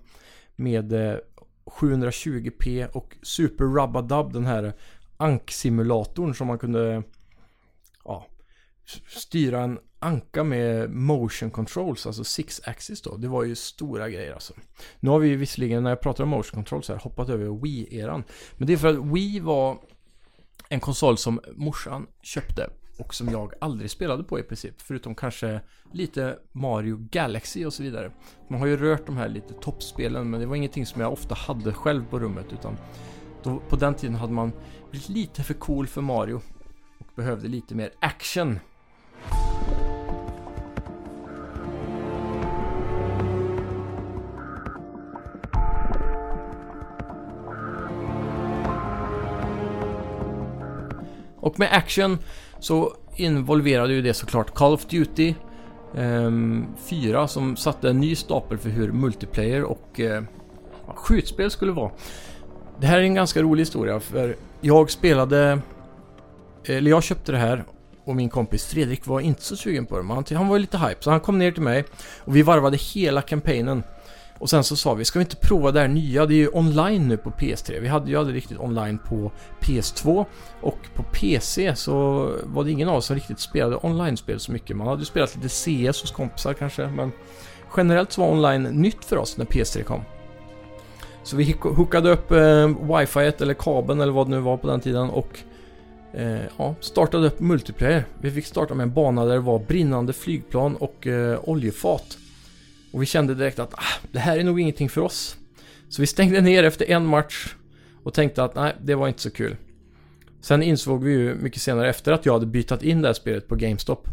med 0.56 0.92
eh, 0.92 1.18
720p 1.64 2.86
och 2.90 3.16
Super 3.22 3.64
Rubba-Dub, 3.64 4.32
den 4.32 4.46
här 4.46 4.74
anksimulatorn 5.16 6.34
som 6.34 6.46
man 6.46 6.58
kunde 6.58 7.02
ja, 8.04 8.26
styra 9.06 9.60
en 9.60 9.78
anka 10.04 10.44
med 10.44 10.90
motion 10.90 11.50
controls, 11.50 12.06
alltså 12.06 12.24
six 12.24 12.60
axis 12.64 13.02
då. 13.02 13.16
Det 13.16 13.28
var 13.28 13.44
ju 13.44 13.54
stora 13.54 14.08
grejer 14.08 14.32
alltså. 14.32 14.54
Nu 15.00 15.10
har 15.10 15.18
vi 15.18 15.36
visserligen, 15.36 15.82
när 15.82 15.90
jag 15.90 16.00
pratar 16.00 16.24
om 16.24 16.30
motion 16.30 16.54
controls 16.54 16.88
här, 16.88 16.96
hoppat 16.96 17.28
över 17.28 17.46
Wii-eran. 17.46 18.24
Men 18.56 18.66
det 18.66 18.72
är 18.72 18.76
för 18.76 18.88
att 18.88 19.14
Wii 19.14 19.40
var 19.40 19.78
en 20.68 20.80
konsol 20.80 21.18
som 21.18 21.40
morsan 21.54 22.06
köpte 22.22 22.70
och 22.98 23.14
som 23.14 23.28
jag 23.28 23.52
aldrig 23.60 23.90
spelade 23.90 24.24
på 24.24 24.38
i 24.38 24.42
princip. 24.42 24.74
Förutom 24.78 25.14
kanske 25.14 25.60
lite 25.92 26.38
Mario 26.52 27.08
Galaxy 27.10 27.64
och 27.64 27.72
så 27.72 27.82
vidare. 27.82 28.12
Man 28.48 28.60
har 28.60 28.66
ju 28.66 28.76
rört 28.76 29.06
de 29.06 29.16
här 29.16 29.28
lite 29.28 29.54
toppspelen 29.54 30.30
men 30.30 30.40
det 30.40 30.46
var 30.46 30.56
ingenting 30.56 30.86
som 30.86 31.00
jag 31.00 31.12
ofta 31.12 31.34
hade 31.34 31.72
själv 31.72 32.04
på 32.10 32.18
rummet 32.18 32.46
utan 32.52 32.76
då, 33.42 33.60
på 33.68 33.76
den 33.76 33.94
tiden 33.94 34.14
hade 34.14 34.32
man 34.32 34.52
blivit 34.94 35.08
lite 35.08 35.42
för 35.42 35.54
cool 35.54 35.86
för 35.86 36.00
Mario 36.00 36.40
och 36.98 37.06
behövde 37.14 37.48
lite 37.48 37.74
mer 37.74 37.90
action. 38.00 38.60
Och 51.36 51.58
med 51.58 51.68
action 51.72 52.18
så 52.60 52.96
involverade 53.16 53.94
ju 53.94 54.02
det 54.02 54.14
såklart 54.14 54.54
Call 54.54 54.72
of 54.72 54.86
Duty 54.86 55.34
4 56.76 57.20
eh, 57.20 57.26
som 57.26 57.56
satte 57.56 57.90
en 57.90 58.00
ny 58.00 58.14
stapel 58.14 58.58
för 58.58 58.70
hur 58.70 58.92
multiplayer 58.92 59.62
och 59.62 60.00
eh, 60.00 60.22
skjutspel 60.94 61.50
skulle 61.50 61.72
vara. 61.72 61.90
Det 62.80 62.86
här 62.86 62.98
är 62.98 63.02
en 63.02 63.14
ganska 63.14 63.42
rolig 63.42 63.62
historia 63.62 64.00
för 64.00 64.36
jag 64.64 64.90
spelade, 64.90 65.60
eller 66.66 66.90
jag 66.90 67.02
köpte 67.02 67.32
det 67.32 67.38
här 67.38 67.64
och 68.04 68.16
min 68.16 68.28
kompis 68.28 68.66
Fredrik 68.66 69.06
var 69.06 69.20
inte 69.20 69.42
så 69.42 69.56
sugen 69.56 69.86
på 69.86 69.98
det. 69.98 70.04
Han, 70.14 70.24
han 70.34 70.48
var 70.48 70.58
lite 70.58 70.78
hype 70.78 71.02
så 71.02 71.10
han 71.10 71.20
kom 71.20 71.38
ner 71.38 71.52
till 71.52 71.62
mig 71.62 71.84
och 72.18 72.36
vi 72.36 72.42
varvade 72.42 72.76
hela 72.76 73.22
kampanjen. 73.22 73.82
Och 74.38 74.50
sen 74.50 74.64
så 74.64 74.76
sa 74.76 74.94
vi, 74.94 75.04
ska 75.04 75.18
vi 75.18 75.22
inte 75.22 75.36
prova 75.36 75.72
det 75.72 75.80
här 75.80 75.88
nya? 75.88 76.26
Det 76.26 76.34
är 76.34 76.36
ju 76.36 76.48
online 76.52 77.08
nu 77.08 77.16
på 77.16 77.30
PS3. 77.30 77.80
Vi 77.80 77.88
hade 77.88 78.10
ju 78.10 78.16
aldrig 78.16 78.36
riktigt 78.36 78.58
online 78.58 78.98
på 78.98 79.32
PS2. 79.60 80.24
Och 80.60 80.78
på 80.94 81.02
PC 81.02 81.76
så 81.76 81.92
var 82.44 82.64
det 82.64 82.70
ingen 82.70 82.88
av 82.88 82.96
oss 82.96 83.06
som 83.06 83.16
riktigt 83.16 83.40
spelade 83.40 83.78
online-spel 83.82 84.40
så 84.40 84.52
mycket. 84.52 84.76
Man 84.76 84.86
hade 84.86 85.00
ju 85.00 85.06
spelat 85.06 85.36
lite 85.36 85.48
CS 85.48 86.02
hos 86.02 86.10
kompisar 86.10 86.52
kanske, 86.52 86.86
men 86.86 87.12
generellt 87.76 88.12
så 88.12 88.20
var 88.20 88.30
online 88.30 88.62
nytt 88.62 89.04
för 89.04 89.16
oss 89.16 89.36
när 89.36 89.44
PS3 89.44 89.82
kom. 89.82 90.00
Så 91.24 91.36
vi 91.36 91.56
hookade 91.62 92.10
upp 92.10 92.30
eh, 92.30 92.98
wifi 92.98 93.20
eller 93.20 93.54
kabeln 93.54 94.00
eller 94.00 94.12
vad 94.12 94.26
det 94.26 94.30
nu 94.30 94.40
var 94.40 94.56
på 94.56 94.66
den 94.66 94.80
tiden 94.80 95.10
och 95.10 95.38
eh, 96.12 96.40
ja, 96.58 96.74
startade 96.80 97.26
upp 97.26 97.40
multiplayer. 97.40 98.04
Vi 98.20 98.30
fick 98.30 98.46
starta 98.46 98.74
med 98.74 98.84
en 98.84 98.92
bana 98.92 99.24
där 99.24 99.34
det 99.34 99.40
var 99.40 99.58
brinnande 99.58 100.12
flygplan 100.12 100.76
och 100.76 101.06
eh, 101.06 101.38
oljefat. 101.42 102.18
Och 102.92 103.02
vi 103.02 103.06
kände 103.06 103.34
direkt 103.34 103.58
att 103.58 103.74
ah, 103.74 104.06
det 104.12 104.18
här 104.18 104.38
är 104.38 104.44
nog 104.44 104.60
ingenting 104.60 104.88
för 104.88 105.00
oss. 105.00 105.36
Så 105.88 106.02
vi 106.02 106.06
stängde 106.06 106.40
ner 106.40 106.64
efter 106.64 106.90
en 106.90 107.06
match 107.06 107.54
och 108.02 108.14
tänkte 108.14 108.44
att 108.44 108.54
nej, 108.54 108.76
det 108.82 108.94
var 108.94 109.08
inte 109.08 109.22
så 109.22 109.30
kul. 109.30 109.56
Sen 110.40 110.62
insåg 110.62 111.04
vi 111.04 111.12
ju 111.12 111.34
mycket 111.34 111.62
senare 111.62 111.88
efter 111.88 112.12
att 112.12 112.26
jag 112.26 112.32
hade 112.32 112.46
bytt 112.46 112.82
in 112.82 113.02
det 113.02 113.08
här 113.08 113.14
spelet 113.14 113.48
på 113.48 113.56
GameStop 113.56 114.08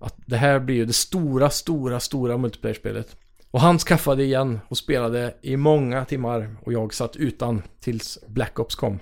att 0.00 0.14
det 0.26 0.36
här 0.36 0.58
blir 0.58 0.76
ju 0.76 0.84
det 0.84 0.92
stora, 0.92 1.50
stora, 1.50 2.00
stora 2.00 2.36
multiplayer-spelet. 2.36 3.16
Och 3.50 3.60
han 3.60 3.78
skaffade 3.78 4.24
igen 4.24 4.60
och 4.68 4.78
spelade 4.78 5.34
i 5.42 5.56
många 5.56 6.04
timmar 6.04 6.56
och 6.64 6.72
jag 6.72 6.94
satt 6.94 7.16
utan 7.16 7.62
tills 7.80 8.18
Black 8.26 8.58
Ops 8.58 8.74
kom. 8.74 8.98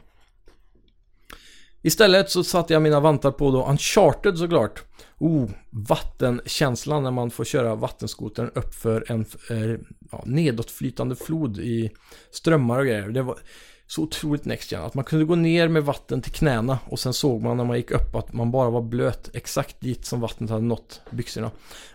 Istället 1.83 2.31
så 2.31 2.45
satte 2.45 2.73
jag 2.73 2.83
mina 2.83 3.01
vantar 3.01 3.31
på 3.31 3.51
då 3.51 3.67
Uncharted 3.67 4.39
såklart. 4.39 4.83
Oh, 5.19 5.51
vattenkänslan 5.71 7.03
när 7.03 7.11
man 7.11 7.31
får 7.31 7.45
köra 7.45 7.75
vattenskotern 7.75 8.51
uppför 8.55 9.05
en 9.09 9.25
eh, 9.51 9.81
ja, 10.13 10.23
nedåtflytande 10.27 11.17
flod 11.17 11.59
i 11.59 11.91
strömmar 12.31 12.79
och 12.79 12.85
grejer. 12.87 13.09
Det 13.09 13.23
var 13.23 13.39
så 13.87 14.03
otroligt 14.03 14.45
next 14.45 14.73
gen. 14.73 14.83
Att 14.83 14.95
man 14.95 15.05
kunde 15.05 15.25
gå 15.25 15.35
ner 15.35 15.69
med 15.69 15.85
vatten 15.85 16.23
till 16.23 16.33
knäna 16.33 16.79
och 16.87 16.99
sen 16.99 17.13
såg 17.13 17.43
man 17.43 17.57
när 17.57 17.65
man 17.65 17.77
gick 17.77 17.91
upp 17.91 18.15
att 18.15 18.33
man 18.33 18.51
bara 18.51 18.71
var 18.71 18.83
blöt 18.83 19.31
exakt 19.33 19.81
dit 19.81 20.07
som 20.07 20.21
vattnet 20.21 20.51
hade 20.51 20.63
nått 20.63 21.01
byxorna. 21.11 21.51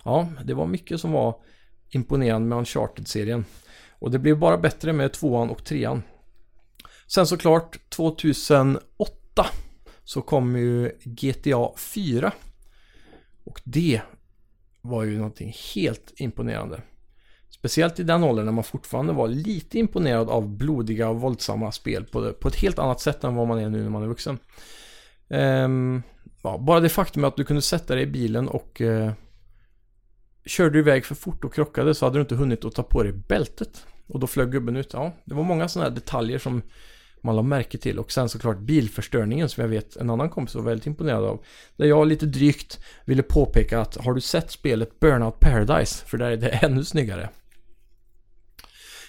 Ja, 0.05 0.27
det 0.43 0.53
var 0.53 0.65
mycket 0.65 0.99
som 0.99 1.11
var 1.11 1.35
imponerande 1.95 2.47
med 2.47 2.57
Uncharted-serien. 2.57 3.45
Och 3.99 4.11
det 4.11 4.19
blev 4.19 4.39
bara 4.39 4.57
bättre 4.57 4.93
med 4.93 5.13
tvåan 5.13 5.49
och 5.49 5.63
trean. 5.63 6.03
Sen 7.07 7.27
såklart 7.27 7.89
2008 7.89 9.45
så 10.03 10.21
kom 10.21 10.55
ju 10.55 10.91
GTA 11.03 11.71
4. 11.77 12.31
Och 13.43 13.61
det 13.63 14.01
var 14.81 15.03
ju 15.03 15.17
någonting 15.17 15.55
helt 15.75 16.13
imponerande. 16.15 16.81
Speciellt 17.49 17.99
i 17.99 18.03
den 18.03 18.23
åldern 18.23 18.45
när 18.45 18.51
man 18.51 18.63
fortfarande 18.63 19.13
var 19.13 19.27
lite 19.27 19.79
imponerad 19.79 20.29
av 20.29 20.47
blodiga 20.47 21.09
och 21.09 21.21
våldsamma 21.21 21.71
spel 21.71 22.05
på, 22.05 22.21
det, 22.21 22.33
på 22.33 22.47
ett 22.47 22.55
helt 22.55 22.79
annat 22.79 23.01
sätt 23.01 23.23
än 23.23 23.35
vad 23.35 23.47
man 23.47 23.59
är 23.59 23.69
nu 23.69 23.83
när 23.83 23.89
man 23.89 24.03
är 24.03 24.07
vuxen. 24.07 24.39
Um, 25.27 26.03
ja, 26.41 26.57
bara 26.57 26.79
det 26.79 26.89
faktum 26.89 27.23
att 27.23 27.37
du 27.37 27.43
kunde 27.43 27.61
sätta 27.61 27.95
dig 27.95 28.03
i 28.03 28.07
bilen 28.07 28.47
och 28.47 28.81
uh, 28.81 29.11
körde 30.45 30.69
du 30.69 30.79
iväg 30.79 31.05
för 31.05 31.15
fort 31.15 31.43
och 31.43 31.53
krockade 31.53 31.95
så 31.95 32.05
hade 32.05 32.17
du 32.17 32.21
inte 32.21 32.35
hunnit 32.35 32.65
att 32.65 32.75
ta 32.75 32.83
på 32.83 33.03
dig 33.03 33.13
bältet. 33.13 33.85
Och 34.07 34.19
då 34.19 34.27
flög 34.27 34.51
gubben 34.51 34.75
ut. 34.75 34.89
Ja, 34.93 35.13
det 35.25 35.35
var 35.35 35.43
många 35.43 35.67
sådana 35.67 35.89
här 35.89 35.95
detaljer 35.95 36.39
som 36.39 36.61
man 37.23 37.35
la 37.35 37.41
märke 37.41 37.77
till. 37.77 37.99
Och 37.99 38.11
sen 38.11 38.29
såklart 38.29 38.59
bilförstörningen 38.59 39.49
som 39.49 39.61
jag 39.61 39.69
vet 39.69 39.95
en 39.95 40.09
annan 40.09 40.29
kompis 40.29 40.55
var 40.55 40.63
väldigt 40.63 40.87
imponerad 40.87 41.23
av. 41.23 41.43
Där 41.77 41.85
jag 41.85 42.07
lite 42.07 42.25
drygt 42.25 42.79
ville 43.05 43.23
påpeka 43.23 43.81
att 43.81 43.97
har 43.97 44.13
du 44.13 44.21
sett 44.21 44.51
spelet 44.51 44.99
Burnout 44.99 45.39
Paradise? 45.39 46.05
För 46.05 46.17
där 46.17 46.31
är 46.31 46.37
det 46.37 46.49
ännu 46.61 46.83
snyggare. 46.83 47.29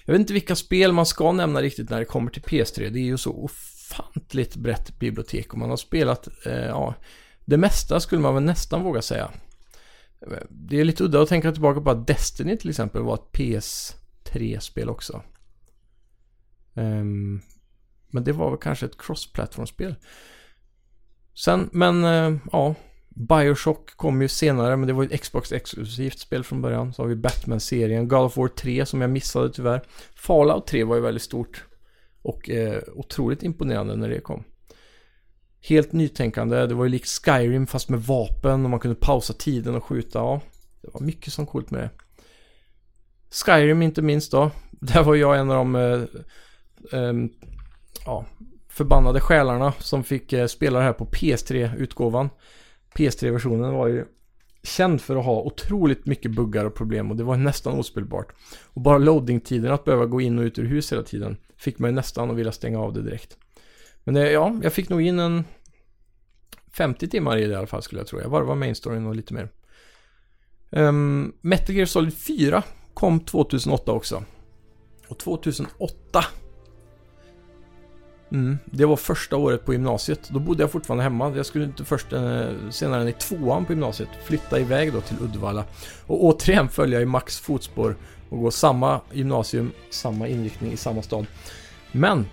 Jag 0.05 0.13
vet 0.13 0.21
inte 0.21 0.33
vilka 0.33 0.57
spel 0.57 0.93
man 0.93 1.07
ska 1.07 1.33
nämna 1.33 1.63
riktigt 1.63 1.91
när 1.91 1.99
det 1.99 2.05
kommer 2.05 2.31
till 2.31 2.43
PS3. 2.43 2.91
Det 2.91 2.99
är 2.99 3.05
ju 3.05 3.19
så 3.19 3.33
ofantligt 3.33 4.57
brett 4.57 4.99
bibliotek 4.99 5.53
och 5.53 5.59
man 5.59 5.71
har 5.71 5.77
spelat, 5.77 6.29
eh, 6.47 6.53
ja, 6.53 6.95
det 7.45 7.57
mesta 7.57 8.01
skulle 8.01 8.21
man 8.21 8.35
väl 8.35 8.43
nästan 8.43 8.83
våga 8.83 9.03
säga. 9.03 9.31
Det 10.49 10.81
är 10.81 10.85
lite 10.85 11.05
udda 11.05 11.23
att 11.23 11.29
tänka 11.29 11.53
tillbaka 11.53 11.81
på 11.81 11.91
att 11.91 12.07
Destiny 12.07 12.57
till 12.57 12.71
exempel 12.71 13.03
var 13.03 13.15
ett 13.15 13.33
PS3-spel 13.33 14.89
också. 14.89 15.23
Um, 16.75 17.43
men 18.11 18.25
det 18.25 18.33
var 18.33 18.51
väl 18.51 18.59
kanske 18.59 18.87
ett 18.87 18.99
cross-platform-spel. 18.99 19.95
Sen, 21.35 21.71
men 21.73 22.05
uh, 22.05 22.39
ja, 22.53 22.75
Bioshock 23.09 23.97
kom 23.97 24.23
ju 24.23 24.29
senare, 24.29 24.77
men 24.77 24.87
det 24.87 24.93
var 24.93 25.03
ju 25.03 25.09
ett 25.09 25.21
Xbox-exklusivt 25.21 26.19
spel 26.19 26.45
från 26.45 26.63
början. 26.63 26.93
Så 26.93 27.03
har 27.03 27.09
vi 27.09 27.17
Batman-serien, 27.17 28.09
God 28.09 28.21
of 28.21 28.37
War 28.37 28.49
3 28.49 28.87
som 28.87 29.01
jag 29.01 29.11
missade 29.11 29.53
tyvärr. 29.53 29.83
Fallout 30.17 30.67
3 30.67 30.85
var 30.85 30.97
ju 30.97 31.03
väldigt 31.03 31.23
stort. 31.23 31.65
Och 32.23 32.51
eh, 32.51 32.83
otroligt 32.95 33.43
imponerande 33.43 33.97
när 33.97 34.09
det 34.09 34.21
kom. 34.21 34.45
Helt 35.67 35.93
nytänkande, 35.93 36.67
det 36.67 36.75
var 36.75 36.85
ju 36.85 36.91
likt 36.91 37.09
Skyrim 37.09 37.67
fast 37.67 37.89
med 37.89 38.01
vapen 38.01 38.65
och 38.65 38.71
man 38.71 38.81
kunde 38.81 38.95
pausa 38.95 39.33
tiden 39.33 39.75
och 39.75 39.85
skjuta. 39.85 40.19
Ja, 40.19 40.41
det 40.83 40.89
var 40.93 41.01
mycket 41.01 41.33
som 41.33 41.47
coolt 41.47 41.71
med 41.71 41.81
det. 41.81 41.91
Skyrim 43.31 43.83
inte 43.83 44.03
minst 44.03 44.33
då. 44.33 44.51
Där 44.71 45.03
var 45.03 45.15
jag 45.15 45.39
en 45.39 45.51
av 45.51 45.57
de 45.57 45.77
eh, 45.77 46.03
eh, 47.01 47.13
ja, 48.07 48.25
förbannade 48.69 49.21
själarna 49.21 49.73
som 49.79 50.05
fick 50.05 50.33
eh, 50.33 50.47
spela 50.47 50.79
det 50.79 50.85
här 50.85 50.93
på 50.93 51.07
PS3-utgåvan. 51.07 52.31
PS3-versionen 52.95 53.75
var 53.75 53.89
ju 53.89 54.05
känd 54.63 55.01
för 55.01 55.17
att 55.17 55.25
ha 55.25 55.43
otroligt 55.43 56.07
mycket 56.07 56.31
buggar 56.31 56.65
och 56.65 56.75
problem 56.75 57.11
och 57.11 57.17
det 57.17 57.25
var 57.25 57.37
nästan 57.37 57.79
ospelbart. 57.79 58.33
Och 58.65 58.81
bara 58.81 58.99
loading-tiden, 58.99 59.73
att 59.73 59.85
behöva 59.85 60.07
gå 60.07 60.21
in 60.21 60.39
och 60.39 60.43
ut 60.43 60.59
ur 60.59 60.65
hus 60.65 60.93
hela 60.93 61.03
tiden, 61.03 61.37
fick 61.57 61.79
mig 61.79 61.93
nästan 61.93 62.31
att 62.31 62.37
vilja 62.37 62.53
stänga 62.53 62.79
av 62.79 62.93
det 62.93 63.03
direkt. 63.03 63.39
Men 64.05 64.15
det, 64.15 64.31
ja, 64.31 64.57
jag 64.63 64.73
fick 64.73 64.89
nog 64.89 65.03
in 65.03 65.19
en 65.19 65.45
50 66.73 67.09
timmar 67.09 67.37
i 67.37 67.47
det 67.47 67.53
i 67.53 67.55
alla 67.55 67.67
fall 67.67 67.83
skulle 67.83 68.01
jag 68.01 68.07
tro. 68.09 68.21
Jag 68.21 68.29
varvade 68.29 68.59
main 68.61 68.75
storyn 68.75 69.07
och 69.07 69.15
lite 69.15 69.35
mer. 69.35 69.49
Um, 70.71 71.35
Metal 71.41 71.75
Gear 71.75 71.87
Solid 71.87 72.15
4 72.15 72.63
kom 72.95 73.21
2008 73.21 73.93
också. 73.93 74.25
Och 75.09 75.19
2008 75.19 76.25
Mm, 78.35 78.59
det 78.65 78.85
var 78.85 78.97
första 78.97 79.37
året 79.37 79.65
på 79.65 79.73
gymnasiet. 79.73 80.29
Då 80.29 80.39
bodde 80.39 80.63
jag 80.63 80.71
fortfarande 80.71 81.05
hemma. 81.05 81.33
Jag 81.37 81.47
skulle 81.47 81.65
inte 81.65 81.85
först 81.85 82.13
eh, 82.13 82.47
senare 82.71 83.03
än 83.03 83.09
i 83.09 83.13
tvåan 83.13 83.65
på 83.65 83.73
gymnasiet 83.73 84.09
flytta 84.25 84.61
iväg 84.61 84.93
då 84.93 85.01
till 85.01 85.17
Uddevalla. 85.21 85.65
Och 86.07 86.25
återigen 86.25 86.69
följa 86.69 87.01
i 87.01 87.05
Max 87.05 87.41
fotspår 87.41 87.97
och 88.31 88.39
gå 88.39 88.51
samma 88.51 89.01
gymnasium, 89.13 89.73
samma 89.91 90.29
inriktning 90.29 90.73
i 90.73 90.77
samma 90.77 91.03
stad. 91.03 91.27
Men 91.93 92.27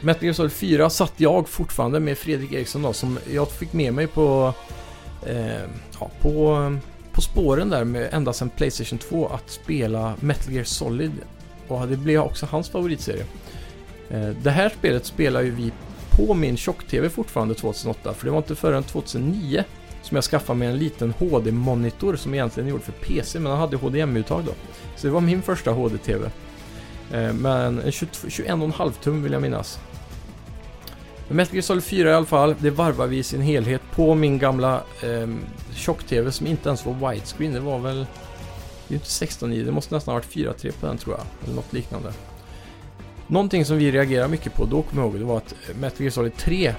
Metal 0.00 0.24
Gear 0.24 0.32
Solid 0.34 0.52
4 0.52 0.90
satt 0.90 1.12
jag 1.16 1.48
fortfarande 1.48 2.00
med 2.00 2.18
Fredrik 2.18 2.52
Eriksson 2.52 2.82
då 2.82 2.92
som 2.92 3.18
jag 3.32 3.50
fick 3.50 3.72
med 3.72 3.94
mig 3.94 4.06
på 4.06 4.54
eh, 5.26 5.62
ja, 6.00 6.10
på, 6.20 6.76
på 7.12 7.20
spåren 7.20 7.70
där 7.70 7.84
med 7.84 8.08
ända 8.12 8.32
sedan 8.32 8.50
Playstation 8.50 8.98
2 8.98 9.28
att 9.28 9.50
spela 9.50 10.14
Metal 10.20 10.52
Gear 10.52 10.64
Solid. 10.64 11.12
Och 11.68 11.88
det 11.88 11.96
blev 11.96 12.20
också 12.20 12.46
hans 12.46 12.68
favoritserie. 12.68 13.24
Eh, 14.10 14.28
det 14.28 14.50
här 14.50 14.72
spelet 14.78 15.06
spelar 15.06 15.42
ju 15.42 15.50
vi 15.50 15.72
på 16.10 16.34
min 16.34 16.56
tjock-tv 16.56 17.08
fortfarande 17.08 17.54
2008 17.54 18.14
för 18.14 18.24
det 18.24 18.30
var 18.30 18.38
inte 18.38 18.54
förrän 18.54 18.82
2009 18.82 19.64
som 20.02 20.14
jag 20.14 20.24
skaffade 20.24 20.58
mig 20.58 20.68
en 20.68 20.78
liten 20.78 21.14
HD-monitor 21.18 22.16
som 22.16 22.34
egentligen 22.34 22.66
är 22.66 22.70
gjord 22.70 22.82
för 22.82 22.92
PC 22.92 23.38
men 23.38 23.50
den 23.50 23.60
hade 23.60 23.76
HDMI-uttag 23.76 24.44
då. 24.44 24.52
Så 24.96 25.06
det 25.06 25.12
var 25.12 25.20
min 25.20 25.42
första 25.42 25.70
HD-tv. 25.70 26.30
Eh, 27.12 27.32
men 27.32 27.82
21,5 27.82 28.92
tum 29.02 29.22
vill 29.22 29.32
jag 29.32 29.42
minnas. 29.42 29.78
Men 31.28 31.36
Metal 31.36 31.54
Gear 31.54 31.62
Solid 31.62 31.84
4 31.84 32.10
i 32.10 32.14
alla 32.14 32.26
fall, 32.26 32.54
det 32.58 32.70
varvar 32.70 33.06
vi 33.06 33.18
i 33.18 33.22
sin 33.22 33.40
helhet 33.40 33.82
på 33.90 34.14
min 34.14 34.38
gamla 34.38 34.82
eh, 35.02 35.28
tjock-tv 35.74 36.32
som 36.32 36.46
inte 36.46 36.68
ens 36.68 36.86
var 36.86 37.10
widescreen. 37.10 37.52
Det 37.52 37.60
var 37.60 37.78
väl... 37.78 38.06
Det 38.88 38.94
är 38.94 38.96
inte 38.96 39.06
16i, 39.06 39.64
det 39.64 39.72
måste 39.72 39.94
nästan 39.94 40.12
ha 40.12 40.18
varit 40.18 40.30
4.3 40.30 40.72
på 40.80 40.86
den 40.86 40.98
tror 40.98 41.16
jag. 41.16 41.26
Eller 41.44 41.54
något 41.54 41.72
liknande. 41.72 42.12
Någonting 43.26 43.64
som 43.64 43.76
vi 43.76 43.92
reagerade 43.92 44.28
mycket 44.28 44.54
på 44.54 44.64
då, 44.64 44.82
kommer 44.82 45.02
jag 45.02 45.10
ihåg, 45.10 45.20
det 45.20 45.26
var 45.26 45.36
att 45.36 45.54
eh, 45.68 45.76
Metal 45.76 46.00
Gear 46.00 46.10
Solid 46.10 46.36
3 46.36 46.74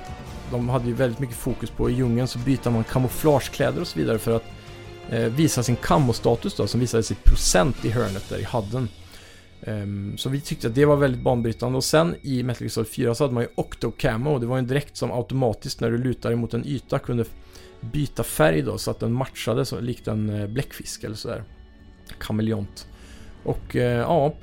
de 0.52 0.70
hade 0.70 0.86
ju 0.86 0.94
väldigt 0.94 1.20
mycket 1.20 1.36
fokus 1.36 1.70
på 1.70 1.90
i 1.90 1.94
djungeln 1.94 2.28
så 2.28 2.40
byter 2.40 2.70
man 2.70 2.84
kamouflagekläder 2.84 3.82
och 3.82 3.88
så 3.88 4.00
vidare 4.00 4.20
för 4.20 4.36
att 4.36 4.44
eh, 5.10 5.20
visa 5.20 5.64
sin 5.64 5.76
kamostatus 5.76 6.56
då 6.56 6.68
som 6.68 6.80
visades 6.80 7.12
i 7.12 7.16
procent 7.16 7.86
i 7.86 7.90
hörnet 7.90 8.30
där 8.30 8.38
i 8.38 8.44
hadden. 8.44 8.90
Um, 9.68 10.18
så 10.18 10.30
vi 10.30 10.42
tyckte 10.42 10.68
att 10.68 10.76
det 10.76 10.86
var 10.86 10.96
väldigt 10.96 11.22
banbrytande 11.22 11.78
och 11.78 11.84
sen 11.84 12.16
i 12.22 12.44
Metal 12.44 12.62
Gear 12.62 12.70
Solid 12.70 12.90
4 12.90 13.16
så 13.16 13.24
hade 13.24 13.34
man 13.34 13.44
ju 13.44 13.50
Octo 13.56 13.92
Camo 13.92 14.40
det 14.40 14.46
var 14.46 14.58
ju 14.58 14.60
en 14.60 14.68
dräkt 14.68 14.98
som 14.98 15.12
automatiskt 15.12 15.82
när 15.82 15.92
du 15.92 15.98
lutar 15.98 16.32
emot 16.32 16.54
en 16.54 16.66
yta 16.66 17.00
kunde 17.00 17.26
byta 17.82 18.24
färg 18.24 18.62
då 18.62 18.78
så 18.78 18.92
att 18.92 19.00
den 19.00 19.14
matchade 19.14 19.66
så 19.66 19.80
likt 19.80 20.08
en 20.08 20.30
eh, 20.30 20.48
bläckfisk 20.48 21.04
eller 21.04 21.16
sådär. 21.16 21.44
Kameleont. 22.18 22.88
Och 23.44 23.76
uh, 23.76 23.82
ja, 23.82 24.34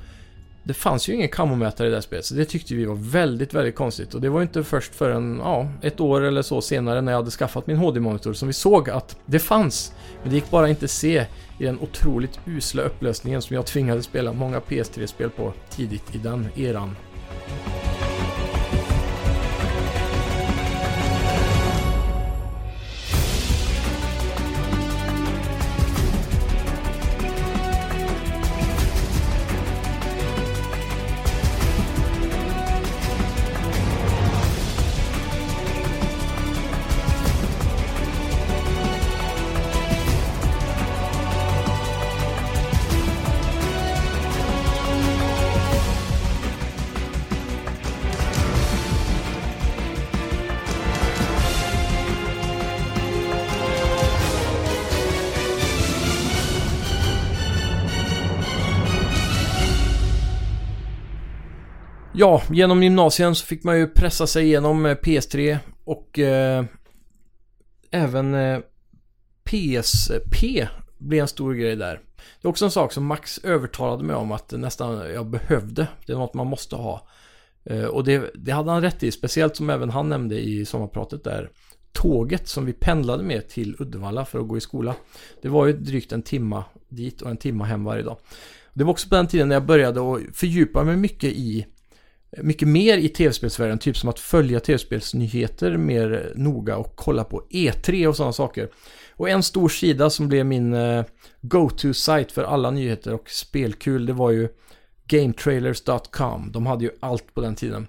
det 0.63 0.73
fanns 0.73 1.09
ju 1.09 1.13
ingen 1.13 1.29
kammomätare 1.29 1.87
i 1.87 1.89
det 1.89 1.95
här 1.95 2.01
spelet, 2.01 2.25
så 2.25 2.33
det 2.33 2.45
tyckte 2.45 2.75
vi 2.75 2.85
var 2.85 2.95
väldigt, 2.95 3.53
väldigt 3.53 3.75
konstigt. 3.75 4.13
Och 4.13 4.21
det 4.21 4.29
var 4.29 4.39
ju 4.39 4.43
inte 4.43 4.63
först 4.63 4.95
förrän, 4.95 5.37
ja, 5.43 5.67
ett 5.81 5.99
år 5.99 6.21
eller 6.21 6.41
så 6.41 6.61
senare 6.61 7.01
när 7.01 7.11
jag 7.11 7.19
hade 7.19 7.31
skaffat 7.31 7.67
min 7.67 7.77
HD-monitor 7.77 8.33
som 8.33 8.47
vi 8.47 8.53
såg 8.53 8.89
att 8.89 9.17
det 9.25 9.39
fanns. 9.39 9.93
Men 10.21 10.29
det 10.29 10.35
gick 10.35 10.49
bara 10.49 10.69
inte 10.69 10.87
se 10.87 11.25
i 11.59 11.65
den 11.65 11.79
otroligt 11.79 12.39
usla 12.45 12.81
upplösningen 12.81 13.41
som 13.41 13.55
jag 13.55 13.65
tvingade 13.65 14.03
spela 14.03 14.33
många 14.33 14.59
PS3-spel 14.59 15.29
på 15.29 15.53
tidigt 15.69 16.15
i 16.15 16.17
den 16.17 16.47
eran. 16.55 16.95
Ja, 62.23 62.41
genom 62.49 62.83
gymnasien 62.83 63.35
så 63.35 63.45
fick 63.45 63.63
man 63.63 63.77
ju 63.77 63.87
pressa 63.87 64.27
sig 64.27 64.45
igenom 64.45 64.85
eh, 64.85 64.95
PS3 64.95 65.57
och 65.83 66.19
eh, 66.19 66.65
även 67.91 68.33
eh, 68.33 68.59
PSP 69.43 70.67
blev 70.97 71.21
en 71.21 71.27
stor 71.27 71.53
grej 71.53 71.75
där. 71.75 71.99
Det 72.41 72.47
är 72.47 72.49
också 72.49 72.65
en 72.65 72.71
sak 72.71 72.93
som 72.93 73.05
Max 73.05 73.37
övertalade 73.37 74.03
mig 74.03 74.15
om 74.15 74.31
att 74.31 74.51
nästan 74.51 75.13
jag 75.13 75.29
behövde. 75.29 75.87
Det 76.05 76.13
är 76.13 76.17
något 76.17 76.33
man 76.33 76.47
måste 76.47 76.75
ha. 76.75 77.07
Eh, 77.63 77.85
och 77.85 78.03
det, 78.03 78.31
det 78.35 78.51
hade 78.51 78.71
han 78.71 78.81
rätt 78.81 79.03
i, 79.03 79.11
speciellt 79.11 79.55
som 79.55 79.69
även 79.69 79.89
han 79.89 80.09
nämnde 80.09 80.39
i 80.39 80.65
sommarpratet 80.65 81.23
där. 81.23 81.49
Tåget 81.91 82.47
som 82.47 82.65
vi 82.65 82.73
pendlade 82.73 83.23
med 83.23 83.49
till 83.49 83.75
Uddevalla 83.79 84.25
för 84.25 84.39
att 84.39 84.47
gå 84.47 84.57
i 84.57 84.61
skola. 84.61 84.95
Det 85.41 85.49
var 85.49 85.65
ju 85.65 85.73
drygt 85.73 86.11
en 86.11 86.21
timma 86.21 86.63
dit 86.89 87.21
och 87.21 87.29
en 87.29 87.37
timma 87.37 87.65
hem 87.65 87.83
varje 87.83 88.03
dag. 88.03 88.17
Det 88.73 88.83
var 88.83 88.91
också 88.91 89.09
på 89.09 89.15
den 89.15 89.27
tiden 89.27 89.47
när 89.47 89.55
jag 89.55 89.65
började 89.65 90.13
att 90.13 90.21
fördjupa 90.33 90.83
mig 90.83 90.97
mycket 90.97 91.33
i 91.33 91.65
mycket 92.37 92.67
mer 92.67 92.97
i 92.97 93.09
tv-spelsvärlden, 93.09 93.79
typ 93.79 93.97
som 93.97 94.09
att 94.09 94.19
följa 94.19 94.59
tv-spelsnyheter 94.59 95.77
mer 95.77 96.33
noga 96.35 96.77
och 96.77 96.95
kolla 96.95 97.23
på 97.23 97.43
E3 97.49 98.07
och 98.07 98.15
sådana 98.15 98.33
saker. 98.33 98.69
Och 99.11 99.29
en 99.29 99.43
stor 99.43 99.69
sida 99.69 100.09
som 100.09 100.27
blev 100.27 100.45
min 100.45 100.73
eh, 100.73 101.05
go-to-site 101.41 102.33
för 102.33 102.43
alla 102.43 102.71
nyheter 102.71 103.13
och 103.13 103.29
spelkul, 103.29 104.05
det 104.05 104.13
var 104.13 104.31
ju 104.31 104.49
GameTrailers.com. 105.07 106.51
De 106.51 106.65
hade 106.65 106.83
ju 106.83 106.91
allt 106.99 107.33
på 107.33 107.41
den 107.41 107.55
tiden. 107.55 107.87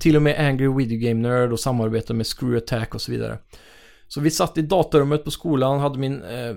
Till 0.00 0.16
och 0.16 0.22
med 0.22 0.46
Angry 0.48 0.68
Video 0.68 0.98
Game 0.98 1.28
Nerd 1.28 1.52
och 1.52 1.60
samarbete 1.60 2.14
med 2.14 2.26
Screw 2.26 2.56
Attack 2.56 2.94
och 2.94 3.02
så 3.02 3.12
vidare. 3.12 3.38
Så 4.08 4.20
vi 4.20 4.30
satt 4.30 4.58
i 4.58 4.62
datarummet 4.62 5.24
på 5.24 5.30
skolan, 5.30 5.80
hade 5.80 5.98
min 5.98 6.22
eh, 6.22 6.56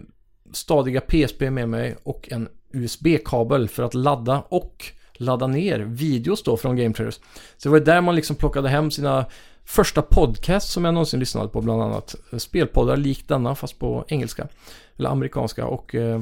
stadiga 0.51 1.01
PSP 1.01 1.41
med 1.41 1.69
mig 1.69 1.95
och 2.03 2.31
en 2.31 2.49
USB-kabel 2.73 3.69
för 3.69 3.83
att 3.83 3.93
ladda 3.93 4.43
och 4.49 4.91
ladda 5.21 5.47
ner 5.47 5.79
videos 5.79 6.43
då 6.43 6.57
från 6.57 6.75
Game 6.75 6.93
Traders 6.93 7.19
Så 7.57 7.69
det 7.69 7.69
var 7.69 7.79
där 7.79 8.01
man 8.01 8.15
liksom 8.15 8.35
plockade 8.35 8.69
hem 8.69 8.91
sina 8.91 9.25
första 9.65 10.01
podcast 10.01 10.69
som 10.71 10.85
jag 10.85 10.93
någonsin 10.93 11.19
lyssnade 11.19 11.49
på 11.49 11.61
bland 11.61 11.81
annat. 11.81 12.15
Spelpoddar 12.37 12.97
likt 12.97 13.27
denna 13.27 13.55
fast 13.55 13.79
på 13.79 14.05
engelska. 14.07 14.47
Eller 14.97 15.09
amerikanska 15.09 15.65
och 15.65 15.95
eh, 15.95 16.21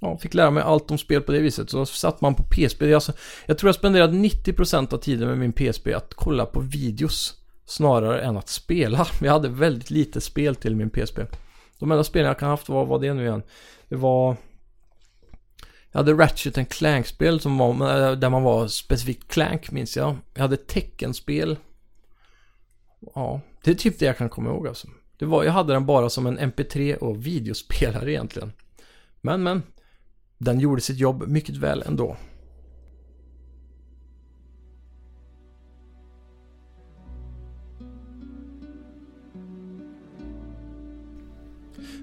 ja, 0.00 0.18
fick 0.18 0.34
lära 0.34 0.50
mig 0.50 0.62
allt 0.62 0.90
om 0.90 0.98
spel 0.98 1.22
på 1.22 1.32
det 1.32 1.38
viset. 1.38 1.70
Så 1.70 1.86
satt 1.86 2.20
man 2.20 2.34
på 2.34 2.42
PSP. 2.42 2.82
Alltså, 2.82 3.12
jag 3.46 3.58
tror 3.58 3.68
jag 3.68 3.74
spenderade 3.74 4.12
90% 4.12 4.94
av 4.94 4.98
tiden 4.98 5.28
med 5.28 5.38
min 5.38 5.52
PSP 5.52 5.86
att 5.94 6.14
kolla 6.14 6.46
på 6.46 6.60
videos 6.60 7.34
snarare 7.66 8.20
än 8.20 8.36
att 8.36 8.48
spela. 8.48 9.06
Jag 9.20 9.32
hade 9.32 9.48
väldigt 9.48 9.90
lite 9.90 10.20
spel 10.20 10.54
till 10.54 10.76
min 10.76 10.90
PSP. 10.90 11.18
De 11.78 11.90
enda 11.90 12.04
spelen 12.04 12.26
jag 12.26 12.38
kan 12.38 12.48
ha 12.48 12.52
haft 12.52 12.68
var, 12.68 12.84
vad 12.84 13.00
det 13.00 13.14
nu 13.14 13.22
igen? 13.22 13.42
Det 13.88 13.96
var 13.96 14.36
jag 15.92 15.98
hade 15.98 16.12
Ratchet 16.12 16.68
Clank-spel 16.68 17.40
som 17.40 17.58
var, 17.58 17.70
eh, 17.70 18.12
där 18.12 18.30
man 18.30 18.42
var 18.42 18.68
specifikt 18.68 19.28
Clank 19.28 19.70
minns 19.70 19.96
jag. 19.96 20.16
Jag 20.34 20.42
hade 20.42 20.56
Tecken-spel. 20.56 21.56
Ja, 23.14 23.40
det 23.64 23.70
är 23.70 23.74
typ 23.74 23.98
det 23.98 24.06
jag 24.06 24.18
kan 24.18 24.28
komma 24.28 24.50
ihåg 24.50 24.68
alltså. 24.68 24.88
Det 25.18 25.24
var, 25.24 25.44
jag 25.44 25.52
hade 25.52 25.72
den 25.72 25.86
bara 25.86 26.10
som 26.10 26.26
en 26.26 26.38
MP3 26.38 26.96
och 26.96 27.26
videospelare 27.26 28.12
egentligen. 28.12 28.52
Men, 29.20 29.42
men. 29.42 29.62
Den 30.38 30.60
gjorde 30.60 30.80
sitt 30.80 30.98
jobb 30.98 31.28
mycket 31.28 31.56
väl 31.56 31.82
ändå. 31.86 32.16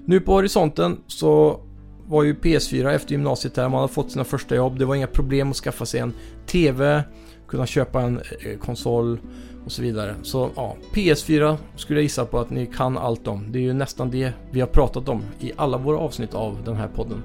Nu 0.04 0.20
på 0.20 0.32
horisonten 0.32 1.00
så 1.06 1.60
var 2.08 2.22
ju 2.22 2.34
PS4 2.34 2.90
efter 2.90 3.12
gymnasiet 3.12 3.54
där, 3.54 3.68
man 3.68 3.80
hade 3.80 3.92
fått 3.92 4.10
sina 4.10 4.24
första 4.24 4.54
jobb. 4.54 4.78
Det 4.78 4.84
var 4.84 4.94
inga 4.94 5.06
problem 5.06 5.50
att 5.50 5.56
skaffa 5.56 5.86
sig 5.86 6.00
en 6.00 6.14
TV, 6.46 7.02
kunna 7.48 7.66
köpa 7.66 8.02
en 8.02 8.16
eh, 8.16 8.58
konsol 8.58 9.18
och 9.64 9.72
så 9.72 9.82
vidare. 9.82 10.14
Så 10.22 10.50
ja, 10.56 10.76
PS4 10.92 11.56
skulle 11.76 11.98
jag 11.98 12.02
gissa 12.02 12.24
på 12.24 12.38
att 12.38 12.50
ni 12.50 12.66
kan 12.66 12.98
allt 12.98 13.26
om. 13.26 13.52
Det 13.52 13.58
är 13.58 13.62
ju 13.62 13.72
nästan 13.72 14.10
det 14.10 14.32
vi 14.50 14.60
har 14.60 14.68
pratat 14.68 15.08
om 15.08 15.22
i 15.40 15.52
alla 15.56 15.78
våra 15.78 15.98
avsnitt 15.98 16.34
av 16.34 16.58
den 16.64 16.76
här 16.76 16.88
podden. 16.88 17.22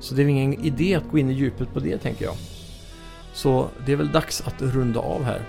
Så 0.00 0.14
det 0.14 0.22
är 0.22 0.26
ingen 0.26 0.64
idé 0.64 0.94
att 0.94 1.10
gå 1.10 1.18
in 1.18 1.30
i 1.30 1.32
djupet 1.32 1.72
på 1.72 1.80
det 1.80 1.98
tänker 1.98 2.24
jag. 2.24 2.34
Så 3.32 3.66
det 3.86 3.92
är 3.92 3.96
väl 3.96 4.12
dags 4.12 4.42
att 4.46 4.62
runda 4.62 5.00
av 5.00 5.24
här. 5.24 5.40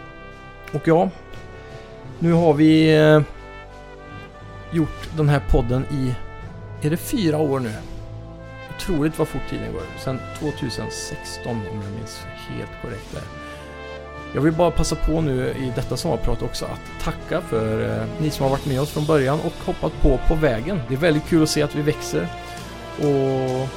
Och 0.73 0.87
ja, 0.87 1.09
nu 2.19 2.31
har 2.31 2.53
vi 2.53 2.97
eh, 2.97 3.21
gjort 4.71 5.09
den 5.17 5.29
här 5.29 5.43
podden 5.49 5.85
i, 5.91 6.15
är 6.81 6.89
det 6.89 6.97
fyra 6.97 7.37
år 7.37 7.59
nu? 7.59 7.71
Otroligt 8.75 9.19
vad 9.19 9.27
fort 9.27 9.49
tiden 9.49 9.73
går. 9.73 9.81
Sen 9.97 10.19
2016 10.39 11.51
om 11.51 11.81
jag 11.83 11.91
minns 11.91 12.25
helt 12.49 12.71
korrekt 12.81 13.13
där. 13.13 13.23
Jag 14.33 14.41
vill 14.41 14.53
bara 14.53 14.71
passa 14.71 14.95
på 14.95 15.21
nu 15.21 15.49
i 15.49 15.71
detta 15.75 15.97
sommarprat 15.97 16.41
också 16.41 16.65
att 16.65 17.03
tacka 17.03 17.41
för 17.41 17.99
eh, 17.99 18.07
ni 18.21 18.29
som 18.29 18.43
har 18.43 18.49
varit 18.49 18.65
med 18.65 18.81
oss 18.81 18.89
från 18.89 19.05
början 19.05 19.39
och 19.39 19.53
hoppat 19.65 20.01
på 20.01 20.19
på 20.27 20.35
vägen. 20.35 20.81
Det 20.87 20.93
är 20.93 20.97
väldigt 20.97 21.25
kul 21.25 21.43
att 21.43 21.49
se 21.49 21.61
att 21.61 21.75
vi 21.75 21.81
växer. 21.81 22.27
Och 22.97 23.69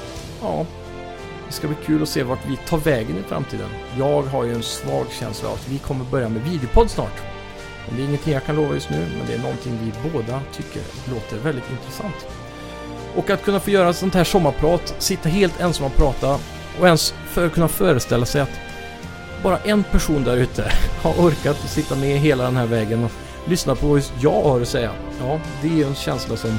ja, 0.43 0.67
det 1.47 1.53
ska 1.53 1.69
bli 1.69 1.77
kul 1.85 2.03
att 2.03 2.09
se 2.09 2.23
vart 2.23 2.47
vi 2.47 2.57
tar 2.57 2.79
vägen 2.79 3.19
i 3.19 3.23
framtiden. 3.23 3.69
Jag 3.99 4.23
har 4.23 4.45
ju 4.45 4.55
en 4.55 4.63
svag 4.63 5.07
känsla 5.11 5.49
av 5.49 5.55
att 5.55 5.69
vi 5.69 5.79
kommer 5.79 6.05
börja 6.05 6.29
med 6.29 6.43
videopodd 6.43 6.91
snart. 6.91 7.23
Men 7.87 7.97
det 7.97 8.03
är 8.03 8.07
ingenting 8.07 8.33
jag 8.33 8.45
kan 8.45 8.57
lova 8.57 8.75
just 8.75 8.91
nu, 8.91 9.07
men 9.19 9.27
det 9.27 9.35
är 9.35 9.39
någonting 9.39 9.79
vi 9.85 10.11
båda 10.11 10.41
tycker 10.53 10.83
låter 11.15 11.37
väldigt 11.37 11.71
intressant. 11.71 12.27
Och 13.19 13.31
att 13.31 13.43
kunna 13.43 13.61
få 13.61 13.71
göra 13.71 13.93
sånt 13.93 14.15
här 14.15 14.25
sommarprat, 14.25 14.95
sitta 14.99 15.29
helt 15.29 15.61
ensam 15.61 15.87
och 15.87 15.97
prata 15.97 16.39
och 16.81 16.87
ens 16.87 17.15
för 17.27 17.49
kunna 17.49 17.69
föreställa 17.69 18.27
sig 18.27 18.41
att 18.41 18.61
bara 19.43 19.59
en 19.59 19.85
person 19.85 20.25
där 20.25 20.37
ute 20.37 20.73
har 21.03 21.13
orkat 21.13 21.57
sitta 21.57 21.95
med 21.95 22.19
hela 22.19 22.45
den 22.45 22.57
här 22.57 22.67
vägen 22.67 23.05
och 23.05 23.11
lyssna 23.47 23.75
på 23.75 23.87
vad 23.87 24.03
jag 24.21 24.43
har 24.43 24.61
att 24.61 24.69
säga. 24.69 24.93
Ja, 25.21 25.41
det 25.63 25.83
är 25.83 25.87
en 25.87 25.95
känsla 25.95 26.37
som 26.37 26.59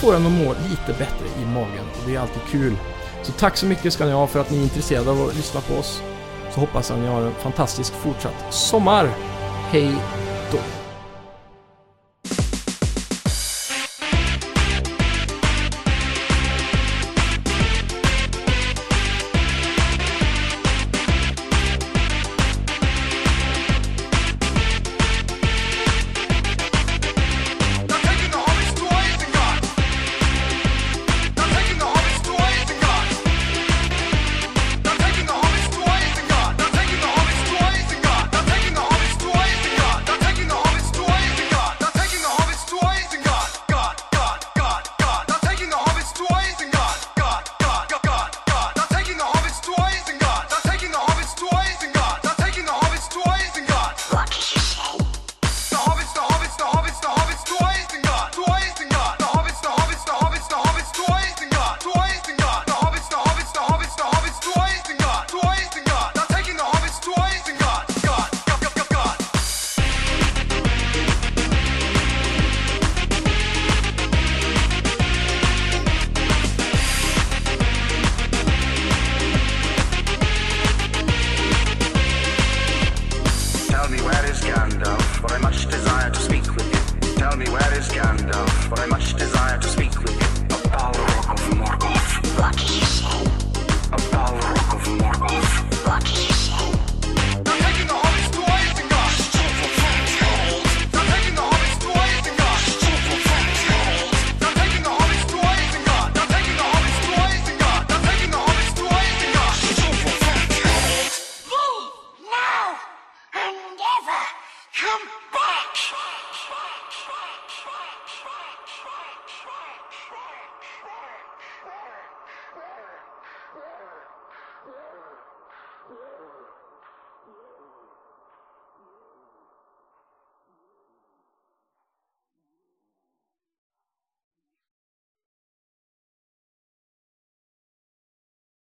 får 0.00 0.16
en 0.16 0.26
att 0.26 0.32
må 0.32 0.54
lite 0.70 0.98
bättre 0.98 1.26
i 1.42 1.44
magen 1.44 1.84
och 1.92 2.08
det 2.08 2.14
är 2.14 2.20
alltid 2.20 2.42
kul. 2.50 2.76
Så 3.22 3.32
tack 3.32 3.56
så 3.56 3.66
mycket 3.66 3.92
ska 3.92 4.04
ni 4.04 4.12
ha 4.12 4.26
för 4.26 4.40
att 4.40 4.50
ni 4.50 4.58
är 4.58 4.62
intresserade 4.62 5.10
av 5.10 5.22
att 5.22 5.36
lyssna 5.36 5.60
på 5.60 5.74
oss. 5.74 6.02
Så 6.54 6.60
hoppas 6.60 6.90
jag 6.90 6.96
att 6.96 7.04
ni 7.04 7.10
har 7.10 7.22
en 7.22 7.34
fantastisk 7.34 7.92
fortsatt 7.92 8.44
sommar. 8.50 9.10
Hej 9.70 9.94